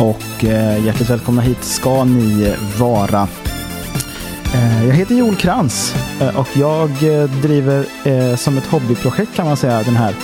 [0.00, 3.28] och eh, hjärtligt välkomna hit ska ni vara.
[4.54, 9.46] Eh, jag heter Joel Krantz eh, och jag eh, driver eh, som ett hobbyprojekt kan
[9.46, 10.14] man säga den här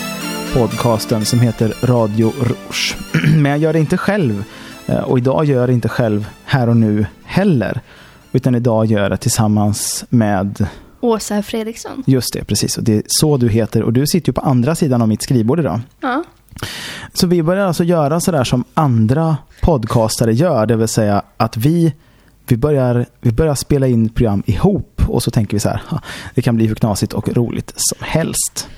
[0.55, 2.97] podcasten som heter Radio Rouge.
[3.37, 4.45] Men jag gör det inte själv
[4.87, 7.81] eh, och idag gör jag det inte själv här och nu heller.
[8.33, 10.67] Utan idag gör jag det tillsammans med
[11.01, 12.03] Åsa Fredriksson.
[12.07, 12.79] Just det, precis.
[12.79, 13.83] Och det är så du heter.
[13.83, 15.81] Och du sitter ju på andra sidan av mitt skrivbord idag.
[16.01, 16.25] Ja.
[17.15, 20.67] Så vi börjar alltså göra sådär som andra podcastare gör.
[20.67, 21.95] Det vill säga att vi,
[22.47, 25.03] vi, börjar, vi börjar spela in program ihop.
[25.09, 26.01] Och så tänker vi så här, "Ha,
[26.35, 28.69] det kan bli hur knasigt och roligt som helst.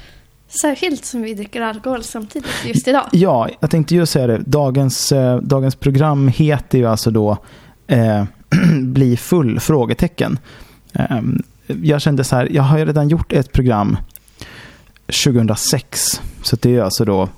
[0.60, 3.04] Särskilt som vi dricker alkohol samtidigt just idag.
[3.12, 4.38] Ja, jag tänkte ju säga det.
[4.38, 7.38] Dagens, eh, dagens program heter ju alltså då
[7.86, 8.24] eh,
[8.80, 9.60] Bli full?
[9.60, 10.38] frågetecken.
[10.92, 11.20] Eh,
[11.82, 13.96] jag kände så här, jag har ju redan gjort ett program
[15.24, 16.20] 2006.
[16.42, 17.28] Så det är alltså då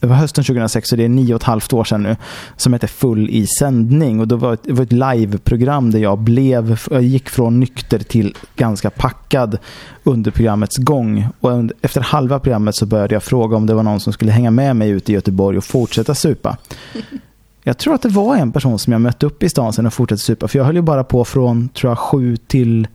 [0.00, 2.16] det var hösten 2006 så det är nio och ett halvt år sedan nu
[2.56, 6.80] som heter Full i sändning och då var det var ett liveprogram där jag blev
[6.90, 9.58] jag gick från nykter till ganska packad
[10.04, 11.50] under programmets gång och
[11.82, 14.76] efter halva programmet så började jag fråga om det var någon som skulle hänga med
[14.76, 16.56] mig ut i Göteborg och fortsätta supa.
[17.62, 19.92] Jag tror att det var en person som jag mötte upp i stan sen och
[19.92, 22.88] fortsatte supa för jag höll ju bara på från tror jag sju till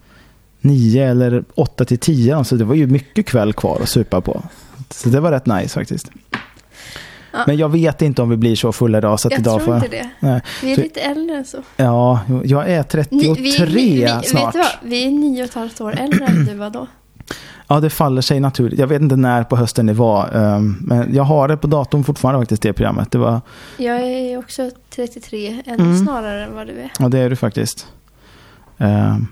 [0.62, 4.44] nio eller åtta till tio så det var ju mycket kväll kvar att supa på.
[4.90, 6.12] Så det var rätt nice faktiskt.
[7.48, 9.66] Men jag vet inte om vi blir så fulla idag så att Jag idag tror
[9.66, 10.10] får inte det.
[10.20, 10.42] Nej.
[10.64, 11.58] Vi är Så- lite äldre än så.
[11.78, 14.54] Ja, jag är 33 Ni- vi, vi, vi, snart.
[14.54, 14.64] Du?
[14.82, 16.88] Vi är nio och ett halvt år äldre än du var då.
[17.68, 18.80] Ja, det faller sig naturligt.
[18.80, 20.30] Jag vet inte när på hösten det var.
[20.36, 23.12] ehm, Men jag har det på datorn fortfarande faktiskt, det programmet.
[23.12, 23.42] Det var,
[23.78, 25.98] Jag är också 33, ännu Mm.
[26.06, 26.92] snarare än vad du är.
[27.00, 27.88] ja, det är det faktiskt.
[28.78, 29.28] Um,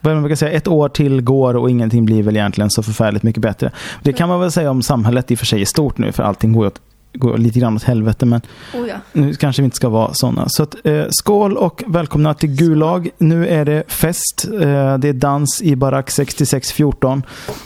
[0.00, 0.50] vad man brukar säga?
[0.52, 3.70] Ett år till går och ingenting blir väl egentligen så förfärligt mycket bättre.
[4.02, 6.22] Det kan man väl säga om samhället i och för sig är stort nu, för
[6.22, 6.80] allting går, åt,
[7.12, 8.26] går lite grann åt helvete.
[8.26, 8.40] Men
[8.74, 8.94] Oh ja.
[9.12, 10.44] nu kanske vi inte ska vara sådana.
[10.48, 13.08] Så att, eh, skål och välkomna till Gulag.
[13.18, 14.48] Nu är det fest.
[14.52, 17.22] Eh, det är dans i barack 6614.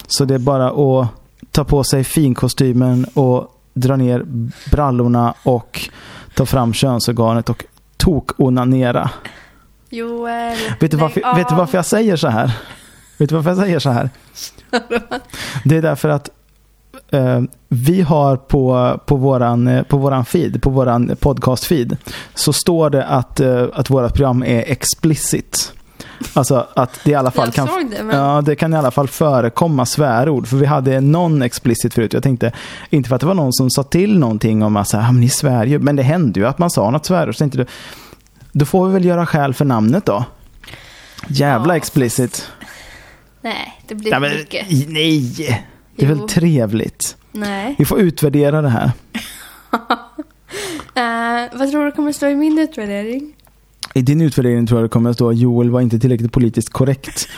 [0.06, 0.68] Så det är bara
[1.00, 1.08] att
[1.50, 4.24] ta på sig finkostymen och dra ner
[4.70, 5.88] brallorna och
[6.34, 7.64] ta fram könsorganet och
[7.96, 9.10] tok-onanera.
[9.90, 11.58] Joel, Vet du, varför, vet du av.
[11.58, 12.52] varför jag säger så här?
[13.18, 14.10] Vet du varför jag säger så här?
[15.64, 16.30] Det är därför att
[17.68, 21.96] vi har på, på våran, eh, på våran feed, på våran podcast-feed,
[22.34, 25.72] så står det att, eh, att vårat program är explicit.
[26.34, 27.66] Alltså att det i alla fall kan...
[27.90, 30.46] det, men Ja, det kan i alla fall förekomma svärord.
[30.46, 32.12] För vi hade non-explicit förut.
[32.12, 32.52] Jag tänkte,
[32.90, 35.12] inte för att det var någon som sa till någonting om att så här, "Ah,
[35.12, 35.78] men ni svär ju.
[35.78, 37.34] Men det hände ju att man sa något svärord.
[37.34, 37.66] Så tänkte du,
[38.52, 40.24] då får vi väl göra skäl för namnet då.
[41.28, 42.48] Jävla Ja, explicit.
[43.40, 44.66] nej, det blir Ja, men, mycket.
[44.88, 46.28] nej, det är väl Jo.
[46.28, 47.16] trevligt.
[47.32, 47.74] Nej.
[47.78, 48.90] Vi får utvärdera det här.
[50.94, 53.32] Eh, vad tror du kommer stå i min utvärdering?
[53.94, 56.70] I din utvärdering tror jag det kommer att stå att Joel var inte tillräckligt politiskt
[56.70, 57.28] korrekt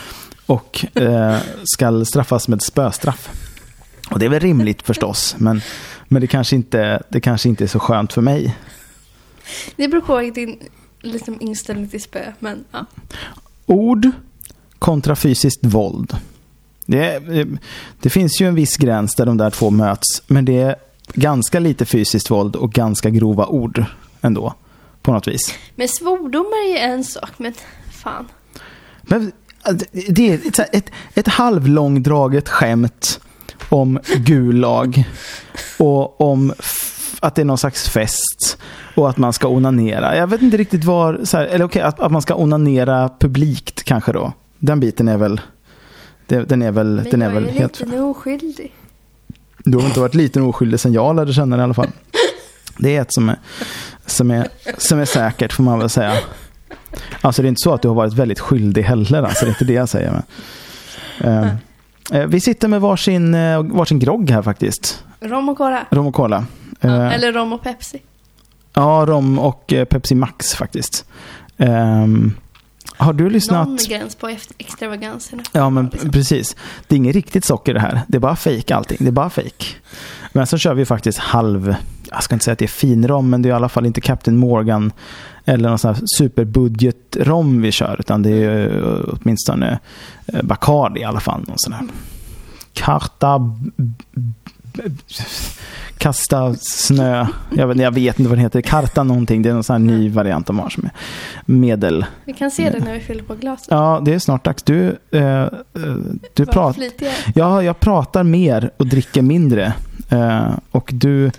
[0.45, 3.29] och eh, ska straffas med spöstraff.
[4.11, 5.61] Och det är väl rimligt förstås, men,
[6.07, 8.55] men det, kanske inte, det kanske inte är så skönt för mig.
[9.75, 10.59] Det beror på din
[11.01, 12.85] liksom, inställning till spö, men ja.
[13.65, 14.11] Ord
[14.79, 16.15] kontra fysiskt våld.
[16.85, 17.19] Det,
[18.01, 20.75] det finns ju en viss gräns där de där två möts, men det är
[21.13, 23.85] ganska lite fysiskt våld och ganska grova ord
[24.21, 24.53] ändå,
[25.01, 25.55] på något vis.
[25.75, 27.53] Men svordomar är ju en sak, men
[27.91, 28.27] fan.
[29.01, 29.31] Men
[30.07, 33.19] det är ett, ett, ett halvlångdraget skämt
[33.69, 35.03] om Gulag
[35.77, 36.53] och om
[37.19, 38.57] att det är någon slags fest
[38.95, 40.17] och att man ska onanera.
[40.17, 44.11] Jag vet inte riktigt var, här, eller okej, att, att man ska onanera publikt kanske
[44.11, 44.33] då.
[44.59, 45.41] Den biten är väl,
[46.27, 47.79] det, den är väl, Men den är jag väl är helt...
[47.79, 48.73] lite oskyldig.
[49.57, 51.89] Du har inte varit liten oskyldig sen jag lärde känna dig i alla fall.
[52.77, 53.37] Det är ett som är,
[54.05, 56.13] som är, som är säkert får man väl säga.
[57.21, 59.23] Alltså det är inte så att du har varit väldigt skyldig heller.
[59.23, 60.21] Alltså det är inte det jag säger.
[61.19, 65.03] Men, eh, eh, vi sitter med varsin, eh, varsin grogg här faktiskt.
[65.19, 65.85] Rom och cola.
[65.89, 66.45] Rom och cola.
[66.79, 68.01] Ja, Eh, eller rom och Pepsi.
[68.73, 71.05] ja, rom och eh, Pepsi Max faktiskt.
[71.57, 72.33] Ehm,
[72.97, 73.67] har du lyssnat?
[73.67, 75.43] Någon gräns på extravaganserna.
[75.51, 76.11] Ja, men Liksom.
[76.11, 76.55] precis.
[76.87, 78.01] Det är inget riktigt socker det här.
[78.07, 78.97] Det är bara fake allting.
[78.99, 79.65] Det är bara fake.
[80.33, 81.75] Men så kör vi faktiskt halv,
[82.11, 84.01] jag ska inte säga att det är finrom, men det är i alla fall inte
[84.01, 84.91] Captain Morgan
[85.45, 89.79] eller någon sån här superbudget-rom vi kör, utan det är eh, åtminstone
[90.25, 91.43] eh, Bacardi i alla fall.
[91.47, 91.87] Någon sån här.
[92.73, 93.39] Karta...
[95.97, 97.27] Kasta snö.
[97.55, 98.61] Jag vet, jag vet inte vad den heter.
[98.61, 99.41] Karta någonting.
[99.41, 100.91] Det är någon sån här ny variant de har som är
[101.45, 102.05] medel.
[102.25, 103.67] Vi kan se det när vi fyller på glaset.
[103.69, 104.63] Ja, det är snart dags.
[104.63, 105.49] Du, eh, eh,
[106.33, 106.83] du pratar...
[107.35, 109.73] Ja, jag pratar mer och dricker mindre.
[110.09, 111.31] Eh, och du,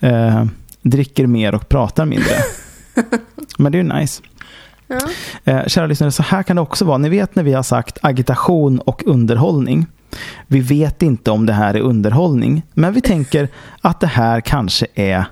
[0.00, 0.44] eh,
[0.82, 2.34] dricker mer och pratar mindre.
[3.58, 4.22] Men det är ju nice.
[4.86, 5.00] Ja.
[5.44, 6.98] Eh, kära lyssnare, så här kan det också vara.
[6.98, 9.86] Ni vet när vi har sagt agitation och underhållning.
[10.46, 13.48] Vi vet inte om det här är underhållning, men vi tänker
[13.80, 15.24] att det här kanske är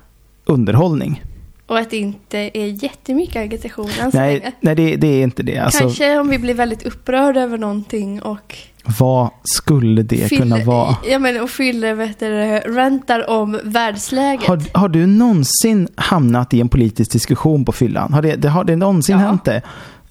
[0.44, 1.22] underhållning.
[1.66, 4.52] Och att det inte är jättemycket agitation än så Nej, länge.
[4.60, 5.58] nej det, det är inte det.
[5.58, 8.56] Alltså, Kanske om vi blir väldigt upprörda över någonting och
[8.98, 10.96] vad skulle det kunna vara?
[11.08, 14.46] Ja men och fyller, vet du, rantar om världsläget.
[14.46, 18.12] Har, har du någonsin hamnat i en politisk diskussion på fyllan?
[18.12, 19.26] Har det, det, har det någonsin Ja.
[19.26, 19.62] hänt det?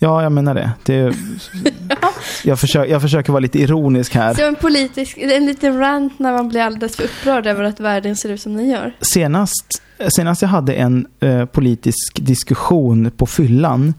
[0.04, 0.72] Ja, jag menar det.
[0.84, 1.16] det
[2.44, 4.34] jag, försöker, jag försöker vara lite ironisk här.
[4.34, 8.16] Så en politisk, en liten rant när man blir alldeles för upprörd över att världen
[8.16, 8.96] ser ut som den gör.
[9.02, 13.94] Senast, senast jag hade en eh, politisk diskussion på fyllan,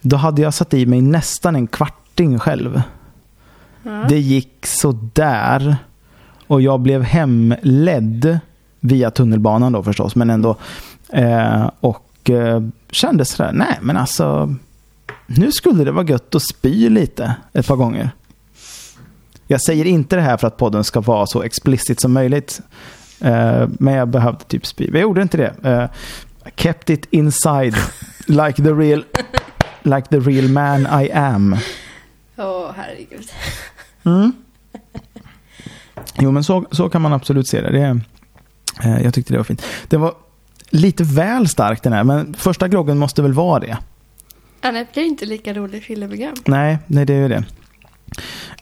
[0.00, 2.82] då hade jag satt i mig nästan en kvarting själv.
[3.82, 4.04] Ja.
[4.08, 5.76] Det gick så där
[6.46, 8.38] och jag blev hemledd
[8.80, 10.56] via tunnelbanan då förstås, men ändå.
[11.08, 14.54] Eh, och eh, kände sådär, nej men alltså,
[15.28, 18.10] nu skulle det vara gött att spy lite ett par gånger.
[19.46, 22.60] Jag säger inte det här för att podden ska vara så explicit som möjligt.
[23.20, 24.90] Eh, men jag behövde typ spy.
[24.92, 25.88] Jag gjorde inte det.
[26.46, 27.74] I kept it inside.
[28.26, 29.04] Like the real,
[29.82, 31.56] like the real man I am.
[32.36, 33.30] Åh, herregud.
[34.04, 34.32] Mm.
[36.18, 37.70] Jo, men så, så kan man absolut se det.
[37.70, 38.00] det
[38.84, 39.62] eh, jag tyckte det var fint.
[39.88, 40.14] Det var
[40.70, 43.78] lite väl starkt den här, men första groggen måste väl vara det.
[44.60, 46.34] Annars blir det inte lika roligt fylleprogram.
[46.46, 47.44] Nej, nej det är ju det.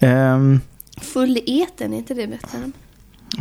[0.00, 0.60] Ehm,
[1.00, 2.58] Full eten, är inte det bättre?
[2.58, 2.72] än?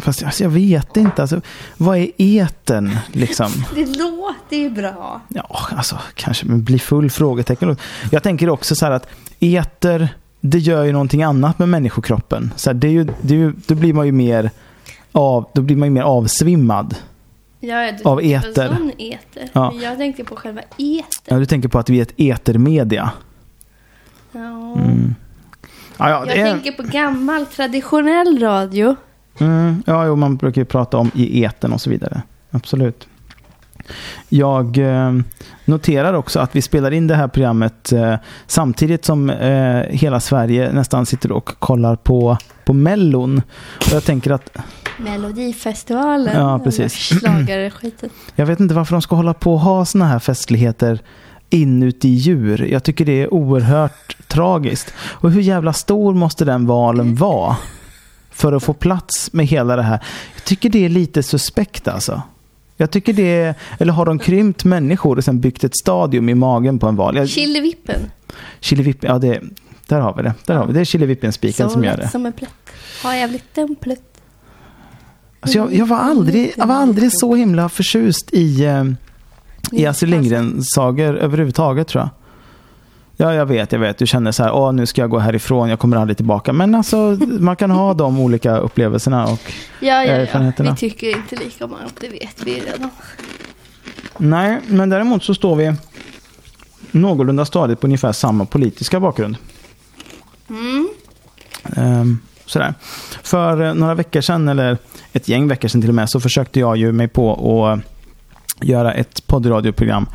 [0.02, 1.22] fast alltså, jag vet inte.
[1.22, 1.42] Alltså,
[1.78, 3.52] vad är eten liksom?
[3.76, 5.22] Det låter ju bra.
[5.28, 7.78] Ja, alltså kanske men bli full frågetecken.
[8.12, 9.08] Jag tänker också så här att
[9.40, 10.10] eter,
[10.42, 12.54] det gör ju någonting annat med människokroppen.
[12.56, 14.52] Så här, det är ju, det är ju, då blir man ju mer
[15.12, 16.96] av, då blir man ju mer avsvimmad.
[17.66, 18.64] Ja, du Av på eter.
[18.66, 19.50] En sån eter.
[19.54, 19.74] Ja.
[19.82, 21.08] Jag tänkte på själva eten.
[21.26, 23.12] Ja, du tänker på att vi är ett etermedia.
[24.32, 24.76] Ja.
[24.76, 25.16] Mm.
[25.98, 28.96] Ja, ja, Jag är, tänker på gammal traditionell radio.
[29.40, 32.22] mm, ja jo, man brukar ju prata om i eten och så vidare.
[32.52, 33.08] Absolut.
[34.30, 35.14] Jag eh,
[35.66, 38.16] noterar också att vi spelar in det här programmet eh,
[38.48, 43.42] samtidigt som eh, hela Sverige nästan sitter och kollar på, på Mellon.
[43.78, 44.58] Och jag tänker att
[44.98, 46.36] Melodifestivalen.
[46.38, 46.94] Ja, precis.
[46.94, 48.10] Schlagerskiten.
[48.36, 51.00] jag vet inte varför de ska hålla på och ha såna här festligheter
[51.50, 52.68] inuti djur.
[52.72, 54.94] Jag tycker det är oerhört tragiskt.
[55.00, 57.58] Och hur jävla stor måste den valen vara?
[58.32, 60.00] För att få plats med hela det här.
[60.36, 62.22] Jag tycker det är lite suspekt alltså.
[62.78, 66.34] Jag tycker det är, eller har de krympt människor och sen byggt ett stadium i
[66.36, 67.16] magen på en val?
[67.18, 68.12] Jag- Killevippen.
[68.60, 69.42] Chilivippen, ja det,
[69.88, 70.34] där har vi det.
[70.46, 70.74] Där har vi.
[70.74, 72.10] Det är Chilivippen-spiken Så som gör det.
[72.10, 72.50] som en plätt.
[73.04, 74.15] Har jävligt en plätt.
[75.46, 78.84] Alltså jag, jag, var aldrig, jag var aldrig så himla förtjust i, eh,
[79.72, 82.10] i Astrid Lindgren-sagor överhuvudtaget tror jag.
[83.18, 83.98] Ja, jag vet, jag vet.
[83.98, 86.54] Du känner så här, åh nu ska jag gå härifrån, jag kommer aldrig tillbaka.
[86.54, 89.26] Men alltså, man kan ha de olika upplevelserna.
[89.26, 89.40] Och,
[89.80, 90.12] Ja, ja, ja.
[90.12, 90.72] Erfarenheterna.
[90.72, 92.90] Vi tycker inte lika om allt, det vet vi redan.
[94.18, 95.74] nej, men däremot så står vi
[96.92, 99.38] någorlunda stadigt på ungefär samma politiska bakgrund.
[100.50, 100.90] Mm.
[101.76, 102.74] Ehm, sådär.
[103.24, 104.78] För eh, några veckor sedan, eller
[105.14, 107.34] ett gäng veckor sedan till och med, så försökte jag ju mig på
[107.64, 107.80] att
[108.68, 110.06] göra ett poddradioprogram.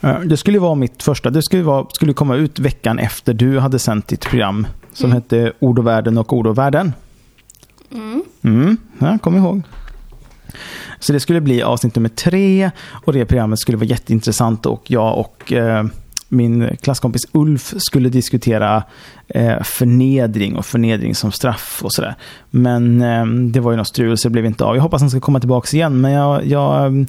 [0.00, 1.30] Eh, Det skulle vara mitt första.
[1.30, 5.14] Det skulle, vara, skulle komma ut veckan efter du hade sänt ditt program som Mm.
[5.22, 6.92] hette Ord och världen och Ord och världen.
[7.92, 8.22] Mm.
[8.42, 9.62] Mm, ja, kom ihåg.
[10.98, 15.18] Så det skulle bli avsnitt nummer tre och det programmet skulle vara jätteintressant och jag
[15.18, 15.84] och eh,
[16.34, 18.82] min klasskompis Ulf skulle diskutera
[19.28, 22.14] eh, förnedring och förnedring som straff och sådär.
[22.50, 24.76] Men eh, det var ju något strul så det blev inte av.
[24.76, 27.06] Jag hoppas han ska komma tillbaka igen men jag, jag,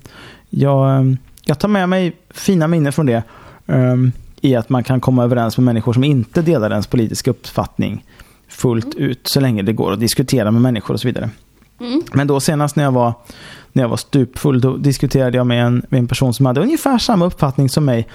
[0.50, 3.24] jag, jag tar med mig fina minnen från det.
[3.66, 3.96] eh,
[4.42, 8.04] I att man kan komma överens med människor som inte delar ens politiska uppfattning
[8.48, 11.30] fullt ut så länge det går att diskutera med människor och så vidare.
[11.80, 12.02] Mm.
[12.14, 13.14] Men då senast när jag var,
[13.72, 16.98] när jag var stupfull då diskuterade jag med en, med en person som hade ungefär
[16.98, 18.08] samma uppfattning som mig.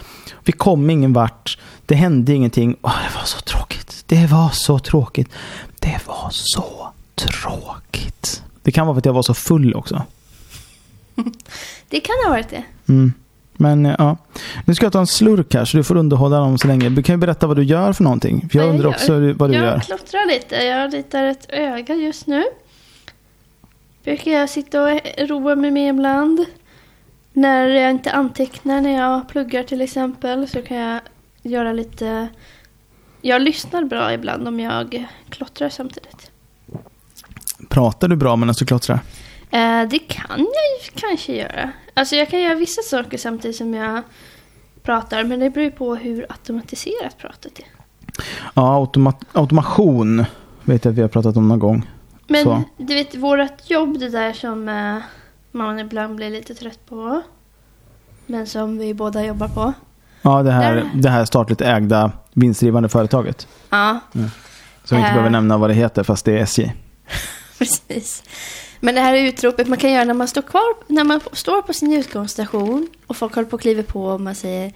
[0.44, 1.58] Vi kom ingen vart.
[1.86, 2.76] Det hände ingenting.
[2.82, 4.04] Åh, det var så tråkigt.
[4.06, 5.28] Det var så tråkigt.
[5.78, 8.42] Det var så tråkigt.
[8.62, 10.02] Det kan vara för att jag var så full också.
[11.88, 12.64] Det kan ha varit det.
[12.88, 13.12] Mm.
[13.52, 14.16] Men ja,
[14.64, 16.88] nu ska jag ta en slurk här så du får underhålla dem så länge.
[16.88, 18.48] Du kan ju berätta vad du gör för någonting.
[18.50, 18.94] För jag jag undrar gör?
[18.94, 19.80] också vad du jag gör.
[19.80, 20.56] klottrar lite.
[20.56, 22.44] Jag ritar ett öga just nu.
[24.04, 26.44] Brukar jag sitta och roa mig med ibland.
[27.32, 31.00] När jag inte antecknar när jag pluggar till exempel så kan jag
[31.42, 32.28] göra lite...
[33.22, 36.30] Jag lyssnar bra ibland om jag klottrar samtidigt.
[37.68, 39.00] Pratar du bra medan du klottrar?
[39.50, 41.70] Eh, det kan jag kanske göra.
[41.94, 44.02] Alltså jag kan göra vissa saker samtidigt som jag
[44.82, 45.24] pratar.
[45.24, 47.64] Men det beror på hur automatiserat pratet är.
[48.54, 50.24] Ja, automa- automation
[50.64, 51.90] vet jag att vi har pratat om någon gång.
[52.30, 52.62] Men Så.
[52.76, 54.96] du vet, vårt jobb, det där som eh,
[55.52, 57.22] man ibland blir lite trött på.
[58.26, 59.72] Men som vi båda jobbar på.
[60.22, 63.48] Ja, det här, Där- det här statligt ägda vinstdrivande företaget.
[63.70, 64.20] Ja, Som
[64.90, 65.12] vi inte Äh.
[65.14, 66.72] behöver nämna vad det heter fast det är SJ.
[67.58, 68.22] precis.
[68.80, 71.72] Men det här utropet man kan göra när man står kvar, när man står på
[71.72, 74.72] sin utgångsstation och folk håller på och kliver på och man säger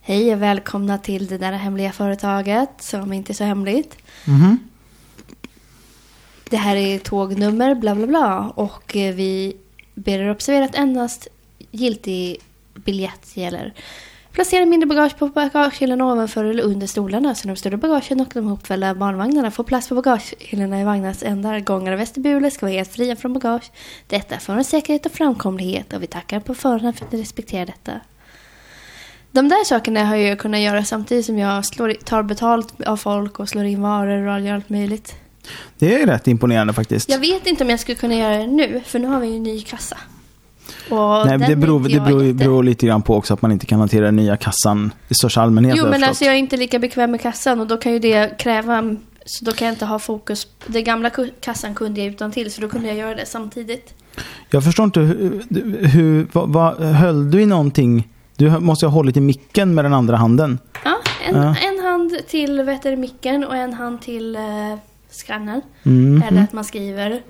[0.00, 3.96] Hej och välkomna till det där hemliga företaget som inte är så hemligt.
[4.24, 4.58] Mhm.
[6.50, 8.52] Det här är tågnummer, bla bla bla.
[8.54, 9.56] Och eh, vi
[9.94, 11.28] ber er observera att endast
[11.70, 12.38] giltig
[12.74, 13.74] biljett gäller.
[14.32, 18.46] Placera mindre bagage på bagagehyllan ovanför eller under stolarna så de större bagagen och de
[18.46, 21.60] hopfällda barnvagnarna får plats på bagagehyllorna i vagnarnas ändar.
[21.60, 23.70] Gångar och vestibuler ska vara helt fria från bagage.
[24.06, 27.66] Detta för en säkerhet och framkomlighet och vi tackar på förhand för att ni respekterar
[27.66, 27.92] detta.
[29.30, 33.40] De där sakerna har jag kunnat göra samtidigt som jag slår, tar betalt av folk
[33.40, 35.14] och slår in varor och allt möjligt.
[35.78, 37.08] Det är rätt imponerande faktiskt.
[37.08, 39.36] Jag vet inte om jag skulle kunna göra det nu, för nu har vi ju
[39.36, 39.96] en ny kassa.
[40.90, 43.78] Och Nej, det beror, det beror, beror lite grann på också att man inte kan
[43.78, 45.74] hantera den nya kassan i största allmänhet.
[45.76, 46.08] Jo, men förstått.
[46.08, 48.96] alltså jag är inte lika bekväm med kassan och då kan ju det kräva...
[49.28, 50.46] Så då kan jag inte ha fokus...
[50.66, 51.10] Den gamla
[51.40, 53.94] kassan kunde jag utan till så då kunde jag göra det samtidigt.
[54.50, 55.44] Jag förstår inte hur,
[55.86, 58.08] hur vad, vad, höll du i någonting?
[58.36, 60.58] Du måste ha hållit i micken med den andra handen.
[60.84, 60.96] Ja,
[61.28, 61.42] en, Ja.
[61.42, 64.42] en hand till vet du, micken och en hand till eh,
[65.16, 65.60] skannern.
[65.82, 66.22] Mm.
[66.22, 67.22] Eller att man skriver.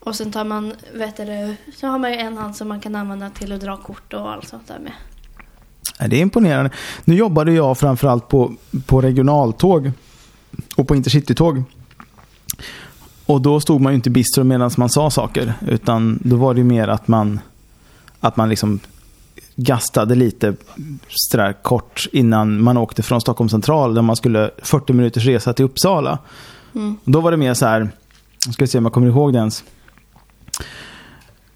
[0.00, 2.94] Och sen tar man, vet du, så har man ju en hand som man kan
[2.94, 4.92] använda till att dra kort och allt sånt där med.
[6.10, 6.70] Det är imponerande.
[7.04, 8.52] Nu jobbade jag framförallt på,
[8.86, 9.92] på regionaltåg
[10.76, 11.62] och på intercitytåg.
[13.26, 15.54] Och då stod man ju inte bistro medan man sa saker.
[15.66, 17.40] Utan då var det ju mer att man,
[18.20, 18.80] att man liksom
[19.56, 20.54] gastade lite
[21.08, 25.64] sådär kort innan man åkte från Stockholm central där man skulle 40 minuters resa till
[25.64, 26.18] Uppsala.
[26.74, 26.96] Mm.
[27.04, 27.90] Då var det mer så här,
[28.38, 29.64] ska vi se om jag kommer ihåg det ens.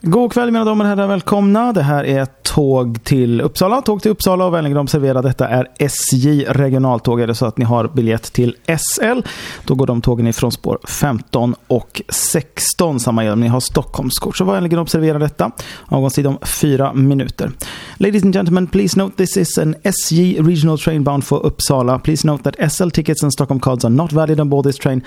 [0.09, 1.73] God kväll mina damer och herrar, välkomna.
[1.73, 3.83] Det här är tåg till Uppsala.
[3.83, 7.21] Tåg till Uppsala och vänligen observera detta är SJ regionaltåg.
[7.21, 9.21] Är det så att ni har biljett till SL,
[9.65, 13.01] då går de tågen ifrån spår 15 och 16.
[13.01, 14.37] Samma gäller om ni har Stockholmskort.
[14.37, 15.51] Så vänligen observera detta.
[15.87, 17.51] Avgångstid om fyra minuter.
[17.97, 21.99] Ladies and gentlemen, please note this is an SJ regional train bound for Uppsala.
[21.99, 25.03] Please note that SL tickets and Stockholm cards are not valid on board this train.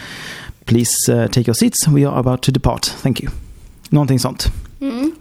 [0.66, 1.88] Please uh, take your seats.
[1.88, 2.86] We are about to depart.
[2.86, 3.32] Thank you.
[3.90, 4.69] Någonting sånt.
[4.82, 5.12] Mm.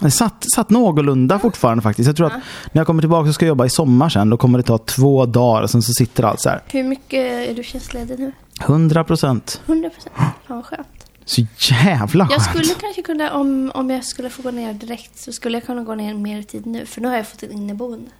[0.00, 2.06] Det satt, satt någorlunda fortfarande faktiskt.
[2.06, 2.36] Jag tror Ja.
[2.36, 2.42] att
[2.74, 5.26] när jag kommer tillbaka och ska jobba i sommar sen, då kommer det ta två
[5.26, 6.62] dagar och sen så sitter allt så här.
[6.68, 8.32] Hur mycket är du tjänstledig nu?
[8.60, 9.60] 100 procent.
[9.66, 10.14] 100 procent.
[10.16, 10.86] Fan vad skönt.
[11.24, 12.56] Så jävla Jag skönt.
[12.66, 15.82] skulle kanske kunna, om, om jag skulle få gå ner direkt, så skulle jag kunna
[15.82, 16.86] gå ner mer tid nu.
[16.86, 18.10] För nu har jag fått en inneboende.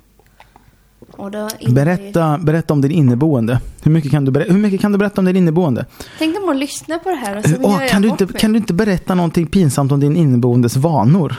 [1.68, 3.60] Berätta, berätta om din inneboende.
[3.82, 5.86] Hur mycket, kan du berätta, hur mycket kan du berätta om din inneboende?
[6.18, 8.38] Tänk om man lyssnar på det här och så gör jag kan, du bort inte,
[8.38, 11.34] kan du inte berätta någonting pinsamt om din inneboendes vanor?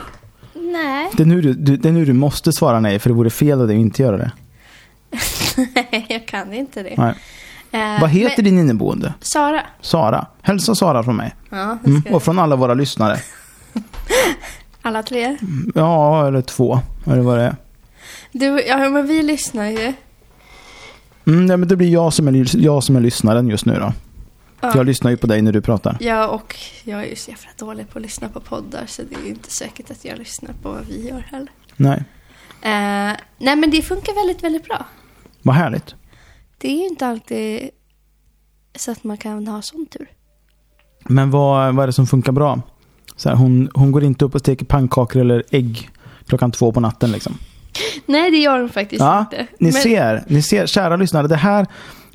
[0.55, 1.09] Nej.
[1.17, 3.29] Det är, nu du, du, det är nu du måste svara nej, för det vore
[3.29, 4.31] fel av dig att inte göra det.
[6.09, 6.93] jag kan inte det.
[6.97, 7.15] Nej.
[7.71, 9.13] Eh, Vad heter men, din inneboende?
[9.19, 9.61] Sara.
[9.81, 10.27] Sara.
[10.41, 11.35] Hälsa Sara från mig.
[11.49, 12.01] Ja, Mm.
[12.05, 12.15] jag.
[12.15, 13.17] Och från alla våra lyssnare.
[14.81, 15.37] Alla tre.
[15.75, 16.79] Ja, eller två.
[17.05, 17.55] Eller vad det är.
[18.31, 19.93] Du, ja, men vi lyssnar ju.
[21.27, 23.93] Mm, nej, men det blir jag som, är, jag som är lyssnaren just nu då.
[24.61, 24.71] Ja.
[24.75, 25.97] Jag lyssnar ju på dig när du pratar.
[25.99, 29.15] Ja, och jag är ju så jävla dålig på att lyssna på poddar så det
[29.15, 31.49] är ju inte säkert att jag lyssnar på vad vi gör heller.
[31.75, 32.03] Nej,
[32.61, 34.85] Eh, nej, men det funkar väldigt, väldigt bra.
[35.41, 35.95] vad härligt.
[36.57, 37.69] Det är ju inte alltid
[38.75, 40.07] så att man kan ha sån tur.
[41.05, 42.61] Men vad, vad är det som funkar bra?
[43.15, 45.89] Så här, hon, hon går inte upp och steker pannkakor eller ägg
[46.27, 47.37] klockan två på natten liksom.
[48.05, 49.47] Nej, det gör de faktiskt Ja, inte.
[49.59, 51.67] ni Men- ser, ni ser, kära lyssnare, det här,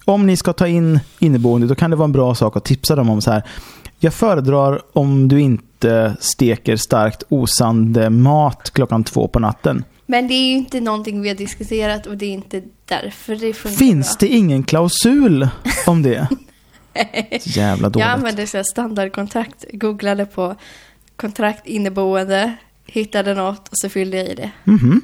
[0.04, 2.96] om ni ska ta in inneboende, då kan det vara en bra sak att tipsa
[2.96, 3.42] dem om så här.
[3.98, 9.84] Jag föredrar om du inte steker starkt osande mat klockan två på natten.
[10.06, 13.52] Men det är ju inte någonting vi har diskuterat och det är inte därför det
[13.52, 15.48] funkar Finns det ingen klausul
[15.86, 16.28] om det?
[17.42, 18.06] Jävla dåligt.
[18.06, 20.56] Jag använde så standardkontrakt, googlade på
[21.16, 22.52] kontrakt inneboende,
[22.86, 24.50] hittade något och så fyllde jag i det.
[24.64, 25.00] Mhm.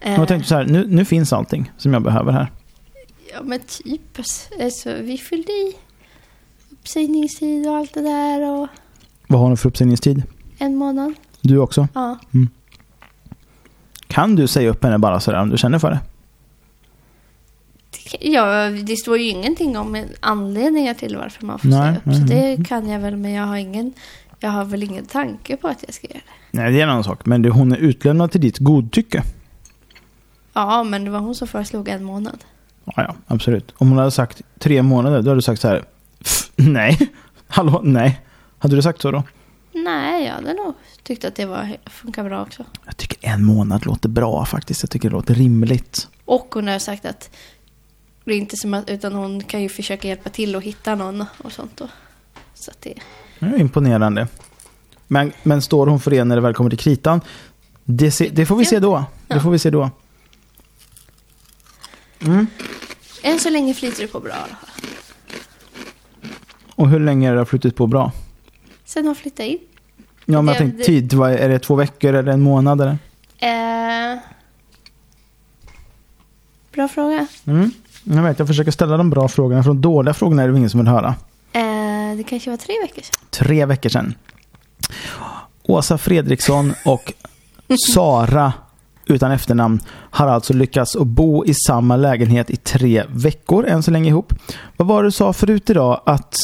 [0.00, 2.52] Eh, Jag tänkte så här, nu, nu finns allting som jag behöver här.
[3.34, 4.18] Ja men typ.
[4.62, 5.72] Alltså, vi fyllde i
[6.72, 8.68] uppsägningstid och allt det där och
[9.26, 10.22] Vad har du för uppsägningstid?
[10.58, 11.14] en månad.
[11.40, 11.88] Du också?
[11.94, 12.18] Ja.
[14.06, 16.00] Kan du säga upp henne bara sådär om du känner för det?
[17.90, 22.04] Det, ja, det står ju ingenting om anledningar till varför man får Nej, säga upp.
[22.06, 22.56] nej, Så nej.
[22.56, 23.92] det kan jag väl, men jag har ingen
[24.40, 26.58] Jag har väl ingen tanke på att jag ska göra det.
[26.58, 27.26] Nej, det är en annan sak.
[27.26, 29.22] Men det, hon är utlämnad till ditt godtycke.
[30.60, 32.44] Ja, men det var hon som föreslog en månad.
[32.84, 33.74] Ja, ja, absolut.
[33.78, 35.84] Om hon hade sagt tre månader, då hade du sagt så här.
[36.18, 36.98] "Pff, Nej.
[37.48, 38.20] Hallå, nej.
[38.58, 39.22] Hade du sagt så då?
[39.72, 42.64] Nej, jag hade nog tyckt att det var, funkar bra också.
[42.86, 44.82] Jag tycker en månad låter bra faktiskt.
[44.82, 46.08] Jag tycker det låter rimligt.
[46.24, 47.30] Och hon har sagt att
[48.24, 51.24] det är inte som att, utan hon kan ju försöka hjälpa till och hitta någon
[51.44, 51.88] och sånt då.
[52.54, 52.94] Så att det,
[53.38, 54.26] Det är imponerande.
[55.06, 57.20] Men, men står hon för det när det väl kommer till kritan?
[57.84, 59.04] Det, se, det får vi se då.
[59.28, 59.40] Det Ja.
[59.40, 59.90] får vi se då.
[62.26, 62.46] Mm.
[63.22, 64.34] än så länge flyter det på bra.
[66.74, 68.12] Och hur länge har det flutit på bra?
[68.84, 69.58] Sen hon flyttade in.
[70.24, 71.12] Ja, men jag tänkte tid.
[71.12, 72.80] Vad är är det två veckor eller en månad?
[72.80, 72.98] Eller?
[73.38, 74.18] Eh,
[76.72, 77.26] bra fråga.
[77.46, 77.70] Mm.
[78.04, 79.62] Jag vet, jag försöker ställa de bra frågorna.
[79.62, 81.14] För de dåliga frågorna är det ingen som vill höra.
[81.52, 83.20] Eh, det kanske var tre veckor sedan.
[83.30, 84.14] Tre veckor sedan.
[85.62, 87.12] Åsa Fredriksson och
[87.94, 88.52] Sara
[89.10, 93.90] utan efternamn har alltså lyckats att bo i samma lägenhet i tre veckor än så
[93.90, 94.32] länge ihop.
[94.76, 96.00] Vad var det du sa förut idag?
[96.06, 96.36] Att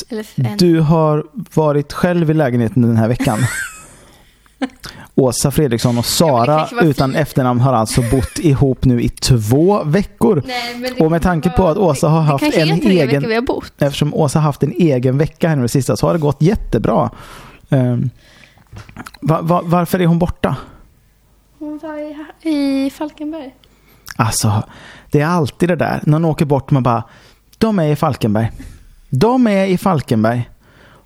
[0.58, 3.38] du har varit själv i lägenheten den här veckan.
[5.14, 10.42] Åsa Fredriksson och Sara var utan efternamn har alltså bott ihop nu i två veckor.
[10.46, 13.72] Nej, Och med tanke på att Åsa har haft en egen- vi har bott.
[13.78, 16.42] Eftersom Åsa har haft en egen vecka här nu det sista så har det gått
[16.42, 17.10] jättebra.
[17.68, 18.10] Um,
[19.20, 20.56] va, va, varför är hon borta?
[21.58, 22.16] Hon var i,
[22.50, 23.54] i Falkenberg.
[24.16, 24.62] Alltså,
[25.10, 26.00] det är alltid det där.
[26.02, 27.02] När någon åker bort man bara,
[27.58, 28.50] de är i Falkenberg.
[29.10, 30.50] De är i Falkenberg.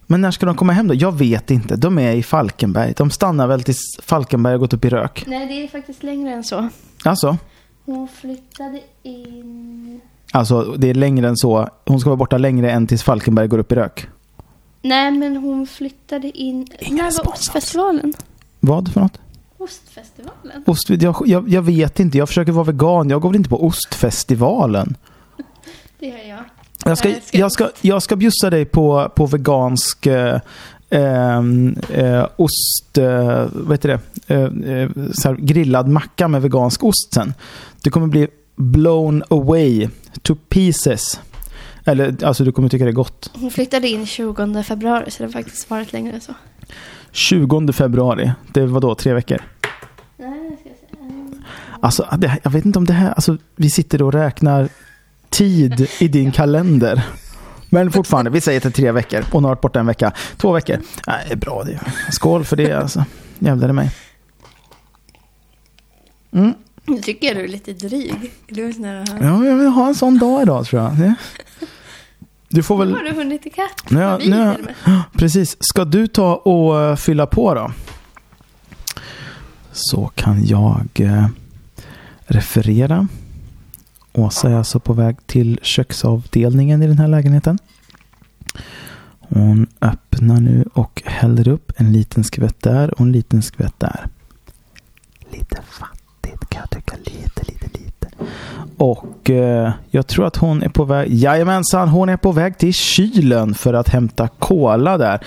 [0.06, 0.94] Men när ska de komma hem då?
[0.94, 1.76] Jag vet inte.
[1.76, 2.94] De är i Falkenberg.
[2.96, 5.24] De stannar väl tills Falkenberg har gått upp i rök.
[5.26, 6.68] Nej, det är faktiskt längre än så.
[7.04, 7.36] Alltså,
[7.84, 10.00] Hon flyttade in...
[10.32, 11.68] alltså det är längre än så.
[11.86, 14.08] Hon ska vara borta längre än tills Falkenberg går upp i rök.
[14.82, 16.66] Nej, men hon flyttade in...
[16.78, 18.12] Ingen När var ostfestivalen?
[18.60, 19.18] Vad för något?
[19.60, 20.62] Ostfestivalen?
[20.66, 22.18] Ost, jag, jag, jag vet inte.
[22.18, 23.10] Jag försöker vara vegan.
[23.10, 24.96] Jag går väl inte på ostfestivalen.
[25.98, 26.44] Det gör jag.
[26.84, 30.40] Jag ska, ska- jag ska, jag ska bjussa dig på, på vegansk eh,
[30.90, 34.42] ehm, eh, ost, eh, vad heter det, eh,
[34.74, 34.90] eh,
[35.24, 37.34] här, grillad macka med vegansk ost sen.
[37.82, 39.88] Du kommer bli blown away
[40.22, 41.20] to pieces.
[41.84, 43.30] Eller alltså du kommer tycka det är gott.
[43.34, 46.32] Hon flyttade in 20 februari, så det har faktiskt varit längre än så.
[47.12, 49.38] 20 februari, det var då tre veckor.
[51.82, 54.68] Alltså, det, jag vet inte om det här, alltså vi sitter och räknar
[55.30, 57.02] tid i din kalender.
[57.70, 59.24] Men fortfarande, vi säger är tre veckor.
[59.32, 60.12] Hon har varit borta en vecka.
[60.36, 60.78] Två veckor.
[61.06, 61.80] Nej, bra det.
[62.12, 63.04] Skål för det alltså.
[63.38, 63.90] Jävlar i mig.
[66.32, 66.54] Mm.
[66.84, 68.32] Nu tycker jag du är lite dryg.
[68.48, 69.04] Du är sån här...
[69.20, 70.96] Ja, jag vill ha en sån dag idag tror jag.
[70.98, 71.14] Det-
[72.52, 72.94] Du får Nu väl...
[72.94, 73.90] har du hunnit ikapp.
[73.90, 74.74] Nu, Förbi nu, med.
[75.12, 75.56] precis.
[75.60, 77.72] Ska du ta och eh, fylla på då?
[79.72, 81.26] Så kan jag eh,
[82.26, 83.08] referera.
[84.12, 87.58] Åsa är alltså på väg till köksavdelningen i den här lägenheten.
[89.20, 94.06] Hon öppnar nu och häller upp en liten skvätt där och en liten skvätt där.
[95.32, 96.96] Lite fattigt kan jag tycka.
[97.04, 97.49] Lite.
[98.80, 101.14] Och eh, jag tror att hon är på väg.
[101.14, 105.20] Jajamensan, hon är på väg till kylen för att hämta kola där.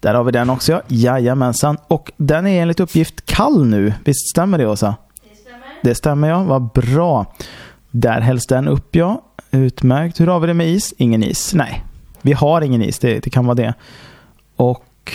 [0.00, 0.72] Där har vi den också.
[0.72, 0.80] ja.
[0.88, 1.76] Jajamensan.
[1.88, 3.92] Och den är enligt uppgift kall nu.
[4.04, 4.94] Visst stämmer det Åsa?
[5.22, 5.60] Det stämmer.
[5.82, 6.42] Det stämmer ja.
[6.42, 7.26] Vad bra.
[7.90, 9.22] Där hälls den upp ja.
[9.50, 10.20] Utmärkt.
[10.20, 10.94] Hur har vi det med is?
[10.98, 11.54] Ingen is.
[11.54, 11.84] Nej.
[12.22, 12.98] Vi har ingen is.
[12.98, 13.74] Det, det kan vara det.
[14.56, 15.12] Och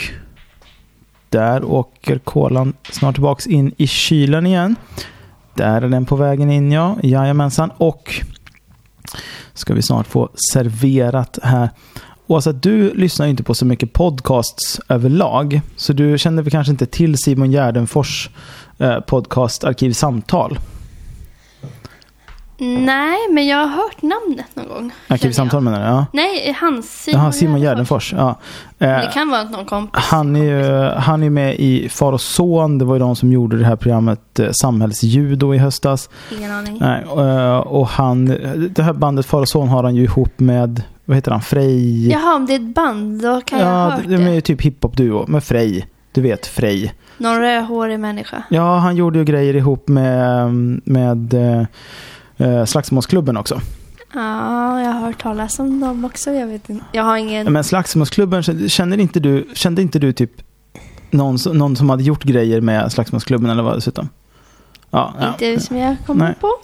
[1.30, 4.75] där åker kolan snart tillbaks in i kylen igen.
[5.53, 6.97] Där är den på vägen in ja.
[7.03, 7.71] Jajamensan.
[7.77, 8.21] Och
[9.53, 11.69] ska vi snart få serverat här.
[12.27, 15.62] Åsa, du lyssnar ju inte på så mycket podcasts överlag.
[15.75, 18.29] Så du känner väl kanske inte till Simon Gärdenfors
[18.77, 20.59] eh, podcast Arkivsamtal?
[22.60, 24.91] Nej, men jag har hört namnet någon gång.
[25.08, 25.86] Arkivsamtal menar du?
[25.86, 26.06] Ja.
[26.13, 28.13] Nej, hans Simon, Jaha, Simon Gärdenfors.
[28.13, 28.36] Ja.
[28.78, 30.04] Men Eh, Det kan vara någon kompis.
[30.04, 32.78] Han är ju han är med i Far och Son.
[32.78, 36.10] Det var ju de som gjorde det här programmet eh, Samhällsjudo i höstas.
[36.38, 36.78] Ingen aning.
[36.82, 38.26] Nej, eh, och han,
[38.76, 42.10] det här bandet Far och Son har han ju ihop med, vad heter han, Frej?
[42.10, 44.24] Jaha, om det är ett band, då kan jag ha ja, hört de det.
[44.24, 45.88] är ju typ hiphop-duo med Frej.
[46.12, 46.93] Du vet Frej.
[47.17, 48.43] Någon rödhårig människa.
[48.50, 50.52] Ja, han gjorde ju grejer ihop med,
[50.84, 51.36] med
[52.39, 53.62] eh, Slagsmålsklubben också.
[54.13, 56.32] Ja, jag har hört talas om dem också.
[56.32, 56.86] Jag vet inte.
[56.91, 57.54] Jag har ingen...
[57.54, 60.32] Men Slagsmålsklubben, känner inte du, kände inte du typ
[61.12, 64.10] någon, någon som hade gjort grejer med Slagsmålsklubben eller vad dessutom?
[64.91, 65.47] Ja, ja.
[65.47, 66.36] Inte som jag kommer Nej.
[66.41, 66.56] på.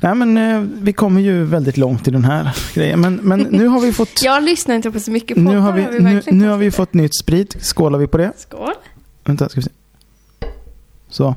[0.00, 3.00] Nej, men eh, vi kommer ju väldigt långt i den här grejen.
[3.00, 4.10] Men, men nu har vi fått...
[4.22, 5.52] Jag lyssnar inte på så mycket poddar.
[5.52, 7.56] nu har vi, har vi nu, nu har vi fått nytt sprit.
[7.60, 8.32] Skålar vi på det?
[8.36, 8.74] Skål.
[9.24, 9.70] Vänta, ska vi se.
[11.08, 11.34] Så.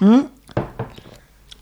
[0.00, 0.22] Mm.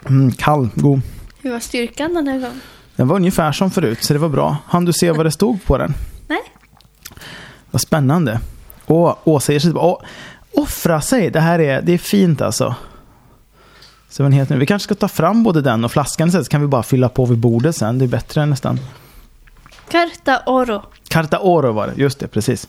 [0.09, 1.01] Mm, kall, god.
[1.43, 2.61] Hur var styrkan den här gången?
[2.97, 4.57] Den var ungefär som förut, så det var bra.
[4.67, 5.95] Han du se vad det stod på den?
[6.29, 6.43] Nej.
[7.71, 8.41] Vad spännande.
[8.87, 10.03] Åh, Åsa ger sig Åh,
[10.53, 12.75] Offra sig, det här är, det är fint alltså.
[14.09, 14.61] Så den heter nu.
[14.61, 17.09] Vi kanske ska ta fram både den och flaskan sen, så kan vi bara fylla
[17.09, 17.99] på vid bordet sen.
[17.99, 18.81] Det är bättre nästan.
[19.89, 20.83] Carta oro.
[21.09, 22.69] Carta Oro var det, just det, precis.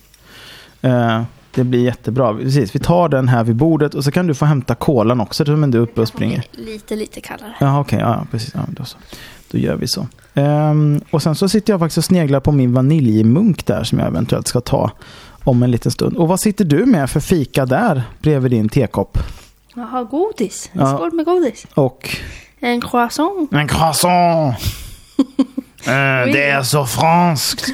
[0.82, 1.24] Eh,
[1.56, 2.34] det blir jättebra.
[2.34, 5.52] Precis, vi tar den här vid bordet och så kan du få hämta kolan också,
[5.52, 6.44] men du är uppe och springer.
[6.52, 7.54] Lite, lite kallare.
[7.60, 8.00] Ja, okej.
[8.00, 8.52] ja, precis.
[8.54, 8.98] Ja, då, så.
[9.52, 10.08] då gör vi så.
[10.34, 14.08] Ehm, och sen så sitter jag faktiskt och sneglar på min vaniljmunk där som jag
[14.08, 14.92] eventuellt ska ta
[15.44, 16.18] om en liten stund.
[16.18, 19.18] Och vad sitter du med för fika där bredvid din tekopp?
[19.76, 20.70] Jaha, godis.
[20.74, 20.96] En Ja.
[20.98, 21.66] skål med godis.
[21.74, 22.10] Och
[22.60, 23.54] En croissant.
[23.54, 24.56] en croissant!
[25.18, 25.36] Oui.
[26.34, 27.66] Det är så franskt!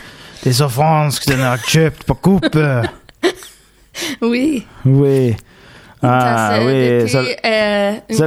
[0.43, 2.43] Det är så franskt, den har jag köpt på Coop.
[4.21, 4.67] Oui.
[4.83, 5.37] Oui.
[5.99, 7.09] Ah, Tasse oui.
[7.09, 7.17] så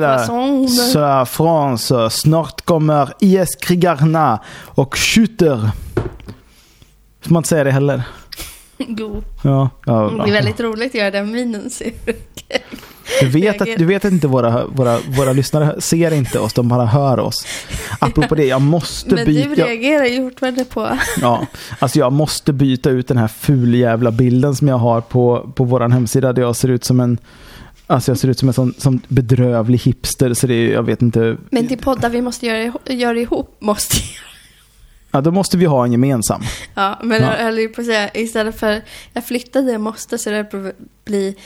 [0.00, 0.18] där.
[0.18, 0.70] croissant.
[0.70, 5.70] så France, snart kommer IS-krigarna och skjuter.
[7.22, 8.02] Får man inte säga det heller?
[8.88, 9.24] God.
[9.42, 11.70] Ja, ja Det är väldigt roligt att göra den minen.
[12.04, 13.26] du.
[13.26, 16.86] Vet, att, du vet att inte våra, våra, våra lyssnare ser inte oss, de bara
[16.86, 17.46] hör oss.
[17.98, 19.66] Apropå det, jag måste Men du byta...
[19.66, 20.98] reagerar ju fortfarande på...
[21.20, 21.46] Ja,
[21.78, 25.64] alltså jag måste byta ut den här ful jävla bilden som jag har på, på
[25.64, 27.18] vår hemsida där jag ser ut som en
[27.86, 31.02] Alltså jag ser ut som en sån som bedrövlig hipster så det är, jag vet
[31.02, 31.36] inte.
[31.50, 33.96] Men till poddar vi måste göra, göra ihop måste
[35.10, 36.42] Ja, då måste vi ha en gemensam.
[36.74, 37.36] Ja, men Ja.
[37.36, 41.36] jag höll ju på att säga istället för jag flyttade jag måste så det bli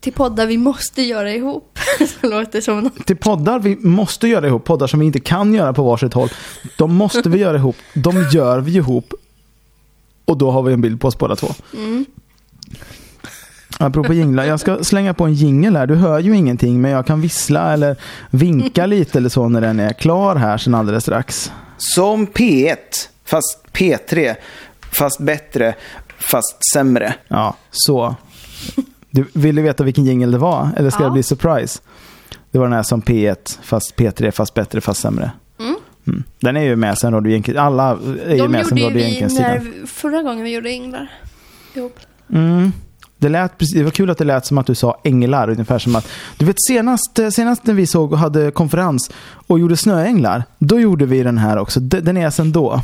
[0.00, 1.78] till poddar vi måste göra ihop.
[2.20, 3.06] så låter som något.
[3.06, 6.28] Till poddar vi måste göra ihop, poddar som vi inte kan göra på varsitt håll.
[6.78, 9.14] De måste vi göra ihop, de gör vi ihop.
[10.24, 11.48] Och då har vi en bild på oss båda två.
[11.76, 12.04] Mm.
[13.78, 15.86] Apropå jinglar, jag ska slänga på en jingel här.
[15.86, 17.96] Du hör ju ingenting men jag kan vissla eller
[18.30, 21.52] vinka lite eller så när den är klar här sen alldeles strax.
[21.78, 22.76] Som P1,
[23.24, 24.34] fast P3,
[24.92, 25.74] fast bättre,
[26.18, 27.14] fast sämre.
[27.28, 28.14] Ja, så.
[29.10, 30.68] Du, vill du veta vilken jingel det var?
[30.76, 31.06] Eller ska Ja.
[31.06, 31.80] det bli surprise?
[32.50, 35.30] Det var den här som P1, fast P3, fast bättre, fast sämre.
[35.60, 35.74] Mm.
[36.06, 36.24] Mm.
[36.40, 39.00] Den är ju med sen Radio Jänkens, alla är ju De med sen gjorde ju
[39.00, 39.86] Radio vi Jänkens när, tiden.
[39.86, 41.12] förra gången vi gjorde Inglar
[41.74, 41.98] ihop.
[42.32, 42.72] Mm.
[43.18, 45.96] Det, lät, det var kul att det lät som att du sa änglar, ungefär som
[45.96, 46.08] att...
[46.36, 49.10] Du vet senast, senast när vi såg och hade konferens
[49.46, 51.80] och gjorde snöänglar, då gjorde vi den här också.
[51.80, 52.80] Den är sen då.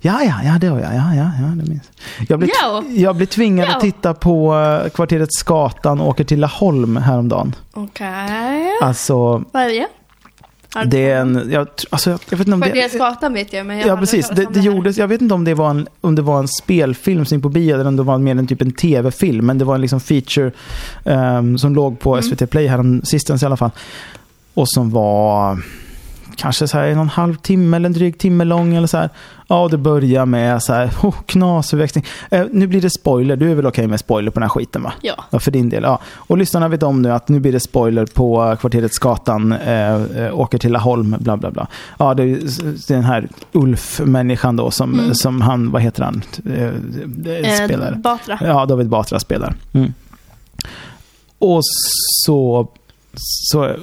[0.00, 0.94] Ja, ja, ja, det var jag.
[0.94, 1.90] Ja, ja, ja, det minns
[2.28, 2.38] jag.
[2.38, 2.82] Blir, Ja.
[2.88, 7.54] jag blir tvingad att titta på eh, kvarteret Skatan och åker till Laholm häromdagen.
[7.72, 8.68] Okej.
[8.82, 9.86] Alltså, Vad är det?
[10.86, 11.48] Det är en...
[11.52, 12.74] Jag, alltså, jag, vet inte om För det...
[12.80, 14.28] deras gatan vet jag, men jag Ja, precis.
[14.28, 14.66] Det, det här.
[14.66, 17.42] gjordes, jag vet inte om det var en, om det var en spelfilm som gick
[17.42, 19.46] på bio eller om det var mer en typ en tv-film.
[19.46, 20.52] Men det var en liksom feature
[21.04, 22.22] ehm, som låg på Mm.
[22.22, 23.70] SVT Play härom sistens i alla fall.
[24.54, 25.58] Och som var
[26.36, 28.96] kanske så här en och en halv timme eller en dryg timme lång eller så
[28.96, 29.10] här.
[29.48, 32.04] Ja, och det börjar med så här, oh, knasförväxling.
[32.30, 33.36] Eh, nu blir det spoiler.
[33.36, 34.92] Du är väl okej med spoiler på den här skiten va?
[35.02, 35.24] Ja.
[35.30, 35.82] Ja, för din del.
[35.82, 35.98] Ja.
[36.14, 40.38] Och lyssnarna vet om nu att nu blir det spoiler på kvarteret Skatan, eh, eh,
[40.40, 41.66] åker till Laholm, bla bla bla.
[41.98, 42.38] Ja, det är
[42.92, 45.14] den här Ulf-människan då som, Mm.
[45.14, 47.94] som han, vad heter han, eh, eh, Eh, spelar.
[47.94, 48.38] Batra.
[48.42, 49.54] Ja, David Batra spelar.
[49.72, 49.92] Mm.
[51.38, 51.60] Och
[52.24, 52.68] så,
[53.16, 53.76] så,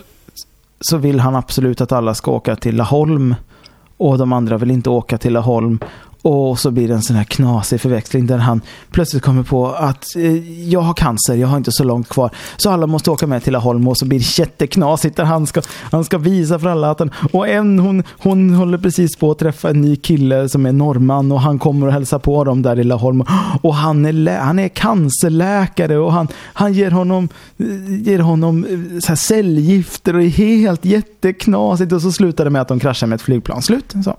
[0.82, 3.36] så vill han absolut att alla ska åka till Laholm.
[3.98, 5.80] Och de andra vill inte åka till Laholm.
[6.22, 10.16] Och så blir det en sån här knasig förväxling där han plötsligt kommer på att
[10.16, 12.32] eh, jag har cancer, jag har inte så långt kvar.
[12.58, 15.62] Så alla måste åka med till Laholm och så blir det jätteknasigt där han ska,
[15.92, 17.12] han ska visa för alla att han...
[17.34, 21.32] Och en hon, hon håller precis på att träffa en ny kille som är norrman
[21.32, 23.24] och han kommer och hälsar på dem där i Laholm.
[23.62, 29.00] Och han är, han är cancerläkare och han, han ger honom, eh, ger honom eh,
[29.00, 31.92] så här cellgifter och är helt jätteknasigt.
[31.92, 33.62] Och så slutar det med att de kraschar med ett flygplan.
[33.62, 33.94] Slut.
[34.04, 34.18] Så,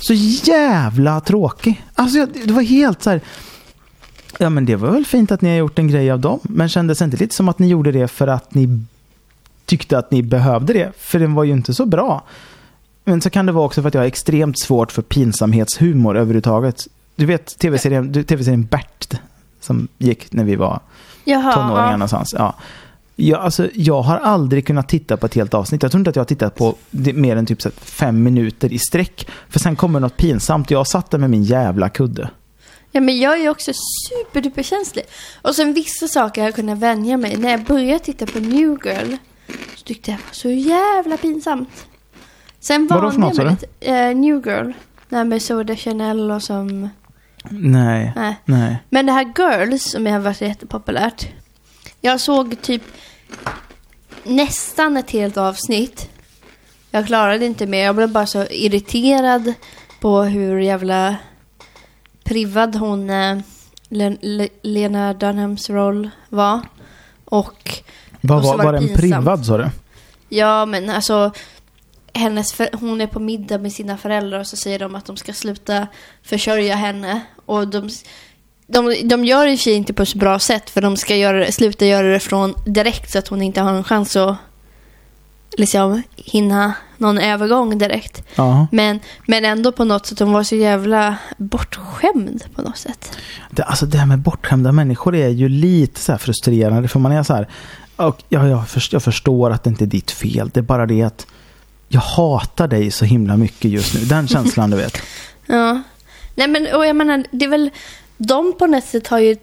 [0.00, 0.14] så
[0.50, 1.84] jävla tråkig.
[1.94, 3.20] Alltså jag, det var helt så här.
[4.38, 6.40] Ja men det var väl fint att ni har gjort en grej av dem.
[6.42, 8.68] Men kändes inte lite som att ni gjorde det för att ni
[9.66, 10.92] tyckte att ni behövde det?
[10.98, 12.24] För den var ju inte så bra.
[13.04, 16.86] Men så kan det vara också för att jag har extremt svårt för pinsamhetshumor överhuvudtaget.
[17.16, 19.14] Du vet tv-serien, du- tv-serien Bert
[19.60, 20.80] som gick när vi var
[21.24, 21.52] Jaha.
[21.52, 21.96] tonåringar ja.
[21.96, 22.34] någonstans.
[22.38, 22.54] Ja.
[23.16, 25.82] Jag, alltså, jag har aldrig kunnat titta på ett helt avsnitt.
[25.82, 28.78] Jag tror inte att jag har tittat på mer än typ så fem minuter i
[28.78, 29.28] sträck.
[29.48, 30.70] För sen kommer något pinsamt.
[30.70, 32.30] Jag satt där med min jävla kudde.
[32.92, 33.72] Ja, men jag är också
[34.08, 35.04] superduperkänslig.
[35.42, 37.36] Och sen vissa saker har jag kunnat vänja mig.
[37.36, 39.16] När jag började titta på New Girl
[39.76, 41.86] Så tyckte jag det var så jävla pinsamt.
[42.60, 43.66] Sen vande jag mig lite.
[43.80, 44.72] Eh, New Girl.
[45.10, 46.88] Här med Soda Chanel och som...
[47.50, 48.36] Nej, Nej.
[48.44, 48.82] nej.
[48.90, 51.28] Men det här Girls som har varit jättepopulärt.
[52.04, 52.82] Jag såg typ
[54.24, 56.08] nästan ett helt avsnitt.
[56.90, 57.84] Jag klarade inte mer.
[57.84, 59.54] Jag blev bara så irriterad
[60.00, 61.16] på hur jävla
[62.24, 63.38] privad hon, eh,
[63.88, 66.60] Len- Le- Lena Dunhams roll var.
[67.24, 67.82] Och
[68.20, 69.68] Vad var, var den privad sa du?
[70.28, 71.32] ja, men alltså
[72.12, 75.16] hennes för, hon är på middag med sina föräldrar och så säger de att de
[75.16, 75.86] ska sluta
[76.22, 77.20] försörja henne.
[77.46, 77.88] Och de,
[78.66, 80.96] de, de gör det i och för sig inte på så bra sätt för de
[80.96, 84.36] ska göra, sluta göra det från direkt så att hon inte har en chans att
[85.56, 88.22] liksom hinna någon övergång direkt.
[88.34, 88.66] Ja.
[88.72, 93.18] Men, men ändå på något sätt, hon var så jävla bortskämd på något sätt.
[93.50, 96.88] Det, alltså det här med bortskämda människor är ju lite så här frustrerande.
[96.88, 97.48] För man är så här,
[97.96, 100.50] och ja, jag, först, jag förstår att det inte är ditt fel.
[100.54, 101.26] Det är bara det att
[101.88, 104.00] jag hatar dig så himla mycket just nu.
[104.00, 104.98] Den känslan du vet.
[105.46, 105.82] Ja.
[106.34, 107.70] Nej men, och jag menar, det är väl,
[108.16, 109.36] de på något sätt har ju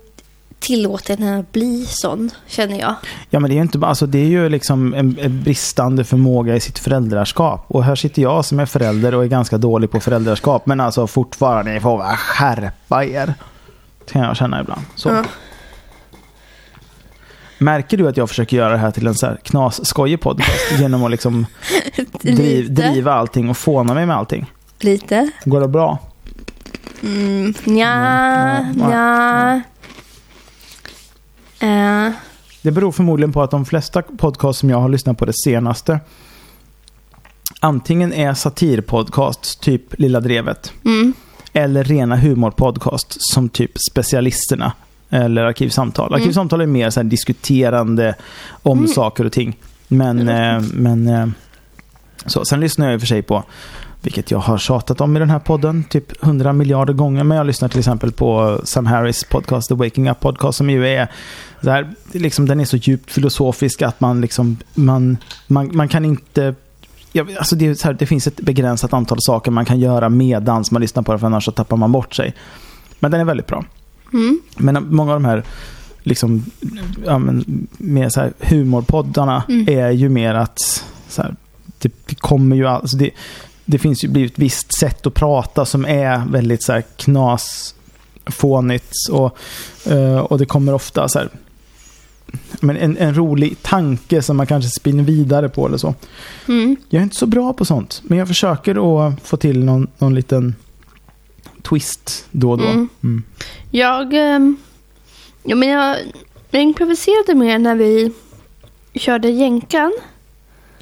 [0.61, 2.95] tillåtit henne att bli sån, känner jag.
[3.29, 6.55] Ja men det är ju inte alltså det är ju liksom en, en bristande förmåga
[6.55, 7.65] i sitt föräldraskap.
[7.67, 10.65] Och här sitter jag som är förälder och är ganska dålig på föräldraskap.
[10.65, 13.33] Men alltså fortfarande, ni får bara skärpa er.
[14.11, 14.81] Kan jag känna ibland.
[14.95, 15.09] Så.
[15.09, 15.23] Ja.
[17.57, 20.71] Märker du att jag försöker göra det här till en så här knas-skojig podcast?
[20.79, 21.45] Genom att liksom
[22.21, 24.51] driv, driva allting och fåna mig med allting.
[24.79, 25.31] Lite.
[25.45, 25.99] Går det bra?
[27.03, 29.61] Mm, nja, nej, nja.
[31.59, 32.13] Eh,
[32.61, 35.99] Det beror förmodligen på att de flesta podcast som jag har lyssnat på det senaste
[37.59, 41.13] antingen är satirpodcast, typ Lilla Drevet, mm,
[41.53, 44.73] eller rena humorpodcast som typ Specialisterna
[45.09, 46.07] eller Arkivsamtal.
[46.13, 46.21] Mm.
[46.21, 48.15] Arkivsamtal är mer så diskuterande
[48.63, 48.87] om Mm.
[48.91, 49.57] saker och ting.
[49.87, 51.27] Men, eh, men eh,
[52.25, 52.45] så.
[52.45, 53.43] Sen lyssnar jag i och för sig på,
[54.01, 57.23] vilket jag har tjatat om i den här podden, typ 100 miljarder gånger.
[57.23, 60.87] Men jag lyssnar till exempel på Sam Harris podcast, The Waking Up Podcast, som ju
[60.87, 61.07] är
[61.63, 66.05] så här, liksom, den är så djupt filosofisk att man liksom, man, man, man kan
[66.05, 66.55] inte
[67.13, 70.81] Ja, alltså det, här, det finns ett begränsat antal saker man kan göra medans man
[70.81, 72.33] lyssnar på det, för annars så tappar man bort sig.
[72.99, 73.65] Men den är väldigt bra.
[74.13, 75.43] mm, Men många av de här
[76.03, 76.45] liksom,
[77.05, 79.65] ja, men, med så här humorpoddarna Mm.
[79.79, 81.35] är ju mer att så här,
[81.79, 83.09] det, det kommer ju alltså det,
[83.65, 87.75] det finns ju blivit ett visst sätt att prata som är väldigt så här knas
[88.25, 89.37] fånigt och,
[89.91, 91.29] eh, och det kommer ofta så här
[92.59, 95.95] men en, en rolig tanke som man kanske spinner vidare på eller så.
[96.47, 96.75] mm.
[96.89, 100.15] Jag är inte så bra på sånt, men jag försöker att få till någon, någon
[100.15, 100.55] liten
[101.61, 102.63] twist då och då.
[102.63, 102.89] Mm.
[103.03, 103.23] Mm.
[103.71, 104.57] Jag, ehm,
[105.43, 105.97] ja, men jag,
[106.51, 108.11] jag improviserade mer när vi
[108.93, 109.93] körde jänkan.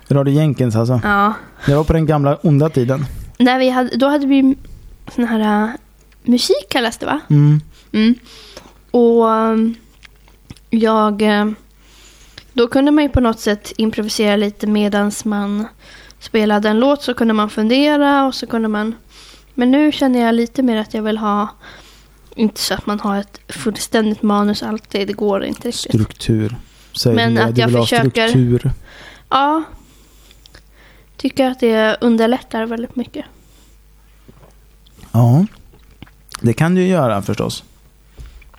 [0.09, 0.99] Radio Jenkins alltså.
[1.03, 1.33] Ja.
[1.65, 3.05] Det var på den gamla onda tiden.
[3.37, 4.55] När vi hade, då hade vi
[5.15, 5.69] sån här äh,
[6.23, 7.19] musik kallas det va?
[7.29, 7.61] Mm.
[7.91, 8.15] Mm.
[8.91, 9.75] Och ehm,
[10.69, 11.21] jag...
[11.21, 11.55] ehm,
[12.53, 15.67] Då kunde man ju på något sätt improvisera lite medans man
[16.19, 18.95] spelade en låt så kunde man fundera och så kunde man...
[19.53, 21.47] Men nu känner jag lite mer att jag vill ha...
[22.35, 25.91] Inte så att man har ett fullständigt manus alltid, det går inte riktigt.
[25.91, 26.55] Struktur.
[27.03, 28.71] Säg Men det, att jag ha försöker- struktur.
[29.29, 29.63] Ja.
[31.19, 33.25] Tycker att det underlättar väldigt mycket.
[35.11, 35.45] Ja.
[36.41, 37.63] Det kan du ju göra förstås.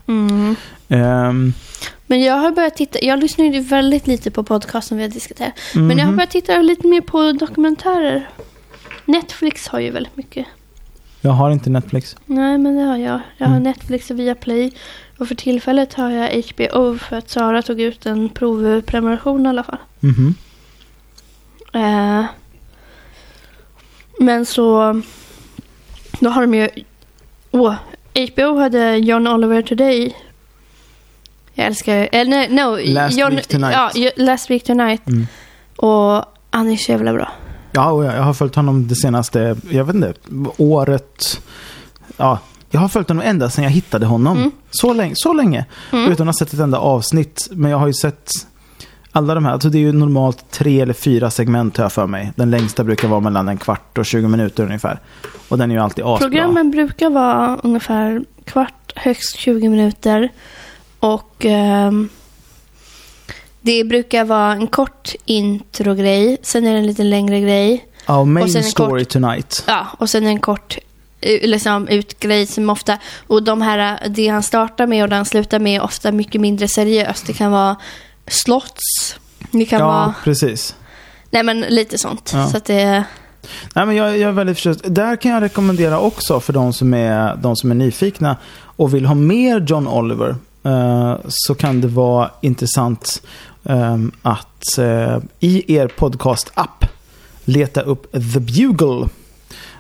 [0.07, 0.57] Mm.
[0.89, 1.53] Ehm,
[2.07, 5.11] Men jag har börjat titta, jag lyssnar ju väldigt lite på podcast som vi har
[5.11, 5.53] diskuterat.
[5.75, 6.17] Men jag har mhm.
[6.17, 8.29] börjat titta lite mer på dokumentärer.
[9.05, 10.47] Netflix har ju väldigt mycket.
[11.21, 12.17] Jag har inte Netflix.
[12.27, 13.21] Nej, men det har jag.
[13.37, 13.63] Jag har Mm.
[13.63, 14.73] Netflix och Viaplay.
[15.19, 19.65] Och för tillfället har jag HBO för att Sara tog ut en provprenumeration i alla
[19.65, 19.79] fall.
[20.01, 20.35] Mhm.
[21.73, 22.25] Eh,
[24.21, 25.03] men så...
[26.21, 26.69] Då har de ju...
[27.51, 27.75] Åh,
[28.33, 30.17] HBO hade John Oliver Today.
[31.55, 32.09] Jag älskar...
[32.13, 33.95] Eller nej, no, Last John, Week Tonight.
[33.95, 35.09] Ja, Last Week Tonight.
[35.09, 35.27] Mm.
[35.77, 37.33] Och han är så jävla bra.
[37.73, 40.15] Ja, jag har följt honom det senaste, jag vet inte,
[40.57, 41.43] året.
[42.17, 42.39] Ja,
[42.71, 44.37] jag har följt honom ända sedan jag hittade honom.
[44.37, 44.51] Mm.
[44.71, 45.65] Så, länge, så länge.
[45.93, 46.13] Mm.
[46.13, 47.49] Utan att ha sett ett enda avsnitt.
[47.51, 48.31] Men jag har ju sett
[49.13, 49.53] alla de här.
[49.53, 52.33] Alltså det är ju normalt tre eller fyra segment har jag för mig.
[52.37, 54.99] Den längsta brukar vara mellan en kvart och 20 minuter ungefär.
[55.49, 56.29] Och den är ju alltid asbra.
[56.29, 60.29] Programmen brukar vara ungefär kvart, högst 20 minuter.
[61.01, 62.09] Och ehm,
[63.61, 66.37] det brukar vara en kort introgrej.
[66.43, 67.87] Sen är det en lite längre grej.
[68.07, 69.65] Ja, main och sen en story tonight.
[69.67, 70.79] Ja, och sen en kort
[71.21, 72.99] eh, liksom, utgrej som ofta...
[73.27, 76.41] Och de här, det han startar med och det han slutar med är ofta mycket
[76.41, 77.27] mindre seriöst.
[77.27, 77.77] Det kan vara
[78.31, 79.17] slotts.
[79.53, 80.75] Det kan ja, vara, precis.
[81.31, 82.31] nej men lite sånt.
[82.35, 82.47] Ja.
[82.49, 83.05] Så att det,
[83.75, 84.81] Nej, men jag, jag är väldigt förtjust.
[84.85, 89.07] Där kan jag rekommendera också för de som är, de som är nyfikna och vill
[89.07, 90.37] ha mer John Oliver.
[90.65, 93.23] eh, så kan det vara intressant
[93.65, 96.85] eh, att eh, i er podcast-app
[97.45, 99.09] leta upp The Bugle.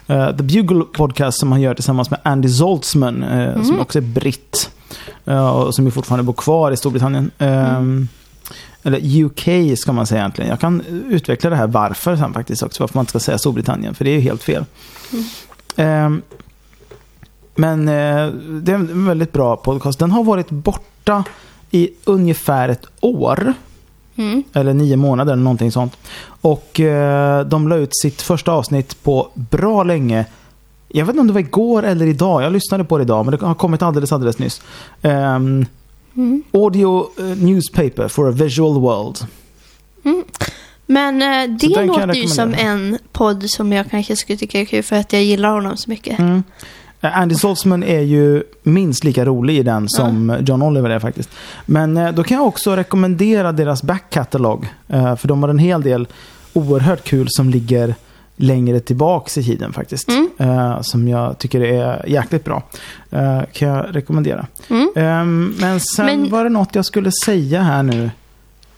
[0.06, 4.02] Eh, The Bugle podcast som han gör tillsammans med Andy Zoltzman, eh, som också är
[4.02, 4.70] britt.
[5.26, 7.30] eh, och som ju fortfarande bor kvar i Storbritannien.
[7.38, 7.80] Eh,
[8.82, 10.50] Eller UK ska man säga egentligen.
[10.50, 12.82] Jag kan utveckla det här varför sen faktiskt också.
[12.82, 13.94] Varför man inte ska säga Storbritannien.
[13.94, 14.64] För det är ju helt fel.
[15.76, 16.22] Ehm,
[17.54, 18.26] men eh,
[18.62, 19.98] det är en väldigt bra podcast.
[19.98, 21.24] Den har varit borta
[21.70, 23.54] i ungefär ett år.
[24.16, 24.42] mm.
[24.52, 25.96] Eller nio månader eller någonting sånt.
[26.40, 30.24] Och eh, de la ut sitt första avsnitt på bra länge.
[30.88, 32.42] Jag vet inte om det var igår eller idag.
[32.42, 34.62] Jag lyssnade på det idag men det har kommit alldeles, alldeles nyss.
[35.02, 35.66] Ehm,
[36.16, 36.42] Mm.
[36.52, 39.18] audio eh, newspaper for a visual world.
[40.90, 44.82] Men eh, det låter ju som en podd som jag kanske skulle tycka är kul
[44.82, 46.18] för att jag gillar honom så mycket.
[46.18, 46.42] Mm.
[47.00, 51.30] Eh, Andy Zoltzman är ju minst lika rolig i den som John Oliver är faktiskt.
[51.66, 54.66] Men eh, då kan jag också rekommendera deras backkatalog.
[54.88, 56.08] Eh, för de har en hel del
[56.52, 57.94] oerhört kul som ligger
[58.40, 60.08] längre tillbaks i tiden faktiskt.
[60.08, 60.30] Mm.
[60.38, 62.62] Eh, som jag tycker är jäkligt bra.
[63.10, 64.46] Eh, kan jag rekommendera.
[64.68, 64.90] Mm.
[64.96, 68.10] Ehm, men sen Men- var det något jag skulle säga här nu.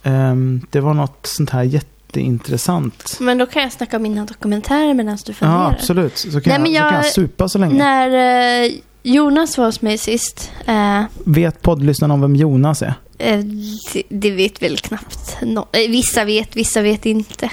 [0.02, 3.16] Ehm, det var något sånt här jätteintressant.
[3.20, 5.70] Men då kan jag snacka om mina dokumentärer medan du Ja, funderar.
[5.70, 6.18] absolut.
[6.18, 7.74] Så kan, Nej, jag, men så kan jag- jag supa så länge.
[7.78, 8.70] När eh,
[9.02, 12.94] Jonas var hos mig sist, eh, Vet poddlyssnarna om vem Jonas är?
[13.18, 13.38] eh,
[14.08, 17.50] det, vet väl knappt no, eh, Vissa vet, vissa vet inte.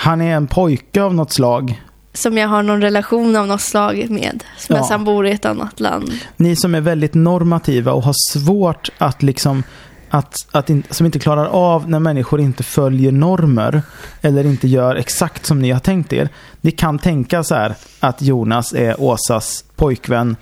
[0.00, 1.82] Han är en pojke av något slag.
[2.12, 4.44] Som jag har någon relation av något slag med.
[4.68, 4.86] Men Ja.
[4.90, 6.12] han bor i ett annat land.
[6.36, 9.62] Ni som är väldigt normativa och har svårt att liksom
[10.10, 13.82] att, att in, som inte klarar av när människor inte följer normer
[14.20, 16.28] eller inte gör exakt som ni har tänkt er.
[16.60, 20.36] Ni kan tänka så här att Jonas är Åsas pojkvän.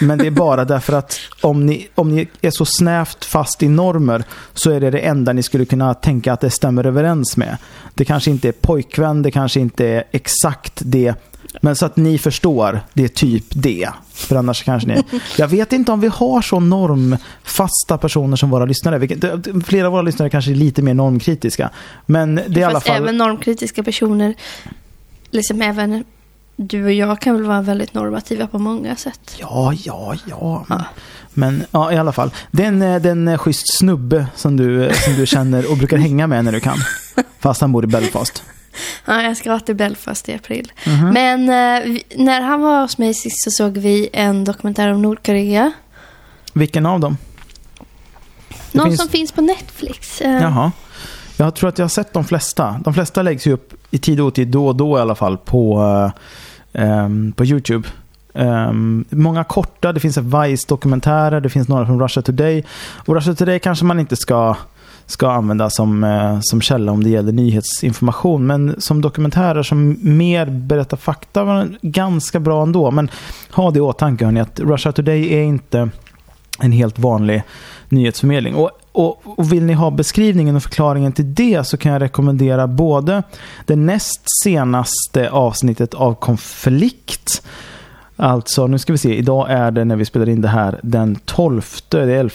[0.00, 3.68] Men det är bara därför att om ni, om ni är så snävt fast i
[3.68, 7.56] normer så är det det enda ni skulle kunna tänka att det stämmer överens med.
[7.94, 11.14] Det kanske inte är pojkvän, det kanske inte är exakt det.
[11.60, 13.88] Men så att ni förstår, det är typ det.
[14.12, 15.02] För annars kanske ni...
[15.38, 18.98] Jag vet inte om vi har så normfasta personer som våra lyssnare.
[18.98, 21.70] Vilket- Flera av våra lyssnare kanske är lite mer normkritiska.
[22.06, 22.96] Men det är i alla Fast fall...
[22.96, 24.34] även normkritiska personer,
[25.30, 26.04] liksom även
[26.56, 29.36] du och jag kan väl vara väldigt normativa på många sätt.
[29.40, 30.64] Ja, ja, ja.
[30.68, 30.84] Men, Ja.
[31.34, 32.30] men ja, i alla fall.
[32.50, 35.70] Det är en, eh, det är en eh, schysst snubbe som du, som du känner
[35.70, 36.76] och brukar hänga med när du kan.
[37.38, 38.42] Fast han bor i Belfast.
[39.06, 40.72] Ja, jag ska till Belfast i april.
[40.86, 41.10] Mhm.
[41.10, 45.02] Men eh, vi, när han var hos mig sist så såg vi en dokumentär om
[45.02, 45.72] Nordkorea.
[46.52, 47.16] Vilken av dem?
[48.72, 50.20] Det Någon finns- som finns på Netflix.
[50.20, 50.72] Eh, Jaha.
[51.36, 52.80] Jag tror att jag har sett de flesta.
[52.84, 55.36] De flesta läggs ju upp i tid och otid, då och då i alla fall,
[55.38, 55.82] på,
[56.72, 57.88] um, på YouTube.
[58.32, 62.64] Um, många korta, det finns Vice-dokumentärer, det finns några från Russia Today.
[63.06, 64.56] Och Russia Today kanske man inte ska,
[65.06, 68.46] ska använda som, uh, som källa om det gäller nyhetsinformation.
[68.46, 72.90] Men som dokumentärer som mer berättar fakta var ganska bra ändå.
[72.90, 73.10] Men
[73.50, 75.90] ha det i åtanke hörni, att Russia Today är inte
[76.60, 77.42] en helt vanlig
[77.88, 78.54] nyhetsförmedling.
[78.54, 82.66] Och, och, och vill ni ha beskrivningen och förklaringen till det så kan jag rekommendera
[82.66, 83.22] både
[83.66, 87.42] det näst senaste avsnittet av Konflikt.
[88.16, 89.16] Alltså, nu ska vi se.
[89.16, 91.62] Idag är det när vi spelar in det här den 12.
[91.88, 92.32] Det är 11.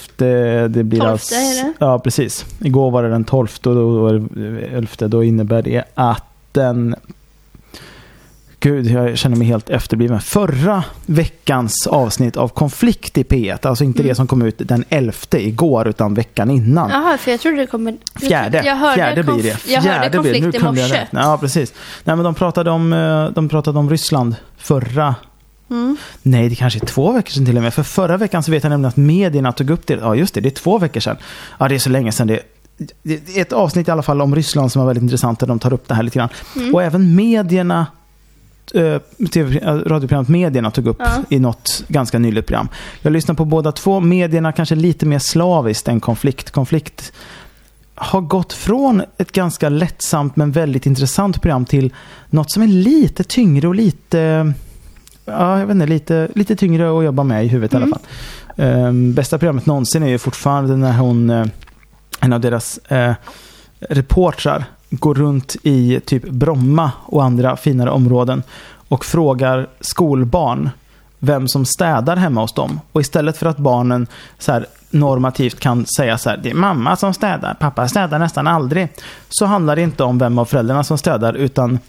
[0.68, 1.74] Det blir 12 alltså, är det.
[1.80, 2.46] Ja, precis.
[2.60, 4.26] Igår var det den 12 och då det
[4.66, 4.88] 11.
[5.08, 6.96] Då innebär det att den
[8.64, 10.22] Gud, jag känner mig helt efterbliven.
[10.22, 14.10] Förra veckans avsnitt av Konflikt i P1, alltså inte Mm.
[14.10, 16.90] det som kom ut den 11 igår, utan veckan innan.
[16.90, 17.98] Jaha, för jag trodde det kommer...
[18.14, 19.58] jag Fjärde, Jag hörde fjärde blir det.
[19.68, 20.40] Jag hörde Fjärde blir det.
[20.42, 21.08] konflikt Nu i jag morse.
[21.12, 21.74] Ja, precis.
[22.04, 25.16] Nej, men de pratade om, eh, de pratade om Ryssland förra
[25.70, 25.98] Mm.
[26.22, 27.74] Nej, det kanske är två veckor sedan till och med.
[27.74, 29.94] För förra veckan så vet jag nämligen att medierna tog upp det.
[30.02, 30.42] Ja, just det.
[30.42, 31.18] Det är två veckor sedan.
[31.60, 32.40] Ja, det är så länge sedan det...
[33.04, 35.74] är ett avsnitt i alla fall om Ryssland som var väldigt intressant där de tar
[35.74, 36.30] upp det här lite grann.
[36.56, 36.76] Mm.
[36.76, 37.86] Och även medierna,
[39.34, 41.08] TV, eh, radioprogrammet Medierna tog upp Ja.
[41.30, 42.68] i något ganska nyligt program.
[43.02, 44.00] Jag lyssnar på båda två.
[44.00, 46.52] Medierna kanske lite mer slaviskt än konflikt.
[46.52, 47.14] Konflikt
[47.96, 51.94] har gått från ett ganska lättsamt men väldigt intressant program till
[52.30, 54.54] något som är lite tyngre och lite
[55.26, 57.98] Ja, jag vet inte, lite, lite tyngre att jobba med i huvudet i alla Mm.
[58.00, 58.66] fall.
[58.66, 61.46] Ehm, bästa programmet någonsin är ju fortfarande när hon, eh,
[62.20, 63.14] en av deras eh,
[63.80, 68.44] reportrar, går runt i typ Bromma och andra finare områden
[68.88, 70.70] och frågar skolbarn
[71.20, 72.80] vem som städar hemma hos dem.
[72.92, 74.08] Och istället för att barnen
[74.40, 78.48] så här, normativt kan säga så här, det är mamma som städar, pappa städar nästan
[78.48, 78.88] aldrig.
[79.30, 81.80] Så handlar det inte om vem av föräldrarna som städar, utan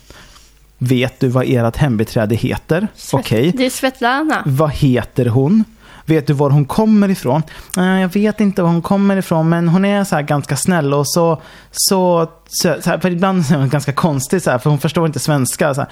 [0.78, 2.88] vet du vad ert hembiträde heter?
[3.12, 3.52] Okej.
[3.56, 4.42] Det är Svetlana.
[4.46, 5.64] Vad heter hon?
[6.06, 7.42] Vet du var hon kommer ifrån?
[7.76, 10.94] "Eh, jag vet inte var hon kommer ifrån, men hon är så här ganska snäll
[10.94, 11.42] och så...
[11.70, 15.06] så, så, så här, för ibland är hon ganska konstig, så här, för hon förstår
[15.06, 15.74] inte svenska.
[15.74, 15.90] Så här.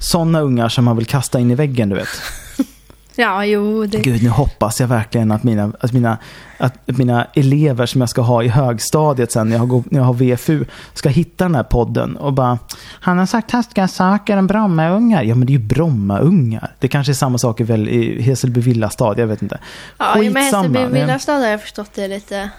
[0.00, 2.08] Sådana ungar som man vill kasta in i väggen, du vet.
[3.20, 3.86] Ja, jo.
[3.86, 3.98] Det...
[3.98, 6.18] Gud, nu hoppas jag verkligen att mina, att mina,
[6.58, 10.06] att mina elever som jag ska ha i högstadiet sen när jag, har, när jag
[10.06, 10.64] har VFU
[10.94, 12.58] ska hitta den här podden och bara
[13.00, 15.22] Han har sagt taskiga saker om Brommaungar.
[15.22, 16.72] Ja, men det är ju Brommaungar.
[16.78, 19.58] Det kanske är samma sak i, väl, i Hässelby villastad, jag vet inte.
[19.98, 20.40] Ja, Skitsamma.
[20.40, 22.50] Hässelby Villastad har jag förstått det lite.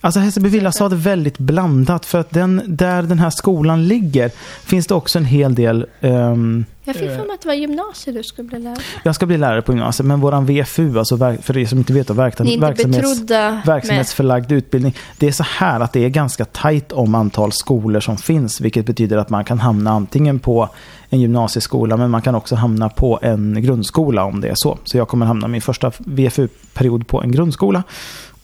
[0.00, 4.30] Alltså Hässelby villastad är väldigt blandat för att den, där den här skolan ligger
[4.64, 8.16] finns det också en hel del ehm, Jag fick för mig att det var gymnasiet
[8.16, 8.78] du skulle bli lärare.
[9.02, 12.10] Jag ska bli lärare på gymnasiet, men våran VFU, alltså för er som inte vet,
[12.10, 13.66] verksam, inte verksamhets, betrodda med...
[13.66, 14.96] verksamhetsförlagd utbildning.
[15.18, 18.86] Det är så här att det är ganska tajt om antal skolor som finns, vilket
[18.86, 20.68] betyder att man kan hamna antingen på
[21.10, 24.78] en gymnasieskola, men man kan också hamna på en grundskola om det är så.
[24.84, 27.82] Så jag kommer hamna min första VFU-period på en grundskola.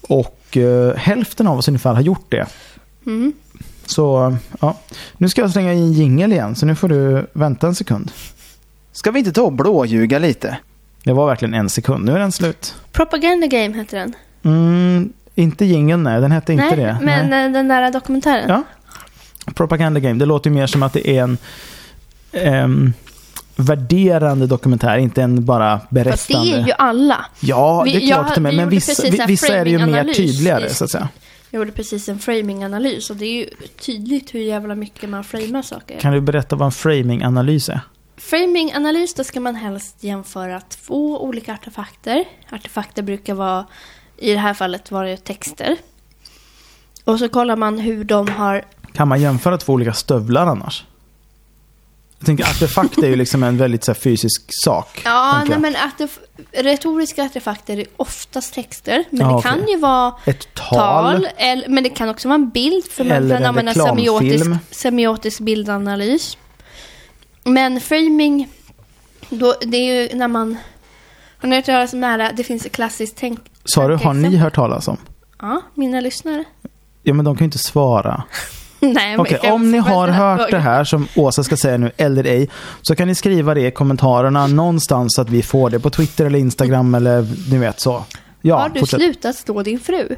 [0.09, 2.47] Och eh, hälften av oss ungefär har gjort det.
[3.07, 3.33] Mm.
[3.87, 4.77] Så ja,
[5.17, 8.13] nu ska jag slänga in jingel igen, så nu får du vänta en sekund.
[8.93, 10.59] Ska vi inte ta och blåljuga lite?
[11.05, 12.75] Det var verkligen en sekund, nu är den slut.
[12.93, 14.15] Propaganda Game heter den.
[14.43, 16.21] Mm, inte jingeln, nej.
[16.21, 16.99] Den hette inte det.
[17.03, 17.47] men nej.
[17.47, 18.49] eh, den där dokumentären.
[18.49, 18.63] Ja.
[19.55, 20.19] Propaganda Game.
[20.19, 21.39] Det låter mer som att det är en
[22.33, 22.93] ehm,
[23.57, 26.51] värderande dokumentär, inte en bara Fast berättande.
[26.51, 27.27] det är ju alla.
[27.41, 30.69] Ja, det är jag- klart vi men gjorde vissa, vissa är det ju mer tydligare,
[30.69, 31.09] så att säga.
[31.51, 33.47] Jag gjorde precis en framinganalys och det är ju
[33.81, 36.01] tydligt hur jävla mycket man framar saker.
[36.01, 37.81] Kan du berätta vad en framinganalys är?
[38.17, 42.25] Framinganalys, då ska man helst jämföra två olika artefakter.
[42.53, 43.67] Artefakter brukar vara,
[44.19, 45.77] i det här fallet var det texter.
[47.05, 50.85] Och så kollar man hur de har Kan man jämföra två olika stövlar annars?
[52.19, 55.03] Jag tänker artefakt är ju liksom en väldigt så här, fysisk sak.
[55.05, 56.19] Ja, nej, men artef
[56.53, 59.05] retoriska artefakter är oftast texter.
[59.11, 60.79] Men Ja, det kan ju vara Ett tal.
[60.79, 62.85] tal, eller, men det kan också vara en bild.
[62.85, 66.39] För man kan använda semiotisk, semiotisk bildanalys.
[67.45, 68.49] Men framing,
[69.29, 70.57] då, det är ju när man...
[71.39, 72.33] Har ni hört talas om det här?
[72.37, 73.41] Det finns ett klassiskt tänk...
[73.64, 74.97] Sa du, har ni hört talas om?
[75.41, 76.45] Ja, mina lyssnare.
[77.03, 78.25] Ja, men de kan ju inte svara.
[78.95, 82.49] Nej, jag om ni har hört det här som Åsa ska säga nu, eller ej,
[82.82, 86.24] så kan ni skriva det i kommentarerna någonstans så att vi får det på Twitter
[86.26, 88.05] eller Instagram eller ni vet så.
[88.43, 89.01] Ja, har du fortsätt.
[89.01, 90.09] slutat slå din fru?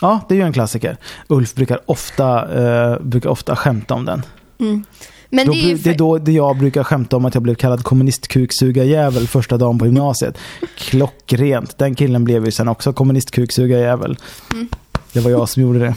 [0.00, 0.96] ja det är ju en klassiker.
[1.28, 2.54] Ulf brukar ofta,
[2.92, 4.22] eh, brukar ofta skämta om den.
[4.60, 4.84] Mm.
[5.30, 7.42] Men Då, det är bru- det är då det jag brukar skämta om att jag
[7.42, 10.38] blev kallad kommunistkuksugarjävel första dagen på gymnasiet.
[10.78, 11.78] Klockrent.
[11.78, 14.18] Den killen blev ju sen också kommunistkuksugarjävel.
[14.52, 14.68] Mm.
[15.12, 15.94] Det var jag som gjorde det.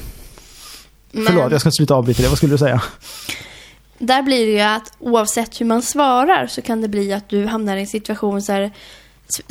[1.12, 2.30] Men- Förlåt, jag ska sluta avbryta det.
[2.30, 2.82] Vad skulle du säga?
[3.98, 7.46] Där blir det ju att oavsett hur man svarar så kan det bli att du
[7.46, 8.72] hamnar i en situation så här,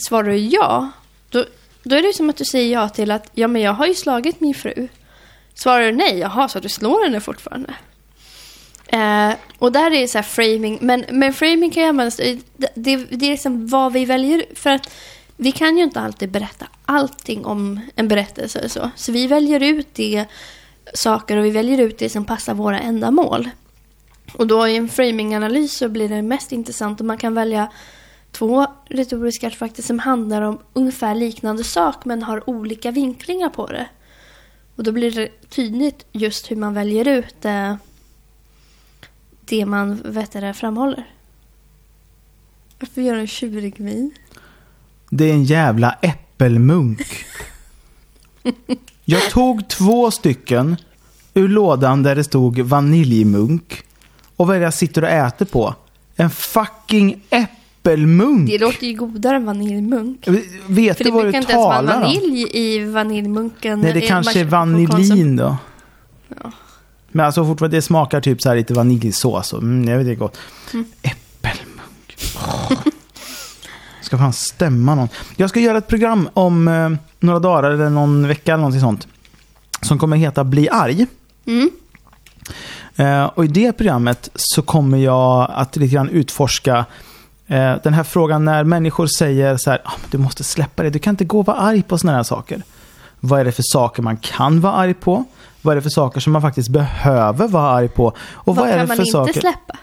[0.08, 0.90] svarar du ja,
[1.30, 1.44] då,
[1.82, 3.94] då är det som att du säger ja till att ja men jag har ju
[3.94, 4.88] slagit min fru.
[5.54, 7.74] Svarar du nej, jaha så du slår henne fortfarande.
[8.86, 12.40] Eh, och där är det så här framing, men, men framing kan ju användas, det,
[12.74, 14.90] det, det är liksom vad vi väljer, för att
[15.36, 18.90] vi kan ju inte alltid berätta allting om en berättelse eller så.
[18.96, 20.24] Så vi väljer ut det
[20.94, 23.48] saker och vi väljer ut det som passar våra ändamål.
[24.32, 27.72] Och då i en framinganalys så blir det mest intressant om man kan välja
[28.32, 33.88] två retoriska artefakter som handlar om ungefär liknande sak men har olika vinklingar på det.
[34.76, 37.76] Och då blir det tydligt just hur man väljer ut eh,
[39.44, 41.04] det man vet det, framhåller.
[42.80, 44.14] Varför gör du en tjurig min?
[45.10, 47.24] Det är en jävla äppelmunk.
[49.10, 50.76] Jag tog två stycken
[51.34, 53.82] ur lådan där det stod vaniljmunk.
[54.36, 55.74] Och vad är det jag sitter och äter på?
[56.16, 58.50] En fucking äppelmunk.
[58.50, 60.28] Det låter ju godare än vaniljmunk.
[60.66, 62.02] Vet För du det vad brukar du inte ens vara talar om?
[62.02, 63.80] vanilj i vaniljmunken.
[63.80, 65.56] Nej, det kanske är vanillin då.
[66.28, 66.52] Ja.
[67.08, 69.52] Men alltså fortfarande, det smakar typ så här lite vaniljsås.
[69.52, 70.38] Och, mm, jag vet inte gott.
[70.72, 70.86] Mm.
[71.02, 72.16] Äppelmunk.
[74.08, 75.08] Ska fan stämma någon.
[75.36, 76.90] Jag ska göra ett program om eh,
[77.20, 79.08] några dagar eller någon vecka eller någonting sånt.
[79.82, 81.06] Som kommer heta Bli arg.
[81.46, 81.70] Mm.
[82.96, 86.84] Eh, och i det programmet så kommer jag att lite grann utforska
[87.46, 90.98] eh, den här frågan när människor säger så här, ah, du måste släppa det, du
[90.98, 92.62] kan inte gå och vara arg på sådana här saker.
[93.20, 95.24] Vad är det för saker man kan vara arg på?
[95.62, 98.06] Vad är det för saker som man faktiskt behöver vara arg på?
[98.06, 99.40] Och vad, Vad är kan det man för inte saker?
[99.40, 99.78] släppa?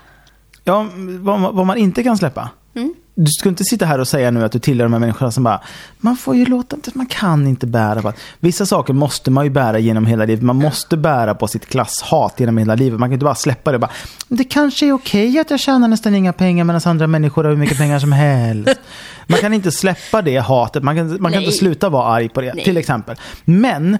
[0.64, 0.88] Ja,
[1.20, 2.50] vad, vad man inte kan släppa.
[2.76, 2.94] Mm.
[3.16, 5.44] Du ska inte sitta här och säga nu att du tillhör de här människorna som
[5.44, 5.62] bara,
[5.98, 8.14] man får ju låta, man kan inte bära på.
[8.40, 10.44] Vissa saker måste man ju bära genom hela livet.
[10.44, 13.00] Man måste bära på sitt klasshat genom hela livet.
[13.00, 13.80] Man kan inte bara släppa det.
[13.80, 13.92] Bara,
[14.28, 17.58] det kanske är okej att jag tjänar nästan inga pengar medan andra människor har hur
[17.58, 18.80] mycket pengar som helst.
[19.28, 20.84] Man kan inte släppa det hatet.
[20.84, 22.64] Man kan, man kan inte sluta vara arg på det, Nej.
[22.64, 23.16] till exempel.
[23.46, 23.98] Men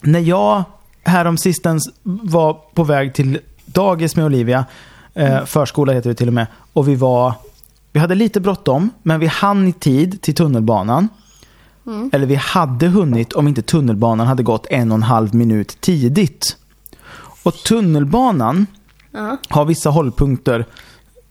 [0.00, 0.64] när jag
[1.04, 4.64] häromsistens var på väg till dagis med Olivia,
[5.14, 7.34] eh, förskola heter det till och med, och vi var,
[7.96, 11.08] vi hade lite bråttom, men vi hann i tid till tunnelbanan.
[12.12, 16.56] Eller vi hade hunnit om inte tunnelbanan hade gått en och en halv minut tidigt.
[17.42, 18.66] Och tunnelbanan
[19.10, 19.36] Ja.
[19.48, 20.66] har vissa hållpunkter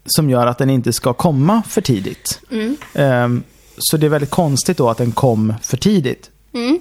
[0.06, 2.42] som gör att den inte ska komma för tidigt.
[2.52, 2.78] Mm.
[2.94, 3.44] Ehm,
[3.78, 6.32] så det är väldigt konstigt då att den kom för tidigt.
[6.54, 6.80] Mm.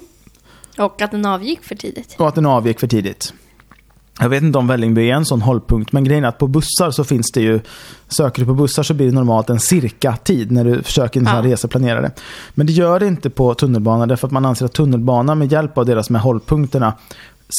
[0.77, 2.15] Och att den avgick för tidigt.
[2.17, 3.33] Och att den avgick för tidigt.
[4.19, 6.91] Jag vet inte om Vällingby är en sån hållpunkt, men grejen är att på bussar
[6.91, 7.59] så finns det ju,
[8.07, 11.41] söker du på bussar så blir det normalt en cirka tid när du försöker Ja.
[11.43, 12.11] reseplanerare.
[12.53, 15.77] Men det gör det inte på tunnelbanan därför att man anser att tunnelbanan med hjälp
[15.77, 16.93] av deras med hållpunkterna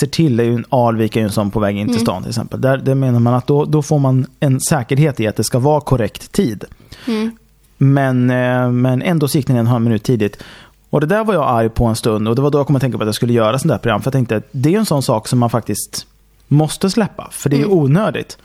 [0.01, 2.01] ser till, det är ju en Alvik är ju en sån på väg in till
[2.01, 2.61] stan till exempel.
[2.61, 5.59] Där, där menar man att då, då får man en säkerhet i att det ska
[5.59, 6.65] vara korrekt tid.
[7.07, 7.31] Mm.
[7.79, 10.43] Men, eh, men ändå så gick den en halv minut tidigt.
[10.91, 12.77] Och det där var jag arg på en stund och det var då jag kom
[12.77, 14.03] att tänka på att jag skulle göra sånt där program.
[14.03, 16.07] För jag tänkte att det är en sån sak som man faktiskt
[16.49, 17.29] måste släppa.
[17.33, 18.39] För det är onödigt.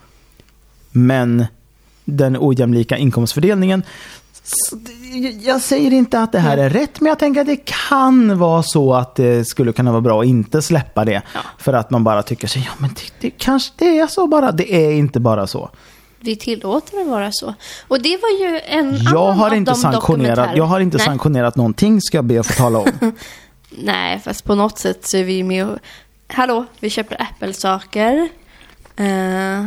[0.90, 1.46] Men
[2.04, 3.82] den ojämlika inkomstfördelningen.
[5.40, 8.62] Jag säger inte att det här är rätt, men jag tänker att det kan vara
[8.62, 11.22] så att det skulle kunna vara bra att inte släppa det.
[11.34, 11.40] Ja.
[11.58, 14.52] För att man bara tycker sig, ja men det, det kanske det är så bara.
[14.52, 15.70] Det är inte bara så.
[16.20, 17.54] Vi tillåter det vara så.
[17.88, 20.80] Och det var ju en Jag annan har av inte de sanktionerat, dokumentärer- jag har
[20.80, 21.06] inte Nej.
[21.06, 22.88] sanktionerat någonting, ska jag be att få tala om.
[23.70, 25.78] Nej, fast på något sätt så är vi med och...
[26.32, 28.28] Hallå, vi köper Apple-saker.
[29.00, 29.66] Uh,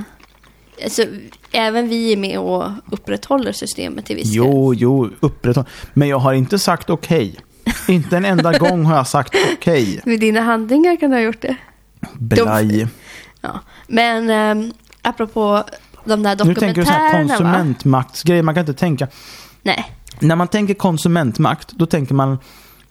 [0.84, 1.06] alltså,
[1.52, 4.36] även vi är med och upprätthåller systemet till viss del.
[4.36, 5.66] Jo, jo, upprätthåll.
[5.94, 7.36] Men jag har inte sagt okej.
[7.88, 10.02] Inte en enda gång har jag sagt okej.
[10.06, 11.56] Med dina handlingar kan du ha gjort det.
[12.14, 12.88] Blaj.
[13.42, 13.60] Ja.
[13.88, 15.64] Men um, apropå
[16.06, 18.44] de där Nu tänker du så här dokumentärerna va?
[18.44, 19.08] Man kan inte tänka.
[19.62, 19.92] Nej.
[20.20, 22.38] När man tänker konsumentmakt, då tänker man...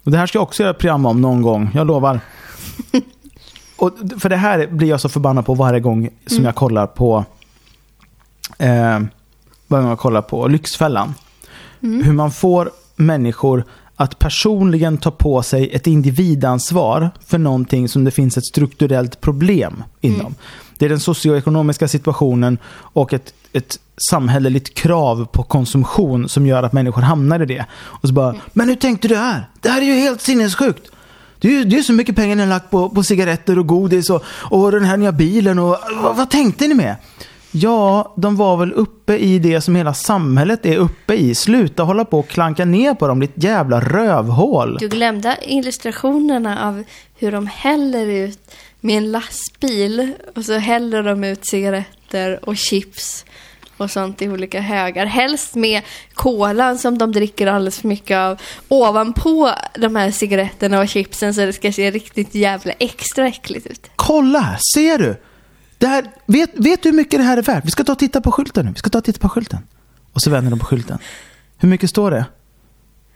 [0.04, 2.20] Och det här ska jag också göra ett program om någon gång, jag lovar.
[3.84, 6.44] Och, för det här blir jag så förbannad på varje gång som Mm.
[6.46, 7.24] jag kollar på...
[8.58, 9.00] Eh,
[9.68, 11.14] varje gång jag kollar på Lyxfällan.
[11.82, 12.02] Mm.
[12.04, 13.64] Hur man får människor
[13.96, 19.82] att personligen ta på sig ett individansvar för någonting som det finns ett strukturellt problem
[20.00, 20.20] inom.
[20.20, 20.34] Mm.
[20.78, 23.78] Det är den socioekonomiska situationen och ett, ett
[24.10, 27.66] samhälleligt krav på konsumtion som gör att människor hamnar i det.
[27.74, 28.40] Och så bara, Mm.
[28.52, 29.48] men hur tänkte du här?
[29.60, 30.90] Det här är ju helt sinnessjukt.
[31.44, 33.66] Det är ju det är så mycket pengar ni har lagt på, på cigaretter och
[33.66, 36.96] godis och, och den här nya bilen och vad, vad tänkte ni med?
[37.50, 41.34] Ja, de var väl uppe i det som hela samhället är uppe i.
[41.34, 44.76] Sluta hålla på och klanka ner på dem, ditt jävla rövhål.
[44.80, 46.84] Du glömde illustrationerna av
[47.18, 53.24] hur de häller ut med en lastbil och så häller de ut cigaretter och chips
[53.76, 55.06] och sånt i olika högar.
[55.06, 55.82] Helst med
[56.14, 61.40] kolan som de dricker alldeles för mycket av ovanpå de här cigaretterna och chipsen så
[61.40, 63.90] det ska se riktigt jävla extra äckligt ut.
[63.96, 65.16] Kolla här, ser du?
[65.78, 67.64] Det här, vet, vet du hur mycket det här är värt?
[67.64, 68.72] Vi ska ta och titta på skylten nu.
[68.72, 69.58] Vi ska ta och titta på skylten.
[70.12, 70.98] Och så vänder de på skylten.
[71.58, 72.24] Hur mycket står det?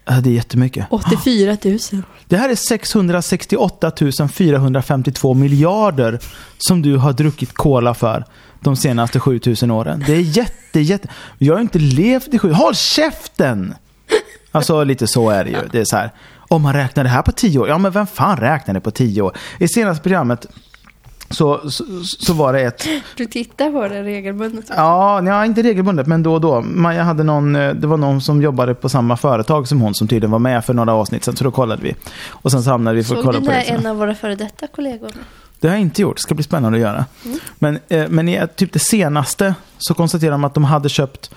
[0.08, 0.86] Ja, det är jättemycket.
[0.90, 1.78] 84 000.
[2.26, 3.92] Det här är 668
[4.32, 6.18] 452 miljarder
[6.58, 8.24] som du har druckit cola för
[8.60, 10.04] de senaste 7000 åren.
[10.06, 11.08] Det är jätte, jätte...
[11.38, 12.52] Jag har inte levt i sju...
[12.52, 13.74] Håll käften!
[14.52, 15.58] Alltså lite så är det ju.
[15.72, 16.10] Det är så här.
[16.48, 17.68] Om man räknar det här på 10 år.
[17.68, 19.36] Ja men vem fan räknar det på 10 år?
[19.58, 20.46] I senaste programmet
[21.30, 22.86] så, så, så var det ett...
[23.16, 24.64] Du tittar på det regelbundet.
[24.76, 26.60] Ja, ja, inte regelbundet, men då och då.
[26.60, 30.08] Maja hade någon, eh, det var någon som jobbade på samma företag som hon som
[30.08, 31.94] tydligen var med för några avsnitt sen, så då kollade vi.
[32.28, 33.60] Och sen så hamnade vi för att Såg kolla du på det.
[33.60, 35.10] en av våra före detta kollegor?
[35.60, 37.04] Det har jag inte gjort, det ska bli spännande att göra.
[37.58, 41.30] Men, eh, men i typ det senaste så konstaterade de att de hade köpt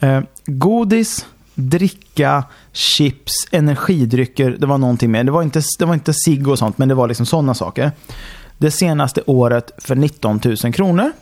[0.00, 4.56] eh, godis, dricka, chips, energidrycker.
[4.58, 5.24] Det var någonting mer.
[5.24, 7.92] Det var inte, det var inte cigg och sånt, men det var liksom sådana saker.
[8.58, 11.12] Det senaste året för 19 000 kronor.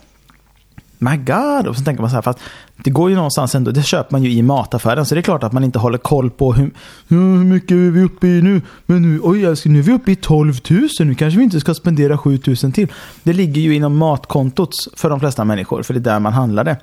[0.97, 1.67] My God!
[1.67, 2.39] Och så tänker man så här, fast
[2.77, 3.71] det går ju någonstans ändå.
[3.71, 5.05] Det köper man ju i mataffären.
[5.05, 6.65] Så det är klart att man inte håller koll på hur,
[7.07, 8.61] "Ja, hur mycket är vi uppe i nu.
[8.85, 10.89] Men nu, oj, nu är vi uppe i 12 000.
[10.99, 12.87] Nu kanske vi inte ska spendera 7 000 till.
[13.23, 15.83] Det ligger ju inom matkontot för de flesta människor.
[15.83, 16.77] För det är där man handlar det.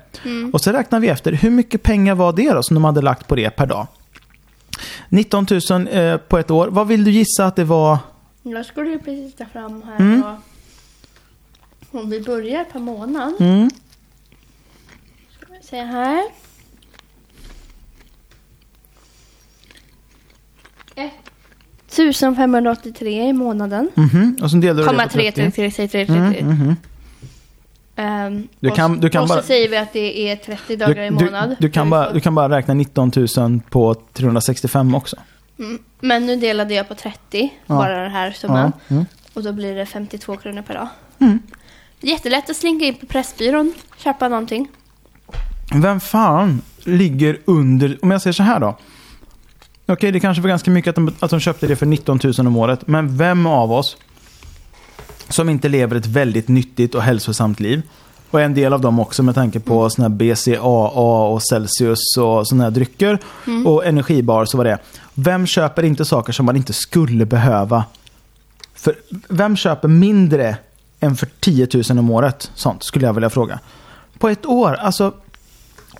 [0.53, 1.33] Och så räknar vi efter.
[1.33, 3.87] Hur mycket pengar var det då som de hade lagt på det per dag?
[5.09, 6.67] 19 000 eh, på ett år.
[6.67, 7.97] Vad vill du gissa att det var?
[8.43, 10.23] Jag skulle ju precis ta fram här Mm.
[10.23, 13.33] och om vi börjar per månad.
[13.39, 13.69] Mm.
[15.39, 16.23] Ska vi se här.
[21.87, 23.89] 1583 i månaden.
[23.95, 24.37] Mhm.
[24.41, 25.51] Och så delar du Komma det på 3, 30.
[25.51, 26.39] 3, 3, 3, 3, 3.
[26.39, 26.75] Mm, mhm.
[27.95, 31.03] Ehm, Du kan- du kan och bara- så säger vi att det är 30 dagar
[31.03, 31.49] i Du, månad.
[31.49, 35.15] du, du, kan bara, du kan bara räkna 19 000 på 365 också.
[35.61, 35.79] Mm.
[35.99, 37.75] Men nu delade jag på 30, Ja.
[37.75, 38.71] bara den här summan.
[38.87, 38.93] Ja.
[38.95, 39.05] Mm.
[39.33, 40.87] Och då blir det 52 kronor per dag.
[41.19, 41.39] Mm.
[41.99, 44.67] Jättelätt att slinka in på Pressbyrån, köpa någonting.
[45.73, 48.77] Vem fan ligger under, om jag säger så här då.
[49.85, 52.33] Okej, det kanske var ganska mycket att de, att de köpte det för 19 000
[52.47, 52.87] om året.
[52.87, 53.97] Men vem av oss
[55.29, 57.81] som inte lever ett väldigt nyttigt och hälsosamt liv.
[58.31, 62.47] Och en del av dem också med tanke på såna här BCAA och Celsius och
[62.47, 63.19] såna här drycker.
[63.65, 64.77] Och energibars och vad det.
[65.13, 67.83] Vem köper inte saker som man inte skulle behöva?
[68.75, 68.95] För
[69.27, 70.55] vem köper mindre
[70.99, 72.51] än för 10 000 om året?
[72.55, 73.59] Sånt skulle jag vilja fråga.
[74.19, 75.13] På ett år, alltså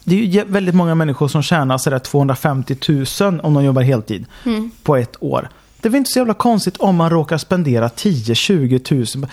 [0.03, 2.75] det är ju väldigt många människor som tjänar sådär 250
[3.21, 4.71] 000 om de jobbar heltid Mm.
[4.83, 5.49] på ett år.
[5.81, 9.27] Det är väl inte så jävla konstigt om man råkar spendera 10-20 000.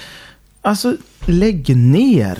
[0.63, 0.97] Alltså,
[1.27, 2.39] lägg ner.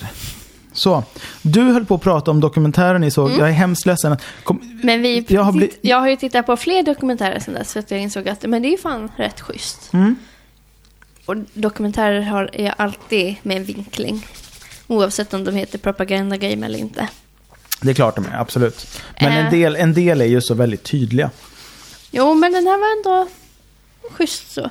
[0.79, 1.05] Så,
[1.43, 3.31] du höll på att prata om dokumentären ni såg.
[3.31, 4.17] Jag är hemskt ledsen.
[4.45, 7.71] Kom, Men vi, Jag har bli- jag har ju tittat på fler dokumentärer sedan dess.
[7.71, 9.93] Så att jag insåg att men det är ju fan rätt schysst.
[9.93, 10.17] mm,
[11.27, 14.27] Och dokumentärer har är alltid med en vinkling.
[14.87, 17.09] Oavsett om de heter propaganda game eller inte.
[17.83, 19.01] det är klart de är, absolut.
[19.21, 19.51] Men en Äh.
[19.51, 21.31] del, en del är ju så väldigt tydliga.
[22.11, 23.31] Jo, men den här var ändå
[24.11, 24.71] schysst så.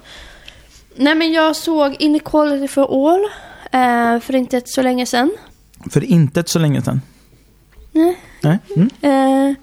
[0.95, 3.23] Nej, men jag såg Inequality for All
[3.71, 5.31] eh, för inte så länge sedan.
[5.89, 7.01] För inte så länge sedan.
[7.91, 8.17] Nej.
[8.41, 8.57] Nej?
[8.75, 8.89] Mm.
[9.01, 9.55] Eh,